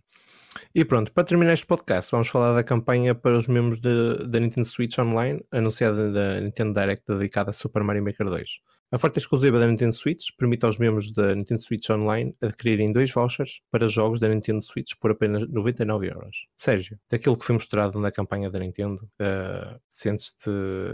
E 0.74 0.84
pronto, 0.84 1.12
para 1.12 1.24
terminar 1.24 1.52
este 1.52 1.66
podcast, 1.66 2.10
vamos 2.10 2.28
falar 2.28 2.54
da 2.54 2.64
campanha 2.64 3.14
para 3.14 3.38
os 3.38 3.46
membros 3.46 3.80
da 3.80 4.40
Nintendo 4.40 4.66
Switch 4.66 4.98
Online, 4.98 5.44
anunciada 5.50 6.10
da 6.12 6.40
Nintendo 6.40 6.72
Direct 6.80 7.04
dedicada 7.06 7.50
a 7.50 7.52
Super 7.52 7.82
Mario 7.82 8.02
Maker 8.02 8.26
2. 8.26 8.60
A 8.92 8.96
oferta 8.96 9.18
exclusiva 9.18 9.58
da 9.58 9.66
Nintendo 9.66 9.92
Switch 9.92 10.28
permite 10.38 10.64
aos 10.64 10.78
membros 10.78 11.12
da 11.12 11.34
Nintendo 11.34 11.60
Switch 11.60 11.90
Online 11.90 12.32
adquirirem 12.40 12.92
dois 12.92 13.10
vouchers 13.10 13.60
para 13.70 13.88
jogos 13.88 14.20
da 14.20 14.28
Nintendo 14.28 14.62
Switch 14.62 14.92
por 15.00 15.10
apenas 15.10 15.48
99 15.48 16.06
euros. 16.08 16.46
Sérgio, 16.56 16.96
daquilo 17.10 17.36
que 17.36 17.44
foi 17.44 17.54
mostrado 17.54 17.98
na 17.98 18.12
campanha 18.12 18.50
da 18.50 18.60
Nintendo, 18.60 19.02
uh, 19.20 19.80
sentes-te 19.90 20.50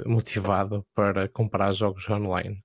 motivado 0.07 0.87
para 0.95 1.29
comprar 1.29 1.73
jogos 1.75 2.09
online? 2.09 2.65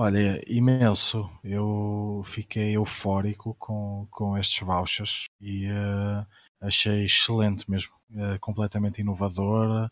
Olha, 0.00 0.40
imenso. 0.46 1.28
Eu 1.44 2.22
fiquei 2.24 2.74
eufórico 2.74 3.54
com, 3.58 4.06
com 4.10 4.38
estes 4.38 4.66
vouchers 4.66 5.26
e 5.38 5.66
uh, 5.70 6.26
achei 6.58 7.04
excelente 7.04 7.70
mesmo. 7.70 7.92
Uh, 8.10 8.40
completamente 8.40 9.02
inovadora. 9.02 9.90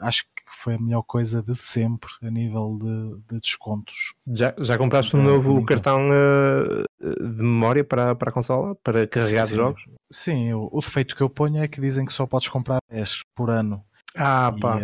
acho 0.00 0.24
que 0.24 0.42
foi 0.52 0.74
a 0.74 0.78
melhor 0.78 1.02
coisa 1.02 1.42
de 1.42 1.54
sempre 1.54 2.08
a 2.22 2.30
nível 2.30 2.78
de, 2.80 3.34
de 3.34 3.40
descontos. 3.42 4.14
Já, 4.26 4.54
já 4.58 4.78
compraste 4.78 5.14
um 5.14 5.22
novo 5.22 5.62
cartão 5.66 6.08
uh, 6.08 6.82
de 6.98 7.42
memória 7.42 7.84
para, 7.84 8.14
para 8.14 8.30
a 8.30 8.32
consola? 8.32 8.74
Para 8.76 9.06
carregar 9.06 9.44
sim, 9.44 9.54
jogos? 9.54 9.84
Sim, 10.10 10.54
o, 10.54 10.70
o 10.72 10.80
defeito 10.80 11.14
que 11.14 11.22
eu 11.22 11.28
ponho 11.28 11.62
é 11.62 11.68
que 11.68 11.78
dizem 11.78 12.06
que 12.06 12.12
só 12.12 12.26
podes 12.26 12.48
comprar 12.48 12.78
10 12.90 13.20
por 13.34 13.50
ano. 13.50 13.84
Ah, 14.16 14.50
pá, 14.58 14.80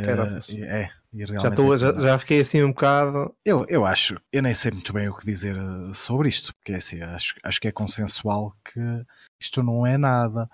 e, 0.50 0.62
é, 0.62 0.90
já, 1.14 1.50
tô, 1.50 1.76
já, 1.76 1.92
já, 1.92 2.18
fiquei 2.18 2.40
assim 2.40 2.62
um 2.62 2.68
bocado. 2.68 3.34
Eu, 3.44 3.66
eu 3.68 3.84
acho, 3.84 4.18
eu 4.32 4.42
nem 4.42 4.54
sei 4.54 4.72
muito 4.72 4.92
bem 4.92 5.08
o 5.08 5.16
que 5.16 5.26
dizer 5.26 5.56
eh, 5.56 5.94
sobre 5.94 6.28
isto, 6.28 6.54
porque 6.54 6.72
é 6.72 6.76
assim, 6.76 7.02
acho, 7.02 7.34
acho 7.42 7.60
que 7.60 7.68
é 7.68 7.72
consensual 7.72 8.56
que 8.64 8.80
isto 9.38 9.62
não 9.62 9.86
é 9.86 9.98
nada. 9.98 10.48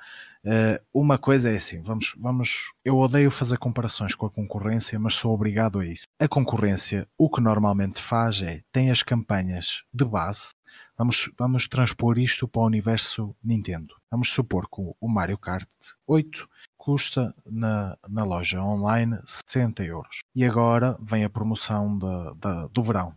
Uh, 0.45 0.81
uma 0.95 1.19
coisa 1.19 1.51
é 1.51 1.57
assim, 1.57 1.83
vamos, 1.83 2.15
vamos. 2.19 2.73
Eu 2.85 2.97
odeio 2.97 3.31
fazer 3.31 3.59
comparações 3.59 4.15
com 4.15 4.27
a 4.27 4.31
concorrência, 4.31 4.99
mas 4.99 5.15
sou 5.15 5.33
obrigado 5.33 5.79
a 5.79 5.87
isso. 5.87 6.05
A 6.19 6.27
concorrência, 6.27 7.07
o 7.17 7.29
que 7.31 7.41
normalmente 7.41 8.01
faz 8.01 8.43
é 8.43 8.63
tem 8.73 8.91
as 8.91 9.03
campanhas 9.03 9.85
de 9.93 10.05
base. 10.05 10.51
Vamos, 10.97 11.31
vamos 11.39 11.69
transpor 11.69 12.19
isto 12.19 12.49
para 12.49 12.63
o 12.63 12.67
universo 12.67 13.35
Nintendo. 13.43 13.95
Vamos 14.11 14.31
supor 14.31 14.69
que 14.69 14.81
o 14.81 15.09
Mario 15.09 15.39
Kart 15.39 15.69
8 16.07 16.49
custa 16.89 17.34
na, 17.45 17.99
na 18.09 18.24
loja 18.24 18.62
online 18.62 19.18
60 19.26 19.84
euros. 19.84 20.20
E 20.34 20.43
agora 20.43 20.97
vem 21.03 21.22
a 21.22 21.28
promoção 21.28 21.99
da, 21.99 22.32
da, 22.32 22.66
do 22.68 22.82
verão 22.82 23.14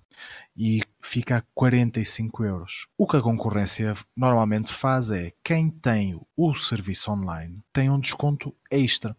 e 0.57 0.81
fica 1.01 1.37
a 1.37 1.43
45 1.55 2.43
euros. 2.43 2.87
O 2.97 3.07
que 3.07 3.15
a 3.15 3.21
concorrência 3.21 3.93
normalmente 4.13 4.73
faz 4.73 5.09
é 5.09 5.31
quem 5.41 5.69
tem 5.69 6.19
o 6.35 6.53
serviço 6.53 7.13
online 7.13 7.61
tem 7.71 7.89
um 7.89 7.97
desconto 7.97 8.53
extra. 8.69 9.15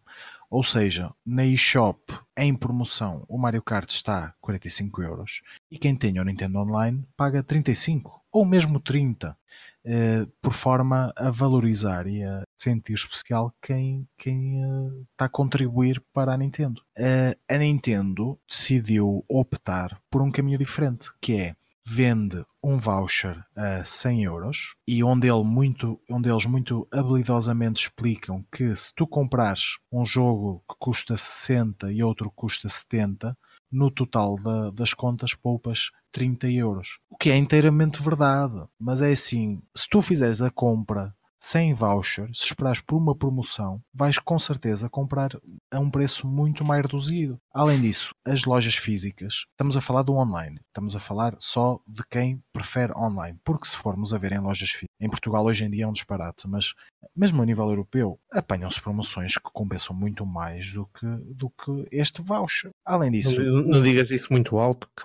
Ou 0.50 0.62
seja, 0.62 1.11
na 1.24 1.46
eShop 1.46 2.12
em 2.36 2.55
promoção 2.55 3.24
o 3.30 3.38
Mario 3.38 3.62
Kart 3.62 3.90
está 3.90 4.26
a 4.26 4.34
45 4.42 5.03
euros 5.03 5.40
e 5.70 5.78
quem 5.78 5.96
tem 5.96 6.20
o 6.20 6.24
Nintendo 6.24 6.59
Online 6.59 7.03
paga 7.16 7.42
35 7.42 8.22
ou 8.33 8.45
mesmo 8.45 8.80
30. 8.80 9.37
Eh, 9.85 10.26
por 10.41 10.53
forma 10.53 11.12
a 11.16 11.28
valorizar 11.28 12.07
e 12.07 12.22
a 12.22 12.45
sentir 12.57 12.93
especial 12.93 13.53
quem, 13.61 14.07
quem 14.16 14.62
está 15.11 15.24
a 15.24 15.28
contribuir 15.28 16.01
para 16.12 16.33
a 16.33 16.37
Nintendo. 16.37 16.80
Uh, 16.97 17.37
a 17.49 17.59
Nintendo 17.59 18.39
decidiu 18.49 19.24
optar 19.28 20.01
por 20.09 20.22
um 20.22 20.30
caminho 20.30 20.57
diferente, 20.57 21.11
que 21.20 21.35
é 21.35 21.57
vende 21.85 22.45
um 22.62 22.76
voucher 22.78 23.45
a 23.57 23.83
100 23.83 24.22
euros 24.22 24.76
e 24.87 25.03
onde, 25.03 25.26
ele 25.26 25.43
muito, 25.43 26.01
onde 26.09 26.30
eles 26.30 26.47
muito 26.47 26.87
habilidosamente 26.93 27.83
explicam 27.83 28.45
que 28.53 28.74
se 28.76 28.95
tu 28.95 29.05
comprares 29.05 29.78
um 29.91 30.07
jogo 30.07 30.62
que 30.68 30.76
custa 30.78 31.16
60 31.16 31.91
e 31.91 32.05
outro 32.05 32.30
custa 32.30 32.68
70, 32.68 33.37
no 33.73 33.91
total 33.91 34.37
da, 34.37 34.70
das 34.70 34.93
contas 34.93 35.35
poupas 35.35 35.91
30 36.12 36.49
euros. 36.51 36.99
O 37.09 37.16
que 37.16 37.31
é 37.31 37.37
inteiramente 37.37 38.03
verdade, 38.03 38.62
mas 38.79 39.01
é 39.01 39.11
assim, 39.11 39.62
se 39.75 39.89
tu 39.89 40.03
fizeres 40.03 40.43
a 40.43 40.51
compra 40.51 41.14
sem 41.43 41.74
voucher, 41.74 42.30
se 42.32 42.45
esperares 42.45 42.80
por 42.80 42.97
uma 42.97 43.16
promoção, 43.16 43.82
vais 43.93 44.16
com 44.16 44.38
certeza 44.38 44.88
comprar 44.88 45.30
a 45.72 45.80
um 45.80 45.90
preço 45.90 46.24
muito 46.24 46.64
mais 46.64 46.82
reduzido. 46.82 47.36
Além 47.53 47.80
disso, 47.80 48.14
as 48.24 48.45
lojas 48.45 48.76
físicas, 48.76 49.45
estamos 49.51 49.76
a 49.76 49.80
falar 49.80 50.03
do 50.03 50.14
online, 50.14 50.61
estamos 50.68 50.95
a 50.95 51.01
falar 51.01 51.34
só 51.40 51.80
de 51.84 52.05
quem 52.09 52.40
prefere 52.53 52.93
online, 52.97 53.36
porque 53.45 53.66
se 53.66 53.76
formos 53.76 54.14
a 54.14 54.18
ver 54.18 54.30
em 54.30 54.38
lojas 54.38 54.70
físicas, 54.70 54.95
em 55.01 55.11
Portugal 55.11 55.45
hoje 55.45 55.64
em 55.64 55.70
dia 55.70 55.82
é 55.82 55.86
um 55.88 55.93
disparate, 55.93 56.47
mas 56.47 56.74
mesmo 57.14 57.43
a 57.43 57.47
nível 57.47 57.68
europeu, 57.68 58.20
apanham-se 58.30 58.80
promoções 58.80 59.34
que 59.34 59.51
compensam 59.53 59.97
muito 59.97 60.24
mais 60.24 60.72
do 60.72 60.86
que, 60.86 61.07
do 61.34 61.51
que 61.51 61.88
este 61.90 62.22
voucher. 62.22 62.70
Além 62.84 63.11
disso. 63.11 63.43
Não, 63.43 63.62
não 63.62 63.82
digas 63.82 64.09
isso 64.11 64.28
muito 64.30 64.59
alto, 64.59 64.88
que 64.97 65.05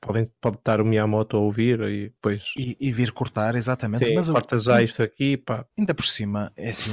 podem, 0.00 0.24
pode 0.40 0.56
estar 0.56 0.80
o 0.80 0.84
Miyamoto 0.84 1.36
a 1.36 1.40
ouvir 1.40 1.80
e 1.80 2.08
depois. 2.08 2.52
E, 2.56 2.76
e 2.80 2.92
vir 2.92 3.12
cortar, 3.12 3.54
exatamente. 3.54 4.06
Sim, 4.06 4.14
mas 4.14 4.30
corta 4.30 4.58
já 4.58 4.82
isto 4.82 5.02
aqui, 5.02 5.36
pá. 5.36 5.64
Ainda 5.76 5.94
por 5.94 6.04
cima, 6.04 6.52
é 6.56 6.70
assim, 6.70 6.90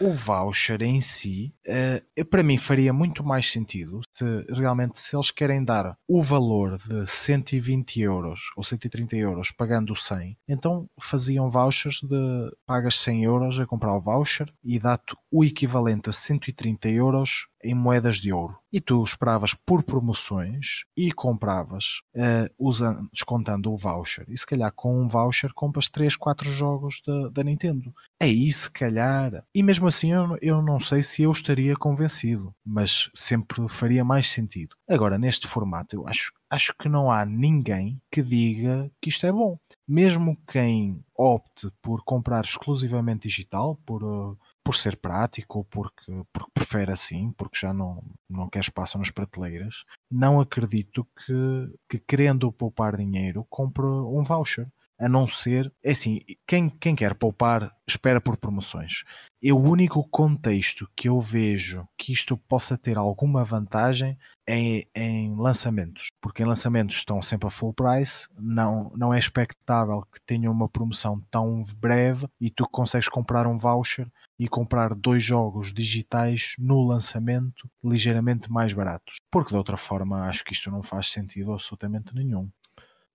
o, 0.00 0.08
o 0.08 0.12
voucher 0.12 0.82
em 0.82 1.00
si, 1.00 1.54
uh, 1.66 2.24
para 2.26 2.42
mim 2.42 2.56
faria 2.58 2.92
muito 2.92 3.22
mais 3.22 3.50
sentido 3.50 4.00
se 4.12 4.24
realmente 4.52 5.00
se 5.00 5.14
eles 5.14 5.30
querem 5.30 5.62
dar 5.62 5.96
o 6.08 6.22
valor 6.22 6.78
de 6.78 7.06
120 7.06 8.00
euros 8.00 8.40
ou 8.56 8.64
130 8.64 9.16
euros 9.16 9.50
pagando 9.50 9.94
100, 9.94 10.36
então 10.48 10.88
faziam 11.00 11.50
vouchers 11.50 12.00
de 12.02 12.50
pagas 12.64 12.98
100 13.00 13.24
euros 13.24 13.60
a 13.60 13.66
comprar 13.66 13.94
o 13.94 14.00
voucher 14.00 14.52
e 14.64 14.78
dá-te 14.78 15.14
o 15.30 15.44
equivalente 15.44 16.08
a 16.08 16.12
130 16.12 16.88
euros 16.88 17.48
em 17.66 17.74
moedas 17.74 18.16
de 18.16 18.32
ouro. 18.32 18.56
E 18.72 18.80
tu 18.80 19.02
esperavas 19.02 19.54
por 19.54 19.82
promoções 19.82 20.84
e 20.96 21.12
compravas 21.12 22.00
uh, 22.14 22.52
usando, 22.58 23.08
descontando 23.12 23.72
o 23.72 23.76
voucher. 23.76 24.24
E 24.28 24.38
se 24.38 24.46
calhar 24.46 24.72
com 24.74 25.02
um 25.02 25.08
voucher 25.08 25.52
compras 25.54 25.88
3, 25.88 26.16
4 26.16 26.50
jogos 26.50 27.00
da, 27.06 27.28
da 27.28 27.42
Nintendo. 27.42 27.92
Aí 28.20 28.50
se 28.52 28.70
calhar. 28.70 29.44
E 29.54 29.62
mesmo 29.62 29.86
assim 29.86 30.12
eu, 30.12 30.38
eu 30.40 30.62
não 30.62 30.78
sei 30.80 31.02
se 31.02 31.22
eu 31.22 31.32
estaria 31.32 31.76
convencido, 31.76 32.54
mas 32.64 33.10
sempre 33.14 33.68
faria 33.68 34.04
mais 34.04 34.30
sentido. 34.30 34.76
Agora, 34.88 35.18
neste 35.18 35.46
formato, 35.46 35.96
eu 35.96 36.06
acho, 36.06 36.32
acho 36.50 36.74
que 36.78 36.88
não 36.88 37.10
há 37.10 37.24
ninguém 37.24 38.00
que 38.10 38.22
diga 38.22 38.90
que 39.00 39.08
isto 39.10 39.26
é 39.26 39.32
bom. 39.32 39.58
Mesmo 39.86 40.36
quem 40.46 41.02
opte 41.16 41.68
por 41.82 42.02
comprar 42.04 42.44
exclusivamente 42.44 43.28
digital, 43.28 43.76
por, 43.86 44.02
uh, 44.02 44.38
por 44.66 44.74
ser 44.74 44.96
prático 44.96 45.58
ou 45.58 45.64
porque, 45.64 46.12
porque 46.32 46.50
prefere 46.52 46.90
assim, 46.90 47.30
porque 47.36 47.56
já 47.56 47.72
não, 47.72 48.02
não 48.28 48.48
quer 48.48 48.58
espaço 48.58 48.98
nas 48.98 49.12
prateleiras, 49.12 49.84
não 50.10 50.40
acredito 50.40 51.06
que, 51.24 51.72
que 51.88 52.00
querendo 52.00 52.50
poupar 52.50 52.96
dinheiro, 52.96 53.46
compre 53.48 53.86
um 53.86 54.24
voucher. 54.24 54.66
A 54.98 55.08
não 55.08 55.28
ser, 55.28 55.72
é 55.84 55.92
assim, 55.92 56.20
quem, 56.46 56.68
quem 56.68 56.96
quer 56.96 57.14
poupar 57.14 57.70
espera 57.86 58.18
por 58.18 58.38
promoções. 58.38 59.04
E 59.40 59.52
o 59.52 59.60
único 59.60 60.02
contexto 60.08 60.90
que 60.96 61.08
eu 61.08 61.20
vejo 61.20 61.86
que 61.96 62.12
isto 62.12 62.36
possa 62.36 62.76
ter 62.76 62.96
alguma 62.96 63.44
vantagem 63.44 64.18
é 64.48 64.84
em 64.94 65.36
lançamentos, 65.36 66.10
porque 66.20 66.42
em 66.42 66.46
lançamentos 66.46 66.96
estão 66.96 67.20
sempre 67.20 67.46
a 67.46 67.50
full 67.50 67.74
price, 67.74 68.26
não, 68.36 68.90
não 68.96 69.14
é 69.14 69.18
expectável 69.18 70.02
que 70.12 70.20
tenha 70.26 70.50
uma 70.50 70.68
promoção 70.68 71.20
tão 71.30 71.62
breve 71.76 72.26
e 72.40 72.50
tu 72.50 72.66
consegues 72.68 73.08
comprar 73.08 73.46
um 73.46 73.58
voucher 73.58 74.10
e 74.38 74.48
comprar 74.48 74.94
dois 74.94 75.22
jogos 75.24 75.72
digitais 75.72 76.54
no 76.58 76.86
lançamento 76.86 77.68
ligeiramente 77.82 78.50
mais 78.50 78.72
baratos, 78.72 79.16
porque 79.30 79.50
de 79.50 79.56
outra 79.56 79.76
forma 79.76 80.24
acho 80.26 80.44
que 80.44 80.52
isto 80.52 80.70
não 80.70 80.82
faz 80.82 81.08
sentido 81.08 81.52
absolutamente 81.52 82.14
nenhum. 82.14 82.50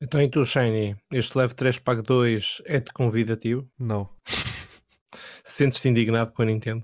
Então, 0.01 0.19
e 0.19 0.27
tu, 0.27 0.43
Shiny, 0.43 0.97
este 1.11 1.37
Leve 1.37 1.53
3 1.53 1.77
Pack 1.77 2.01
2 2.01 2.63
é-te 2.65 2.91
convidativo? 2.91 3.69
Não. 3.77 4.09
Sentes-te 5.45 5.89
indignado 5.89 6.33
com 6.33 6.41
a 6.41 6.45
Nintendo? 6.45 6.83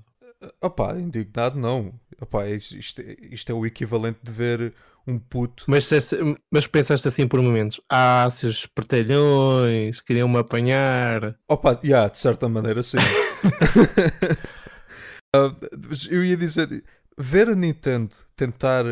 Opá, 0.62 0.96
indignado 1.00 1.60
não. 1.60 2.00
Opá, 2.22 2.48
isto, 2.48 3.02
isto 3.02 3.52
é 3.52 3.56
o 3.56 3.66
equivalente 3.66 4.20
de 4.22 4.32
ver 4.32 4.76
um 5.08 5.18
puto. 5.18 5.64
Mas, 5.68 5.90
mas 6.52 6.68
pensaste 6.68 7.08
assim 7.08 7.28
por 7.28 7.42
momentos: 7.42 7.80
ah, 7.90 8.30
seus 8.32 8.60
espertalhões, 8.60 10.02
queriam-me 10.02 10.38
apanhar. 10.38 11.36
Opa, 11.48 11.80
yeah, 11.84 12.10
de 12.10 12.20
certa 12.20 12.50
maneira, 12.50 12.84
sim. 12.84 12.98
uh, 15.36 15.56
eu 16.12 16.26
ia 16.26 16.36
dizer: 16.36 16.84
ver 17.18 17.48
a 17.48 17.56
Nintendo 17.56 18.14
tentar 18.36 18.84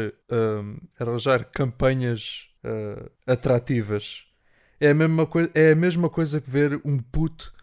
arranjar 0.99 1.45
campanhas 1.45 2.47
uh, 2.63 3.09
atrativas 3.27 4.25
é 4.79 4.89
a, 4.89 4.93
mesma 4.93 5.27
é 5.53 5.71
a 5.71 5.75
mesma 5.75 6.09
coisa 6.09 6.41
que 6.41 6.49
ver 6.49 6.81
um 6.83 6.97
puto 6.97 7.53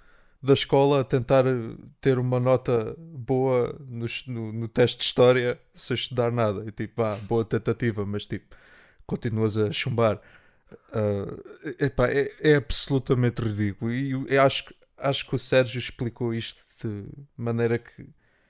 da 0.42 0.54
escola 0.54 1.00
a 1.00 1.04
tentar 1.04 1.44
ter 2.00 2.18
uma 2.18 2.40
nota 2.40 2.96
boa 2.98 3.78
no, 3.88 4.06
no, 4.26 4.52
no, 4.52 4.68
teste 4.68 4.98
de 4.98 5.04
história 5.04 5.58
sem 5.72 5.94
estudar 5.94 6.32
nada. 6.32 6.64
E 6.66 6.72
tipo, 6.72 7.02
ah, 7.02 7.16
boa 7.28 7.44
tentativa, 7.44 8.04
mas 8.04 8.26
tipo, 8.26 8.56
continuas 9.06 9.56
a 9.56 9.70
chumbar. 9.70 10.20
Uh, 10.88 11.84
epá, 11.84 12.08
é, 12.08 12.28
é, 12.40 12.56
absolutamente 12.56 13.40
ridículo. 13.40 13.92
E 13.92 14.36
acho, 14.36 14.74
acho 14.98 15.28
que 15.28 15.34
o 15.34 15.38
Sérgio 15.38 15.78
explicou 15.78 16.34
isto 16.34 16.62
de 16.82 17.04
maneira 17.36 17.78
que 17.78 18.06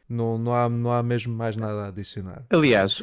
não, 0.09 0.38
não, 0.38 0.55
há, 0.55 0.68
não 0.68 0.93
há 0.93 1.03
mesmo 1.03 1.34
mais 1.34 1.57
nada 1.57 1.84
a 1.84 1.88
adicionar. 1.88 2.45
Aliás, 2.51 3.03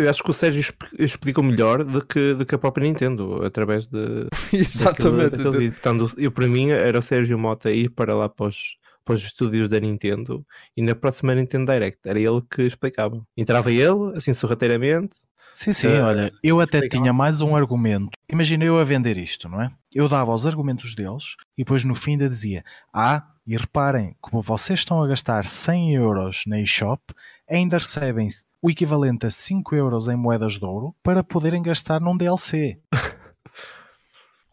eu 0.00 0.10
acho 0.10 0.22
que 0.22 0.30
o 0.30 0.34
Sérgio 0.34 0.62
explica 0.98 1.42
melhor 1.42 1.84
do 1.84 2.04
que, 2.04 2.34
do 2.34 2.46
que 2.46 2.54
a 2.54 2.58
própria 2.58 2.84
Nintendo, 2.86 3.44
através 3.44 3.86
de. 3.86 4.26
Exatamente. 4.52 5.36
Daquele, 5.36 5.70
daquele, 5.70 6.12
eu, 6.18 6.32
para 6.32 6.48
mim, 6.48 6.70
era 6.70 6.98
o 6.98 7.02
Sérgio 7.02 7.38
Mota 7.38 7.70
ir 7.70 7.90
para 7.90 8.14
lá 8.14 8.28
para 8.28 8.46
os, 8.46 8.76
para 9.04 9.14
os 9.14 9.22
estúdios 9.22 9.68
da 9.68 9.80
Nintendo 9.80 10.44
e 10.76 10.82
na 10.82 10.94
próxima 10.94 11.34
Nintendo 11.34 11.72
Direct 11.72 12.00
era 12.04 12.18
ele 12.18 12.42
que 12.50 12.62
explicava. 12.62 13.20
Entrava 13.36 13.70
ele, 13.70 14.12
assim 14.16 14.32
sorrateiramente. 14.32 15.14
Sim, 15.52 15.72
sim, 15.72 15.88
uh, 15.88 16.04
olha, 16.04 16.32
eu 16.42 16.60
até 16.60 16.88
tinha 16.88 17.12
mais 17.12 17.40
um 17.40 17.56
argumento. 17.56 18.10
Imagina 18.28 18.64
eu 18.64 18.78
a 18.78 18.84
vender 18.84 19.16
isto, 19.16 19.48
não 19.48 19.60
é? 19.60 19.70
Eu 19.92 20.08
dava 20.08 20.32
os 20.32 20.46
argumentos 20.46 20.94
deles 20.94 21.34
e 21.58 21.64
depois 21.64 21.84
no 21.84 21.94
fim 21.94 22.12
ainda 22.12 22.28
dizia: 22.28 22.64
Ah, 22.92 23.26
e 23.46 23.56
reparem, 23.56 24.14
como 24.20 24.40
vocês 24.40 24.78
estão 24.78 25.02
a 25.02 25.08
gastar 25.08 25.44
100 25.44 25.96
euros 25.96 26.42
na 26.46 26.60
eShop, 26.60 27.02
ainda 27.48 27.78
recebem 27.78 28.28
o 28.62 28.70
equivalente 28.70 29.26
a 29.26 29.30
5 29.30 29.74
euros 29.74 30.08
em 30.08 30.16
moedas 30.16 30.54
de 30.54 30.64
ouro 30.64 30.94
para 31.02 31.24
poderem 31.24 31.62
gastar 31.62 32.00
num 32.00 32.16
DLC. 32.16 32.80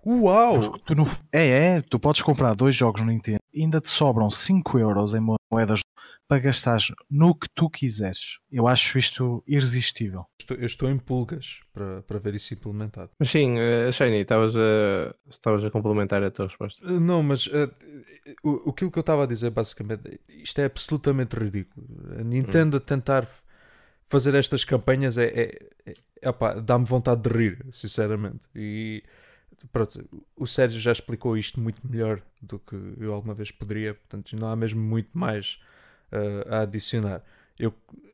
Uau! 0.06 0.80
Tu 0.80 0.94
É, 1.34 1.48
é, 1.48 1.82
tu 1.82 2.00
podes 2.00 2.22
comprar 2.22 2.56
dois 2.56 2.74
jogos 2.74 3.02
no 3.02 3.08
Nintendo 3.08 3.42
e 3.54 3.62
ainda 3.62 3.82
te 3.82 3.90
sobram 3.90 4.30
5 4.30 4.80
euros 4.80 5.14
em 5.14 5.20
moedas 5.52 5.82
para 6.28 6.40
gastar 6.40 6.80
no 7.10 7.34
que 7.34 7.48
tu 7.54 7.70
quiseres. 7.70 8.40
Eu 8.52 8.68
acho 8.68 8.98
isto 8.98 9.44
irresistível. 9.48 10.26
Estou, 10.40 10.58
eu 10.58 10.66
estou 10.66 10.90
em 10.90 10.98
pulgas 10.98 11.60
para, 11.74 12.02
para 12.04 12.20
ver 12.20 12.36
isso 12.36 12.54
implementado. 12.54 13.12
Mas 13.18 13.30
sim, 13.30 13.56
uh, 13.58 13.92
Shiny, 13.92 14.20
estavas 14.20 14.56
a, 14.56 15.16
estavas 15.30 15.64
a 15.64 15.72
complementar 15.72 16.24
a 16.24 16.32
tua 16.32 16.48
resposta. 16.48 16.86
Uh, 16.86 17.00
não, 17.00 17.24
mas 17.24 17.48
uh, 17.48 17.72
o, 18.44 18.70
aquilo 18.70 18.92
que 18.92 19.00
eu 19.00 19.02
estava 19.02 19.24
a 19.24 19.28
dizer 19.28 19.52
basicamente, 19.52 20.20
isto 20.28 20.60
é 20.60 20.66
absolutamente 20.66 21.38
ridículo. 21.38 21.88
A 22.20 22.24
Nintendo 22.24 22.78
hum. 22.78 22.80
a 22.80 22.82
tentar 22.82 23.28
fazer 24.08 24.34
estas 24.36 24.64
campanhas 24.64 25.18
é, 25.18 25.26
é, 25.26 25.94
é, 26.22 26.62
dá-me 26.64 26.86
vontade 26.86 27.22
de 27.22 27.30
rir, 27.30 27.66
sinceramente. 27.72 28.48
E 28.56 29.04
pronto, 29.72 30.08
o 30.36 30.48
Sérgio 30.48 30.80
já 30.80 30.92
explicou 30.92 31.38
isto 31.38 31.60
muito 31.60 31.86
melhor 31.88 32.22
do 32.42 32.60
que 32.60 32.76
eu 33.00 33.14
alguma 33.14 33.34
vez 33.34 33.52
poderia, 33.52 33.94
portanto 33.94 34.36
não 34.36 34.50
há 34.50 34.56
mesmo 34.56 34.82
muito 34.82 35.10
mais 35.18 35.60
uh, 36.12 36.54
a 36.54 36.60
adicionar. 36.62 37.24
Eu, 37.58 37.74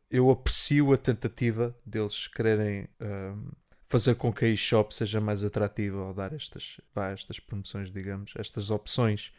eu 0.09 0.29
aprecio 0.29 0.93
a 0.93 0.97
tentativa 0.97 1.75
deles 1.85 2.27
quererem 2.27 2.87
uh, 3.01 3.55
fazer 3.87 4.15
com 4.15 4.33
que 4.33 4.45
a 4.45 4.47
eShop 4.47 4.93
seja 4.93 5.21
mais 5.21 5.43
atrativa 5.43 5.99
ao 5.99 6.13
dar 6.13 6.33
estas, 6.33 6.79
vá, 6.95 7.09
estas 7.11 7.39
promoções, 7.39 7.91
digamos, 7.91 8.33
estas 8.37 8.71
opções. 8.71 9.31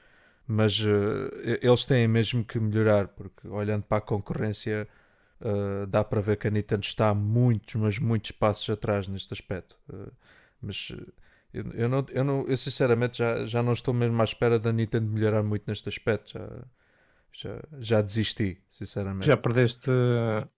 Mas 0.47 0.79
uh, 0.81 1.31
eles 1.63 1.87
têm 1.87 2.07
mesmo 2.07 2.45
que 2.45 2.61
melhorar, 2.61 3.09
porque 3.09 3.49
olhando 3.49 3.83
para 3.85 3.99
a 3.99 4.01
concorrência 4.01 4.87
Uh, 5.45 5.86
dá 5.86 6.03
para 6.03 6.22
ver 6.22 6.38
que 6.38 6.49
a 6.49 6.51
Nintendo 6.51 6.84
está 6.84 7.12
muitos, 7.12 7.74
mas 7.74 7.99
muitos 7.99 8.30
passos 8.30 8.68
atrás 8.70 9.07
neste 9.07 9.32
aspecto. 9.34 9.76
Uh, 9.92 10.11
mas 10.62 10.90
eu, 11.53 11.64
eu, 11.74 11.88
não, 11.88 12.07
eu, 12.11 12.24
não, 12.24 12.47
eu 12.49 12.57
sinceramente 12.57 13.18
já, 13.18 13.45
já 13.45 13.62
não 13.62 13.72
estou 13.72 13.92
mesmo 13.92 14.18
à 14.22 14.24
espera 14.24 14.59
da 14.59 14.72
Nintendo 14.72 15.07
melhorar 15.07 15.42
muito 15.42 15.64
neste 15.66 15.86
aspecto. 15.88 16.32
Já, 16.32 16.49
já, 17.32 17.62
já 17.78 18.01
desisti, 18.01 18.59
sinceramente. 18.70 19.26
Já 19.26 19.36
perdeste. 19.36 19.90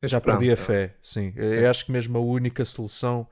Já 0.04 0.20
perdi 0.20 0.52
a 0.52 0.56
fé, 0.56 0.94
sim. 1.00 1.32
Eu 1.34 1.68
acho 1.68 1.86
que 1.86 1.90
mesmo 1.92 2.16
a 2.18 2.20
única 2.20 2.64
solução 2.64 3.26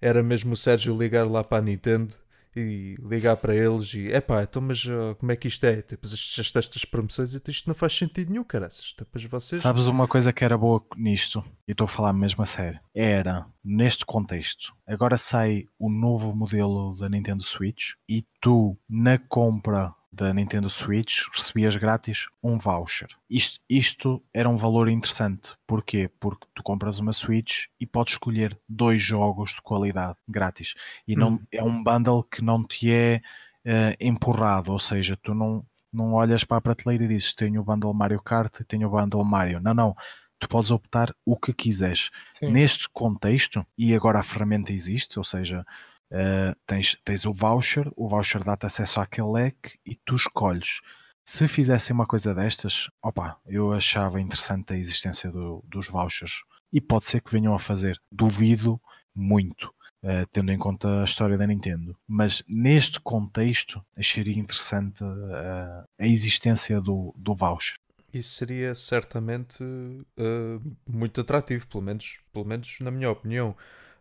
era 0.00 0.22
mesmo 0.22 0.52
o 0.52 0.56
Sérgio 0.56 0.96
ligar 0.96 1.26
lá 1.26 1.42
para 1.42 1.58
a 1.58 1.62
Nintendo 1.62 2.14
e 2.54 2.96
ligar 3.02 3.36
para 3.36 3.54
eles 3.54 3.94
e 3.94 4.08
epá, 4.08 4.42
então 4.42 4.60
mas 4.62 4.84
uh, 4.84 5.14
como 5.18 5.32
é 5.32 5.36
que 5.36 5.48
isto 5.48 5.64
é? 5.64 5.82
Tipo, 5.82 6.06
estas, 6.06 6.56
estas 6.56 6.84
promoções, 6.84 7.34
isto 7.34 7.68
não 7.68 7.74
faz 7.74 7.96
sentido 7.96 8.30
nenhum, 8.30 8.44
caraças. 8.44 8.94
Depois 8.98 9.24
vocês... 9.24 9.60
Sabes 9.60 9.86
uma 9.86 10.08
coisa 10.08 10.32
que 10.32 10.44
era 10.44 10.58
boa 10.58 10.84
nisto, 10.96 11.44
e 11.66 11.72
estou 11.72 11.84
a 11.84 11.88
falar 11.88 12.12
mesmo 12.12 12.42
a 12.42 12.46
sério, 12.46 12.80
era 12.94 13.46
neste 13.64 14.04
contexto. 14.04 14.74
Agora 14.86 15.16
sai 15.16 15.66
o 15.78 15.90
novo 15.90 16.34
modelo 16.34 16.96
da 16.98 17.08
Nintendo 17.08 17.44
Switch 17.44 17.92
e 18.08 18.24
tu, 18.40 18.76
na 18.88 19.18
compra 19.18 19.94
da 20.12 20.34
Nintendo 20.34 20.68
Switch, 20.68 21.22
recebias 21.32 21.76
grátis 21.76 22.26
um 22.42 22.58
voucher. 22.58 23.08
Isto, 23.28 23.60
isto 23.68 24.22
era 24.34 24.48
um 24.48 24.56
valor 24.56 24.88
interessante. 24.88 25.52
Porquê? 25.66 26.10
Porque 26.18 26.46
tu 26.54 26.62
compras 26.62 26.98
uma 26.98 27.12
Switch 27.12 27.66
e 27.78 27.86
podes 27.86 28.14
escolher 28.14 28.58
dois 28.68 29.00
jogos 29.00 29.54
de 29.54 29.62
qualidade 29.62 30.16
grátis. 30.28 30.74
E 31.06 31.14
não, 31.14 31.34
hum. 31.34 31.40
é 31.52 31.62
um 31.62 31.82
bundle 31.82 32.24
que 32.24 32.42
não 32.42 32.64
te 32.64 32.90
é 32.92 33.20
uh, 33.64 33.96
empurrado, 34.00 34.72
ou 34.72 34.78
seja, 34.78 35.16
tu 35.22 35.32
não, 35.32 35.64
não 35.92 36.14
olhas 36.14 36.42
para 36.42 36.56
a 36.56 36.60
prateleira 36.60 37.04
e 37.04 37.08
dizes 37.08 37.32
tenho 37.32 37.60
o 37.60 37.64
bundle 37.64 37.94
Mario 37.94 38.20
Kart 38.20 38.60
e 38.60 38.64
tenho 38.64 38.88
o 38.88 38.90
bundle 38.90 39.24
Mario. 39.24 39.60
Não, 39.60 39.74
não. 39.74 39.96
Tu 40.40 40.48
podes 40.48 40.70
optar 40.70 41.14
o 41.24 41.36
que 41.36 41.52
quiseres. 41.52 42.10
Sim. 42.32 42.50
Neste 42.50 42.88
contexto, 42.88 43.64
e 43.76 43.94
agora 43.94 44.20
a 44.20 44.22
ferramenta 44.22 44.72
existe, 44.72 45.18
ou 45.18 45.24
seja, 45.24 45.66
Uh, 46.10 46.56
tens, 46.66 46.96
tens 47.04 47.24
o 47.24 47.32
voucher, 47.32 47.88
o 47.94 48.08
voucher 48.08 48.42
dá-te 48.42 48.66
acesso 48.66 49.00
àquele 49.00 49.30
leque 49.30 49.78
e 49.86 49.94
tu 49.94 50.16
escolhes. 50.16 50.80
Se 51.24 51.46
fizessem 51.46 51.94
uma 51.94 52.06
coisa 52.06 52.34
destas, 52.34 52.88
opa, 53.00 53.38
eu 53.46 53.72
achava 53.72 54.20
interessante 54.20 54.72
a 54.72 54.76
existência 54.76 55.30
do, 55.30 55.62
dos 55.68 55.86
vouchers 55.86 56.42
e 56.72 56.80
pode 56.80 57.06
ser 57.06 57.20
que 57.20 57.30
venham 57.30 57.54
a 57.54 57.58
fazer. 57.60 58.00
Duvido 58.10 58.80
muito, 59.14 59.68
uh, 60.02 60.26
tendo 60.32 60.50
em 60.50 60.58
conta 60.58 61.02
a 61.02 61.04
história 61.04 61.38
da 61.38 61.46
Nintendo. 61.46 61.96
Mas 62.08 62.42
neste 62.48 62.98
contexto, 63.00 63.80
acharia 63.96 64.36
interessante 64.36 65.04
uh, 65.04 65.86
a 65.96 66.06
existência 66.06 66.80
do, 66.80 67.14
do 67.16 67.36
voucher. 67.36 67.76
Isso 68.12 68.34
seria 68.34 68.74
certamente 68.74 69.62
muito 70.84 71.20
atrativo, 71.20 71.68
pelo 71.68 71.84
menos, 71.84 72.18
pelo 72.32 72.44
menos 72.44 72.76
na 72.80 72.90
minha 72.90 73.08
opinião. 73.08 73.56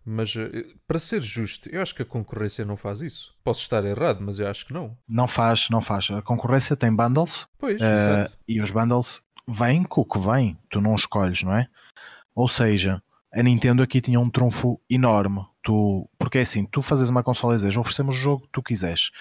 Mas 0.05 0.35
eh, 0.35 0.65
para 0.87 0.99
ser 0.99 1.21
justo, 1.21 1.69
eu 1.69 1.81
acho 1.81 1.93
que 1.93 2.01
a 2.01 2.05
concorrência 2.05 2.65
não 2.65 2.77
faz 2.77 3.01
isso. 3.01 3.35
Posso 3.43 3.61
estar 3.61 3.83
errado, 3.85 4.21
mas 4.21 4.39
eu 4.39 4.47
acho 4.47 4.65
que 4.65 4.73
não. 4.73 4.97
Não 5.07 5.27
faz, 5.27 5.69
não 5.69 5.81
faz. 5.81 6.09
A 6.09 6.21
concorrência 6.21 6.75
tem 6.75 6.93
bundles. 6.93 7.47
Pois, 7.57 7.79
uh, 7.79 8.31
e 8.47 8.61
os 8.61 8.71
bundles 8.71 9.21
vêm 9.47 9.83
com 9.83 10.01
o 10.01 10.05
que 10.05 10.19
vem. 10.19 10.57
Tu 10.69 10.81
não 10.81 10.95
escolhes, 10.95 11.43
não 11.43 11.53
é? 11.55 11.67
Ou 12.33 12.47
seja, 12.47 13.01
a 13.33 13.43
Nintendo 13.43 13.83
aqui 13.83 14.01
tinha 14.01 14.19
um 14.19 14.29
trunfo 14.29 14.79
enorme. 14.89 15.45
Tu, 15.61 16.09
porque 16.17 16.39
é 16.39 16.41
assim, 16.41 16.65
tu 16.65 16.81
fazes 16.81 17.09
uma 17.09 17.23
consola 17.23 17.53
e 17.53 17.57
dizes, 17.57 17.77
oferecemos 17.77 18.15
o 18.15 18.19
jogo 18.19 18.43
que 18.43 18.51
tu 18.51 18.63
quiseres. 18.63 19.11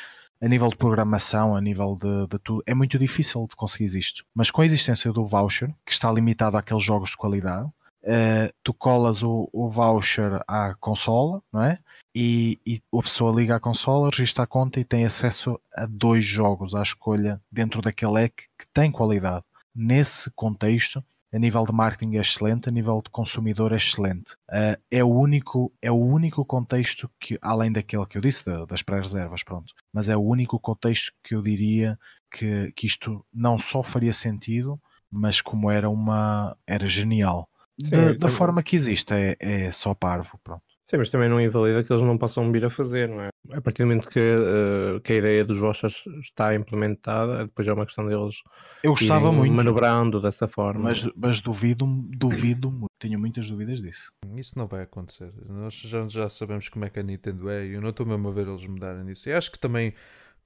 A 0.41 0.47
nível 0.47 0.69
de 0.69 0.77
programação, 0.77 1.57
a 1.57 1.61
nível 1.61 1.97
de, 2.01 2.29
de 2.29 2.39
tudo, 2.39 2.63
é 2.65 2.73
muito 2.73 2.97
difícil 2.99 3.47
de 3.49 3.57
conseguir 3.57 3.87
isto. 3.99 4.25
Mas 4.33 4.51
com 4.51 4.63
a 4.63 4.65
existência 4.65 5.13
do 5.13 5.25
voucher, 5.25 5.75
que 5.85 5.93
está 5.93 6.13
limitado 6.13 6.57
àqueles 6.57 6.85
jogos 6.85 7.11
de 7.11 7.17
qualidade, 7.17 7.69
uh, 8.05 8.53
tu 8.63 8.73
colas 8.75 9.23
o, 9.23 9.49
o, 9.53 9.69
voucher 9.69 10.43
à 10.47 10.75
consola, 10.75 11.43
não 11.53 11.63
é? 11.63 11.79
E, 12.15 12.59
e, 12.67 12.81
a 12.93 13.03
pessoa 13.03 13.35
liga 13.35 13.57
à 13.57 13.61
consola, 13.61 14.11
registra 14.11 14.45
a 14.45 14.47
conta 14.47 14.81
e 14.81 14.85
tem 14.85 15.05
acesso 15.05 15.61
a 15.75 15.87
dois 15.87 16.25
jogos 16.25 16.75
à 16.75 16.83
escolha 16.83 17.41
dentro 17.51 17.81
daquele 17.81 18.13
leque 18.13 18.45
que 18.59 18.67
tem 18.73 18.91
qualidade. 18.91 19.45
Nesse 19.75 20.31
contexto, 20.33 21.05
a 21.33 21.39
nível 21.39 21.65
de 21.65 21.73
marketing 21.73 22.17
é 22.17 22.21
excelente, 22.21 22.69
a 22.69 22.73
nível 22.73 23.03
de 23.05 23.11
consumidor 23.11 23.73
é 23.73 23.77
excelente. 23.77 24.33
Uh, 24.51 24.81
é, 24.91 25.05
o 25.05 25.09
único, 25.09 25.71
é 25.81 25.91
o 25.91 25.97
único 25.97 26.45
contexto 26.45 27.11
que, 27.21 27.39
além 27.43 27.71
daquele 27.71 28.07
que 28.07 28.17
eu 28.17 28.23
disse, 28.23 28.45
da, 28.45 28.65
das 28.65 28.83
pré-reservas, 28.83 29.43
pronto, 29.45 29.75
mas 29.93 30.09
é 30.09 30.17
o 30.17 30.23
único 30.23 30.59
contexto 30.59 31.13
que 31.23 31.35
eu 31.35 31.43
diria 31.43 31.99
que, 32.31 32.73
que 32.73 32.87
isto 32.87 33.25
não 33.33 33.59
só 33.59 33.83
faria 33.83 34.13
sentido, 34.13 34.81
mas 35.11 35.41
como 35.41 35.71
era 35.71 35.89
uma. 35.89 36.57
era 36.67 36.87
genial. 36.87 37.49
Sim, 37.83 37.91
da, 37.91 38.13
da 38.15 38.29
forma 38.29 38.63
que 38.63 38.75
existe, 38.75 39.13
é, 39.15 39.37
é 39.39 39.73
só 39.73 39.95
parvo, 39.95 40.39
pronto. 40.43 40.63
Sim, 40.91 40.97
mas 40.97 41.11
também 41.11 41.29
não 41.29 41.39
invalida 41.39 41.85
que 41.85 41.93
eles 41.93 42.03
não 42.03 42.17
possam 42.17 42.51
vir 42.51 42.65
a 42.65 42.71
fazer, 42.71 43.11
não 43.11 43.21
é? 43.21 43.29
A 43.53 43.61
partir 43.61 43.83
do 43.83 43.89
momento 43.89 44.09
que, 44.09 44.19
uh, 44.19 44.99
que 45.03 45.13
a 45.13 45.17
ideia 45.17 45.45
dos 45.45 45.59
vouchers 45.59 46.03
está 46.19 46.55
implementada, 46.55 47.45
depois 47.45 47.69
é 47.69 47.73
uma 47.75 47.85
questão 47.85 48.07
deles 48.07 48.37
Eu 48.83 48.93
gostava 48.93 49.31
muito 49.31 49.53
manobrando 49.53 50.19
dessa 50.19 50.49
forma. 50.49 50.85
Mas, 50.85 51.07
mas 51.15 51.41
duvido, 51.41 51.85
duvido, 52.17 52.87
tenho 52.99 53.19
muitas 53.19 53.51
dúvidas 53.51 53.83
disso. 53.83 54.11
Isso 54.35 54.59
não 54.59 54.67
vai 54.67 54.81
acontecer. 54.81 55.31
Nós 55.47 55.75
já, 55.75 56.09
já 56.09 56.27
sabemos 56.31 56.71
como 56.71 56.87
é 56.87 56.89
que 56.89 56.99
a 56.99 57.03
Nintendo 57.03 57.51
é 57.51 57.67
e 57.67 57.75
eu 57.75 57.83
não 57.83 57.91
estou 57.91 58.07
mesmo 58.07 58.27
a 58.27 58.33
ver 58.33 58.49
eles 58.49 58.67
mudarem 58.67 59.11
isso. 59.11 59.29
E 59.29 59.33
acho 59.35 59.53
que 59.53 59.59
também 59.59 59.93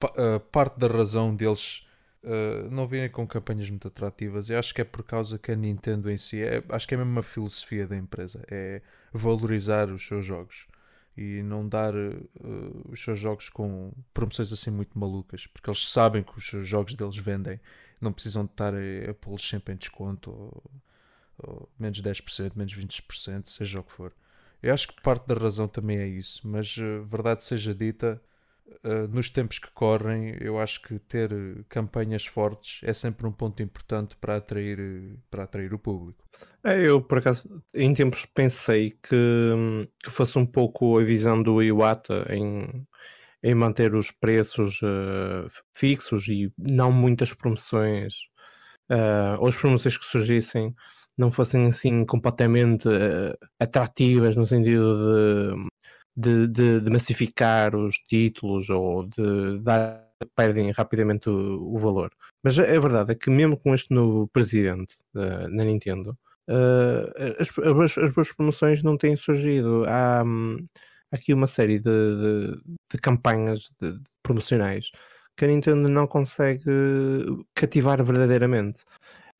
uh, 0.03 0.41
parte 0.51 0.77
da 0.77 0.87
razão 0.87 1.33
deles 1.33 1.87
uh, 2.23 2.69
não 2.71 2.87
virem 2.87 3.09
com 3.09 3.27
campanhas 3.27 3.69
muito 3.69 3.87
atrativas. 3.87 4.49
Eu 4.49 4.59
acho 4.59 4.73
que 4.73 4.81
é 4.81 4.83
por 4.83 5.03
causa 5.03 5.37
que 5.37 5.51
a 5.51 5.55
Nintendo 5.55 6.09
em 6.09 6.17
si, 6.17 6.41
é, 6.41 6.63
acho 6.69 6.87
que 6.87 6.95
é 6.95 6.97
mesmo 6.97 7.11
uma 7.11 7.23
filosofia 7.23 7.87
da 7.87 7.95
empresa, 7.95 8.43
é 8.49 8.81
valorizar 9.11 9.89
os 9.89 10.05
seus 10.05 10.25
jogos 10.25 10.65
e 11.15 11.43
não 11.43 11.67
dar 11.67 11.93
uh, 11.93 12.89
os 12.89 13.03
seus 13.03 13.19
jogos 13.19 13.49
com 13.49 13.93
promoções 14.13 14.51
assim 14.51 14.71
muito 14.71 14.97
malucas, 14.97 15.45
porque 15.47 15.69
eles 15.69 15.87
sabem 15.91 16.23
que 16.23 16.37
os 16.37 16.67
jogos 16.67 16.95
deles 16.95 17.17
vendem, 17.17 17.59
não 18.01 18.11
precisam 18.11 18.45
de 18.45 18.51
estar 18.51 18.73
a, 18.73 19.11
a 19.11 19.13
pô-los 19.13 19.47
sempre 19.47 19.73
em 19.73 19.77
desconto, 19.77 20.31
ou, 20.31 20.63
ou 21.37 21.69
menos 21.77 22.01
10%, 22.01 22.53
menos 22.55 22.75
20%, 22.75 23.47
seja 23.47 23.79
o 23.79 23.83
que 23.83 23.91
for. 23.91 24.13
Eu 24.61 24.73
acho 24.73 24.87
que 24.87 25.01
parte 25.01 25.27
da 25.27 25.35
razão 25.35 25.67
também 25.67 25.97
é 25.97 26.07
isso, 26.07 26.47
mas 26.47 26.75
uh, 26.77 27.03
verdade 27.03 27.43
seja 27.43 27.75
dita, 27.75 28.21
uh, 28.83 29.07
nos 29.07 29.29
tempos 29.29 29.59
que 29.59 29.71
correm, 29.71 30.35
eu 30.39 30.59
acho 30.59 30.81
que 30.81 30.99
ter 30.99 31.31
campanhas 31.69 32.25
fortes 32.25 32.81
é 32.83 32.93
sempre 32.93 33.27
um 33.27 33.31
ponto 33.31 33.61
importante 33.61 34.15
para 34.17 34.37
atrair, 34.37 35.17
para 35.29 35.43
atrair 35.43 35.73
o 35.73 35.79
público. 35.79 36.23
É, 36.63 36.79
eu, 36.81 37.01
por 37.01 37.17
acaso, 37.17 37.63
em 37.73 37.93
tempos 37.93 38.25
pensei 38.25 38.91
que, 38.91 39.87
que 40.03 40.09
fosse 40.09 40.37
um 40.37 40.45
pouco 40.45 40.97
a 40.97 41.03
visão 41.03 41.41
do 41.41 41.61
Iwata 41.61 42.25
em, 42.29 42.87
em 43.41 43.55
manter 43.55 43.95
os 43.95 44.11
preços 44.11 44.81
uh, 44.81 45.47
fixos 45.75 46.27
e 46.27 46.51
não 46.57 46.91
muitas 46.91 47.33
promoções, 47.33 48.13
uh, 48.91 49.39
ou 49.39 49.47
as 49.47 49.57
promoções 49.57 49.97
que 49.97 50.05
surgissem 50.05 50.73
não 51.15 51.29
fossem 51.29 51.67
assim 51.67 52.03
completamente 52.05 52.89
atrativas 53.59 54.35
no 54.35 54.47
sentido 54.47 55.53
de 55.55 55.72
de, 56.15 56.47
de, 56.47 56.79
de, 56.81 56.89
massificar 56.89 57.75
os 57.75 57.97
títulos 58.07 58.69
ou 58.69 59.05
de 59.05 59.59
dar 59.61 60.03
perdem 60.35 60.71
rapidamente 60.71 61.29
o, 61.29 61.73
o, 61.73 61.77
valor. 61.77 62.11
Mas 62.41 62.57
a, 62.57 62.63
verdade 62.63 63.11
é 63.11 63.15
que 63.15 63.29
mesmo 63.29 63.57
com 63.57 63.73
este 63.73 63.93
novo 63.93 64.27
presidente 64.29 64.95
uh, 65.15 65.47
na 65.49 65.63
Nintendo, 65.65 66.17
uh, 66.49 67.39
as, 67.39 67.49
as, 67.49 67.97
as, 67.97 68.11
boas 68.11 68.31
promoções 68.31 68.83
não 68.83 68.97
têm 68.97 69.15
surgido. 69.15 69.83
Há, 69.87 70.23
um, 70.25 70.63
aqui 71.11 71.33
uma 71.33 71.47
série 71.47 71.79
de, 71.79 71.83
de, 71.83 72.61
de 72.91 72.97
campanhas 73.01 73.71
promocionais 74.21 74.91
que 75.35 75.45
a 75.45 75.47
Nintendo 75.47 75.89
não 75.89 76.07
consegue 76.07 76.63
cativar 77.55 78.03
verdadeiramente. 78.03 78.83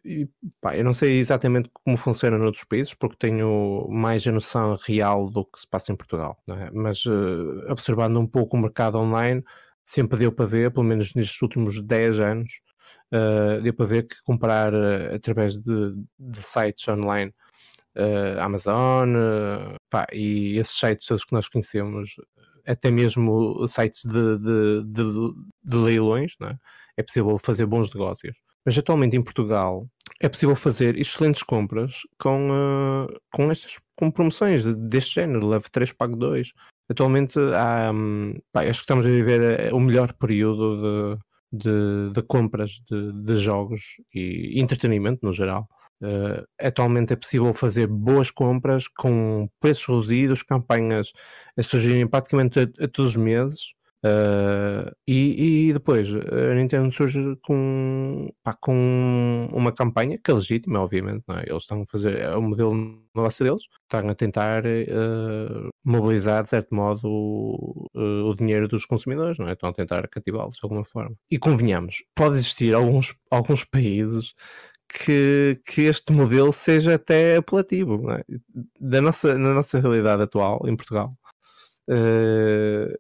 E, 0.06 0.28
pá, 0.59 0.75
eu 0.75 0.84
não 0.84 0.92
sei 0.92 1.17
exatamente 1.17 1.70
como 1.74 1.96
funciona 1.96 2.38
noutros 2.38 2.66
países, 2.66 2.93
porque 2.93 3.16
tenho 3.17 3.88
mais 3.89 4.28
a 4.28 4.32
noção 4.32 4.75
real 4.86 5.30
do 5.30 5.46
que 5.46 5.62
se 5.62 5.67
passa 5.67 5.93
em 5.93 5.96
Portugal, 5.96 6.38
é? 6.50 6.70
mas 6.71 7.05
uh, 7.05 7.66
observando 7.70 8.20
um 8.20 8.28
pouco 8.28 8.58
o 8.58 8.59
mercado 8.59 8.97
online, 8.97 9.43
sempre 9.86 10.20
deu 10.20 10.32
para 10.32 10.46
ver, 10.46 10.71
pelo 10.71 10.86
menos 10.86 11.13
nestes 11.16 11.42
últimos 11.42 11.82
10 11.82 12.20
anos, 12.20 12.51
uh, 13.13 13.62
deu 13.62 13.74
para 13.74 13.86
ver 13.86 14.04
que 14.05 14.21
comprar 14.24 14.74
uh, 14.74 15.16
através 15.16 15.58
de, 15.58 15.96
de, 16.20 16.42
sites 16.43 16.88
online, 16.88 17.34
Amazon, 18.39 19.08
pá, 19.88 20.08
e 20.12 20.58
esses 20.58 20.75
sites 20.78 21.05
todos 21.05 21.24
que 21.24 21.34
nós 21.34 21.47
conhecemos, 21.47 22.16
até 22.66 22.89
mesmo 22.89 23.67
sites 23.67 24.04
de, 24.04 24.39
de, 24.39 24.84
de, 25.63 25.78
leilões, 25.78 26.36
é? 26.42 26.55
é 26.97 27.04
possível 27.04 27.38
fazer 27.38 27.67
bons 27.67 27.93
negócios. 27.93 28.36
Mas 28.65 28.77
atualmente 28.77 29.15
em 29.15 29.21
Portugal 29.21 29.87
é 30.21 30.29
possível 30.29 30.55
fazer 30.55 30.97
excelentes 30.97 31.43
compras 31.43 32.01
com, 32.17 32.47
uh, 32.47 33.19
com 33.31 33.51
estas 33.51 33.77
com 33.95 34.09
promoções 34.09 34.63
deste 34.63 35.15
género, 35.15 35.47
leve 35.47 35.69
3, 35.69 35.91
pago 35.91 36.15
2. 36.15 36.53
Atualmente 36.89 37.37
há, 37.39 37.91
um, 37.91 38.33
pá, 38.51 38.61
acho 38.61 38.79
que 38.79 38.83
estamos 38.83 39.05
a 39.05 39.09
viver 39.09 39.59
eh, 39.59 39.73
o 39.73 39.79
melhor 39.79 40.13
período 40.13 41.17
de, 41.51 41.63
de, 41.63 42.13
de 42.13 42.21
compras 42.23 42.81
de, 42.89 43.11
de, 43.13 43.35
jogos 43.37 43.97
e 44.13 44.59
entretenimento 44.59 45.19
no 45.23 45.31
geral. 45.31 45.67
Uh, 46.01 46.45
atualmente 46.59 47.13
é 47.13 47.15
possível 47.15 47.53
fazer 47.53 47.87
boas 47.87 48.29
compras 48.29 48.87
com 48.87 49.47
preços 49.59 49.85
reduzidos, 49.85 50.43
campanhas 50.43 51.13
a 51.57 51.63
surgirem 51.63 52.07
praticamente 52.07 52.59
a, 52.59 52.63
a 52.63 52.87
todos 52.87 53.11
os 53.11 53.15
meses 53.15 53.73
Uh, 54.05 54.92
e, 55.08 55.70
e, 55.70 55.74
depois 55.74 56.09
a 56.13 56.55
Nintendo 56.55 56.92
surge 56.92 57.38
com, 57.42 58.30
pá, 58.43 58.54
com 58.54 59.47
uma 59.54 59.71
campanha 59.71 60.17
que 60.21 60.30
é 60.30 60.34
legítima, 60.34 60.82
obviamente. 60.82 61.24
É? 61.30 61.50
Eles 61.50 61.63
estão 61.63 61.84
a 61.84 61.86
fazer, 61.86 62.17
é 62.20 62.36
o 62.36 62.42
modelo 62.42 62.74
de 62.74 63.00
negócio 63.16 63.46
deles, 63.46 63.63
estão 63.84 64.09
a 64.09 64.13
tentar 64.13 64.66
uh, 64.66 65.70
mobilizar, 65.86 66.43
de 66.43 66.50
certo 66.50 66.75
modo, 66.75 67.08
o, 67.08 67.88
uh, 67.96 68.25
o 68.25 68.36
dinheiro 68.36 68.67
dos 68.67 68.86
consumidores, 68.86 69.39
é? 69.39 69.54
estão 69.54 69.70
a 69.70 69.74
tentar 69.74 70.05
cativá-los 70.09 70.58
de 70.58 70.62
alguma 70.63 70.84
forma. 70.84 71.16
E 71.32 71.38
convenhamos, 71.38 72.04
pode 72.13 72.36
existir 72.36 72.75
alguns, 72.75 73.16
alguns 73.32 73.63
países 73.63 74.34
que, 74.89 75.62
que 75.66 75.84
este 75.84 76.12
modelo 76.12 76.51
seja 76.51 76.96
até 76.96 77.38
apelativo 77.38 78.12
é? 78.12 78.24
da 78.82 79.01
nossa, 79.01 79.38
na 79.38 79.54
nossa 79.54 79.80
realidade 79.80 80.24
atual 80.24 80.62
em 80.67 80.75
Portugal 80.75 81.16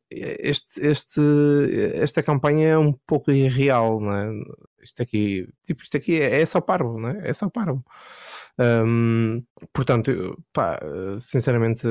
este, 0.09 0.85
este, 0.85 1.21
esta 1.95 2.21
campanha 2.21 2.67
é 2.69 2.77
um 2.77 2.93
pouco 2.93 3.31
irreal, 3.31 3.99
não 3.99 4.15
é? 4.15 4.31
Isto 4.81 5.01
aqui, 5.01 5.47
tipo, 5.63 5.81
isto 5.81 5.95
aqui 5.95 6.19
é, 6.19 6.41
é 6.41 6.45
só 6.45 6.59
parvo, 6.59 6.99
não 6.99 7.09
é? 7.09 7.29
É 7.29 7.33
só 7.33 7.49
parvo. 7.49 7.83
Um, 8.59 9.43
portanto, 9.71 10.37
pá, 10.51 10.79
sinceramente, 11.19 11.87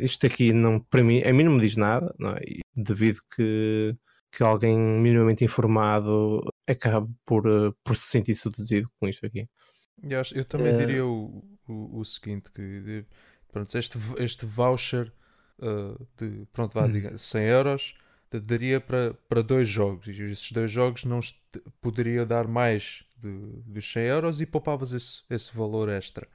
isto 0.00 0.26
aqui 0.26 0.52
não, 0.52 0.80
para 0.80 1.02
mim, 1.02 1.22
a 1.22 1.32
mim 1.32 1.44
não 1.44 1.52
me 1.52 1.60
diz 1.60 1.76
nada, 1.76 2.14
não 2.18 2.30
é? 2.30 2.40
E 2.44 2.60
devido 2.74 3.20
que, 3.34 3.96
que 4.30 4.42
alguém 4.42 4.76
minimamente 4.78 5.44
informado 5.44 6.42
acabe 6.68 7.08
por, 7.24 7.44
por 7.84 7.96
se 7.96 8.08
sentir 8.08 8.34
seduzido 8.34 8.88
com 8.98 9.08
isto 9.08 9.24
aqui. 9.24 9.48
Eu, 10.02 10.20
acho, 10.20 10.36
eu 10.36 10.44
também 10.44 10.74
uh, 10.74 10.78
diria 10.78 11.06
o, 11.06 11.44
o, 11.68 12.00
o, 12.00 12.04
seguinte: 12.04 12.50
que 12.52 13.06
pronto, 13.48 13.76
este, 13.78 13.98
este 14.18 14.44
voucher 14.44 15.12
uh, 15.62 16.06
de 16.18 16.46
pronto, 16.52 16.74
vá, 16.74 16.86
diga, 16.86 17.16
100 17.16 17.42
euros 17.44 17.94
daria 18.40 18.80
para, 18.80 19.14
para 19.28 19.42
dois 19.42 19.68
jogos 19.68 20.06
e 20.06 20.22
esses 20.22 20.52
dois 20.52 20.70
jogos 20.70 21.04
não 21.04 21.20
poderia 21.80 22.24
dar 22.24 22.46
mais 22.48 23.04
de, 23.18 23.30
dos 23.66 23.90
100 23.92 24.02
euros 24.04 24.40
e 24.40 24.46
poupavas 24.46 24.92
esse, 24.92 25.22
esse 25.28 25.54
valor 25.56 25.88
extra. 25.88 26.26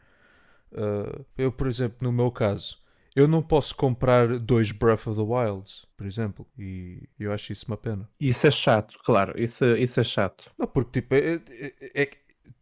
Uh, 0.71 1.25
eu, 1.37 1.51
por 1.51 1.67
exemplo, 1.67 1.97
no 2.01 2.11
meu 2.11 2.31
caso, 2.31 2.77
eu 3.15 3.27
não 3.27 3.41
posso 3.41 3.75
comprar 3.75 4.37
dois 4.37 4.71
Breath 4.71 5.07
of 5.07 5.15
the 5.15 5.25
Wilds, 5.25 5.87
por 5.95 6.05
exemplo, 6.05 6.45
e 6.57 7.09
eu 7.19 7.31
acho 7.31 7.51
isso 7.51 7.65
uma 7.67 7.77
pena. 7.77 8.07
Isso 8.19 8.45
é 8.45 8.51
chato, 8.51 8.99
claro, 9.03 9.33
isso, 9.41 9.65
isso 9.75 9.99
é 9.99 10.03
chato. 10.03 10.51
Não, 10.57 10.67
porque 10.67 11.01
tipo, 11.01 11.15
é, 11.15 11.41
é, 11.49 12.03
é, 12.03 12.09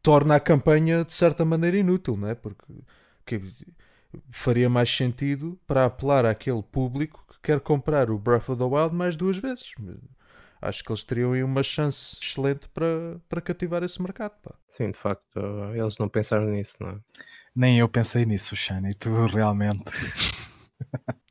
torna 0.02 0.36
a 0.36 0.40
campanha 0.40 1.04
de 1.04 1.14
certa 1.14 1.44
maneira 1.44 1.78
inútil, 1.78 2.16
não 2.16 2.30
é? 2.30 2.36
Porque 2.36 2.74
que, 3.26 3.42
faria 4.32 4.70
mais 4.70 4.90
sentido 4.90 5.60
para 5.68 5.86
apelar 5.86 6.26
àquele 6.26 6.64
público 6.64 7.26
que 7.30 7.40
quer 7.42 7.60
comprar 7.60 8.10
o 8.10 8.18
Breath 8.18 8.50
of 8.50 8.58
the 8.58 8.64
Wild 8.64 8.96
mais 8.96 9.16
duas 9.16 9.38
vezes. 9.38 9.72
Acho 10.62 10.84
que 10.84 10.92
eles 10.92 11.04
teriam 11.04 11.34
aí 11.34 11.44
uma 11.44 11.62
chance 11.62 12.18
excelente 12.22 12.68
para, 12.70 13.20
para 13.30 13.42
cativar 13.42 13.84
esse 13.84 14.02
mercado. 14.02 14.34
Pá. 14.42 14.56
Sim, 14.70 14.92
de 14.92 14.98
facto, 14.98 15.40
eles 15.76 15.98
não 15.98 16.10
pensaram 16.10 16.48
nisso, 16.48 16.78
não 16.80 16.90
é? 16.90 17.00
Nem 17.56 17.80
eu 17.80 17.88
pensei 17.88 18.26
nisso, 18.26 18.56
Shane, 18.56 18.94
tu 18.94 19.10
realmente. 19.28 19.84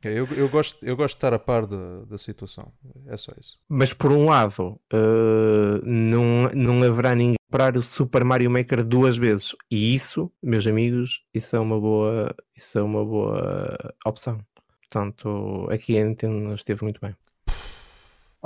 É, 0.03 0.09
eu, 0.09 0.27
eu, 0.37 0.47
gosto, 0.47 0.85
eu 0.85 0.95
gosto 0.95 1.15
de 1.15 1.17
estar 1.17 1.33
a 1.33 1.39
par 1.39 1.65
da, 1.65 2.05
da 2.05 2.17
situação, 2.17 2.71
é 3.07 3.17
só 3.17 3.31
isso. 3.39 3.57
Mas 3.67 3.91
por 3.91 4.11
um 4.11 4.25
lado, 4.25 4.79
uh, 4.93 5.81
não, 5.83 6.49
não 6.53 6.83
haverá 6.83 7.15
ninguém 7.15 7.37
comprar 7.49 7.75
o 7.77 7.81
Super 7.81 8.23
Mario 8.23 8.51
Maker 8.51 8.83
duas 8.83 9.17
vezes. 9.17 9.55
E 9.71 9.95
isso, 9.95 10.31
meus 10.43 10.67
amigos, 10.67 11.23
isso 11.33 11.55
é 11.55 11.59
uma 11.59 11.79
boa, 11.79 12.35
isso 12.55 12.77
é 12.77 12.83
uma 12.83 13.03
boa 13.03 13.77
opção. 14.05 14.39
Portanto, 14.81 15.67
aqui 15.71 15.97
a 15.97 16.05
Nintendo 16.05 16.53
esteve 16.53 16.83
muito 16.83 17.01
bem. 17.01 17.15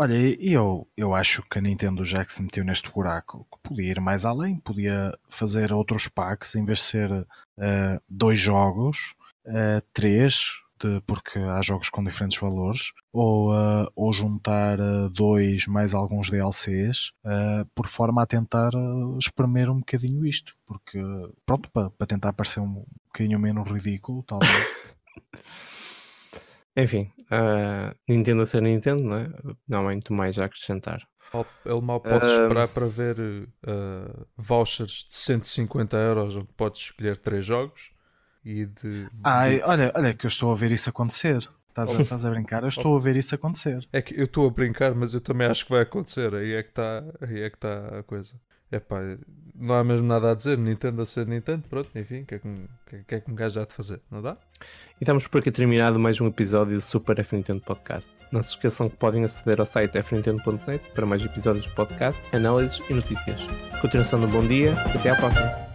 Olha, 0.02 0.14
eu, 0.40 0.88
eu 0.96 1.14
acho 1.14 1.44
que 1.44 1.60
a 1.60 1.62
Nintendo 1.62 2.06
já 2.06 2.24
que 2.24 2.32
se 2.32 2.42
meteu 2.42 2.64
neste 2.64 2.90
buraco, 2.90 3.46
que 3.52 3.60
podia 3.68 3.92
ir 3.92 4.00
mais 4.00 4.24
além, 4.24 4.58
podia 4.58 5.14
fazer 5.28 5.74
outros 5.74 6.08
packs 6.08 6.56
em 6.56 6.64
vez 6.64 6.80
de 6.80 6.86
ser 6.86 7.12
uh, 7.12 8.02
dois 8.08 8.40
jogos, 8.40 9.14
uh, 9.46 9.86
três, 9.92 10.62
de, 10.80 11.02
porque 11.02 11.40
há 11.40 11.62
jogos 11.62 11.90
com 11.90 12.04
diferentes 12.04 12.40
valores, 12.40 12.94
ou, 13.12 13.54
uh, 13.54 13.88
ou 13.96 14.14
juntar 14.14 14.80
uh, 14.80 15.10
dois 15.10 15.68
mais 15.68 15.94
alguns 15.94 16.30
DLCs, 16.30 17.12
uh, 17.26 17.66
por 17.76 17.88
forma 17.88 18.24
a 18.24 18.26
tentar 18.26 18.72
espremer 19.20 19.70
um 19.70 19.80
bocadinho 19.80 20.26
isto, 20.26 20.56
porque 20.66 21.00
pronto, 21.46 21.70
para, 21.72 21.90
para 21.90 22.08
tentar 22.08 22.34
parecer 22.34 22.62
um 22.62 22.86
bocadinho 23.08 23.40
menos 23.40 23.70
ridículo, 23.70 24.24
talvez. 24.24 24.52
Enfim, 26.78 27.12
uh, 27.26 27.94
Nintendo 28.08 28.44
a 28.44 28.46
ser 28.46 28.62
Nintendo, 28.62 29.04
não 29.04 29.18
é? 29.18 29.30
Não 29.68 29.80
há 29.80 29.84
muito 29.84 30.14
mais 30.14 30.40
a 30.40 30.46
acrescentar. 30.46 31.06
Ele 31.64 31.82
mal 31.82 32.00
pode 32.00 32.26
esperar 32.26 32.68
para 32.70 32.88
ver 32.88 33.16
vouchers 34.36 35.06
de 35.08 35.16
150 35.16 35.96
euros 35.96 36.36
onde 36.36 36.48
podes 36.58 36.82
escolher 36.82 37.18
três 37.18 37.46
jogos 37.46 37.92
e 38.50 38.66
de. 38.66 39.08
Ai, 39.24 39.62
olha, 39.64 39.92
olha 39.96 40.14
que 40.14 40.26
eu 40.26 40.28
estou 40.28 40.52
a 40.52 40.56
ver 40.56 40.72
isso 40.72 40.90
acontecer. 40.90 41.48
Estás 41.70 41.94
a, 41.94 42.02
estás 42.02 42.26
a 42.26 42.32
brincar? 42.32 42.64
Eu 42.64 42.70
estou 42.70 42.98
a 42.98 43.00
ver 43.00 43.16
isso 43.16 43.36
acontecer. 43.36 43.88
É 43.94 44.02
que 44.02 44.20
eu 44.20 44.26
estou 44.26 44.48
a 44.48 44.50
brincar, 44.50 44.96
mas 44.96 45.14
eu 45.14 45.22
também 45.22 45.48
acho 45.48 45.66
que 45.66 45.72
vai 45.72 45.82
acontecer. 45.82 46.34
Aí 46.34 46.54
é 46.54 46.64
que 46.64 46.70
está 46.70 47.04
é 47.22 47.50
que 47.50 47.58
tá 47.58 48.00
a 48.00 48.04
coisa. 48.04 48.34
É 48.72 48.80
pá, 48.80 48.98
não 49.56 49.76
há 49.76 49.84
mesmo 49.84 50.08
nada 50.08 50.32
a 50.32 50.36
dizer. 50.36 50.58
Nintendo 50.58 51.02
a 51.02 51.06
ser 51.06 51.28
Nintendo, 51.28 51.64
pronto, 51.70 51.90
enfim, 51.96 52.22
o 52.22 52.26
que, 52.26 52.36
é 52.36 52.40
que, 52.40 53.04
que, 53.08 53.16
é 53.16 53.20
que 53.20 53.32
um 53.32 53.36
gajo 53.36 53.60
há 53.60 53.66
de 53.66 53.74
fazer? 53.74 54.02
Não 54.12 54.22
dá? 54.22 54.36
E 55.00 55.04
estamos 55.04 55.28
por 55.28 55.40
aqui 55.40 55.52
terminado 55.52 56.00
mais 56.00 56.20
um 56.20 56.28
episódio 56.28 56.76
do 56.76 56.82
Super 56.82 57.20
F 57.20 57.36
Nintendo 57.36 57.62
Podcast. 57.62 58.12
Não 58.32 58.42
se 58.42 58.50
esqueçam 58.50 58.90
que 58.90 58.98
podem 58.98 59.24
aceder 59.24 59.60
ao 59.60 59.66
site 59.66 60.02
fnintendo.net 60.02 60.84
para 60.94 61.06
mais 61.06 61.24
episódios 61.24 61.66
de 61.66 61.72
podcast, 61.72 62.22
análises 62.36 62.82
e 62.90 62.94
notícias. 62.94 63.40
Continuação 63.80 64.24
um 64.24 64.28
bom 64.28 64.46
dia 64.46 64.74
e 64.94 64.98
até 64.98 65.12
à 65.12 65.16
próxima. 65.16 65.69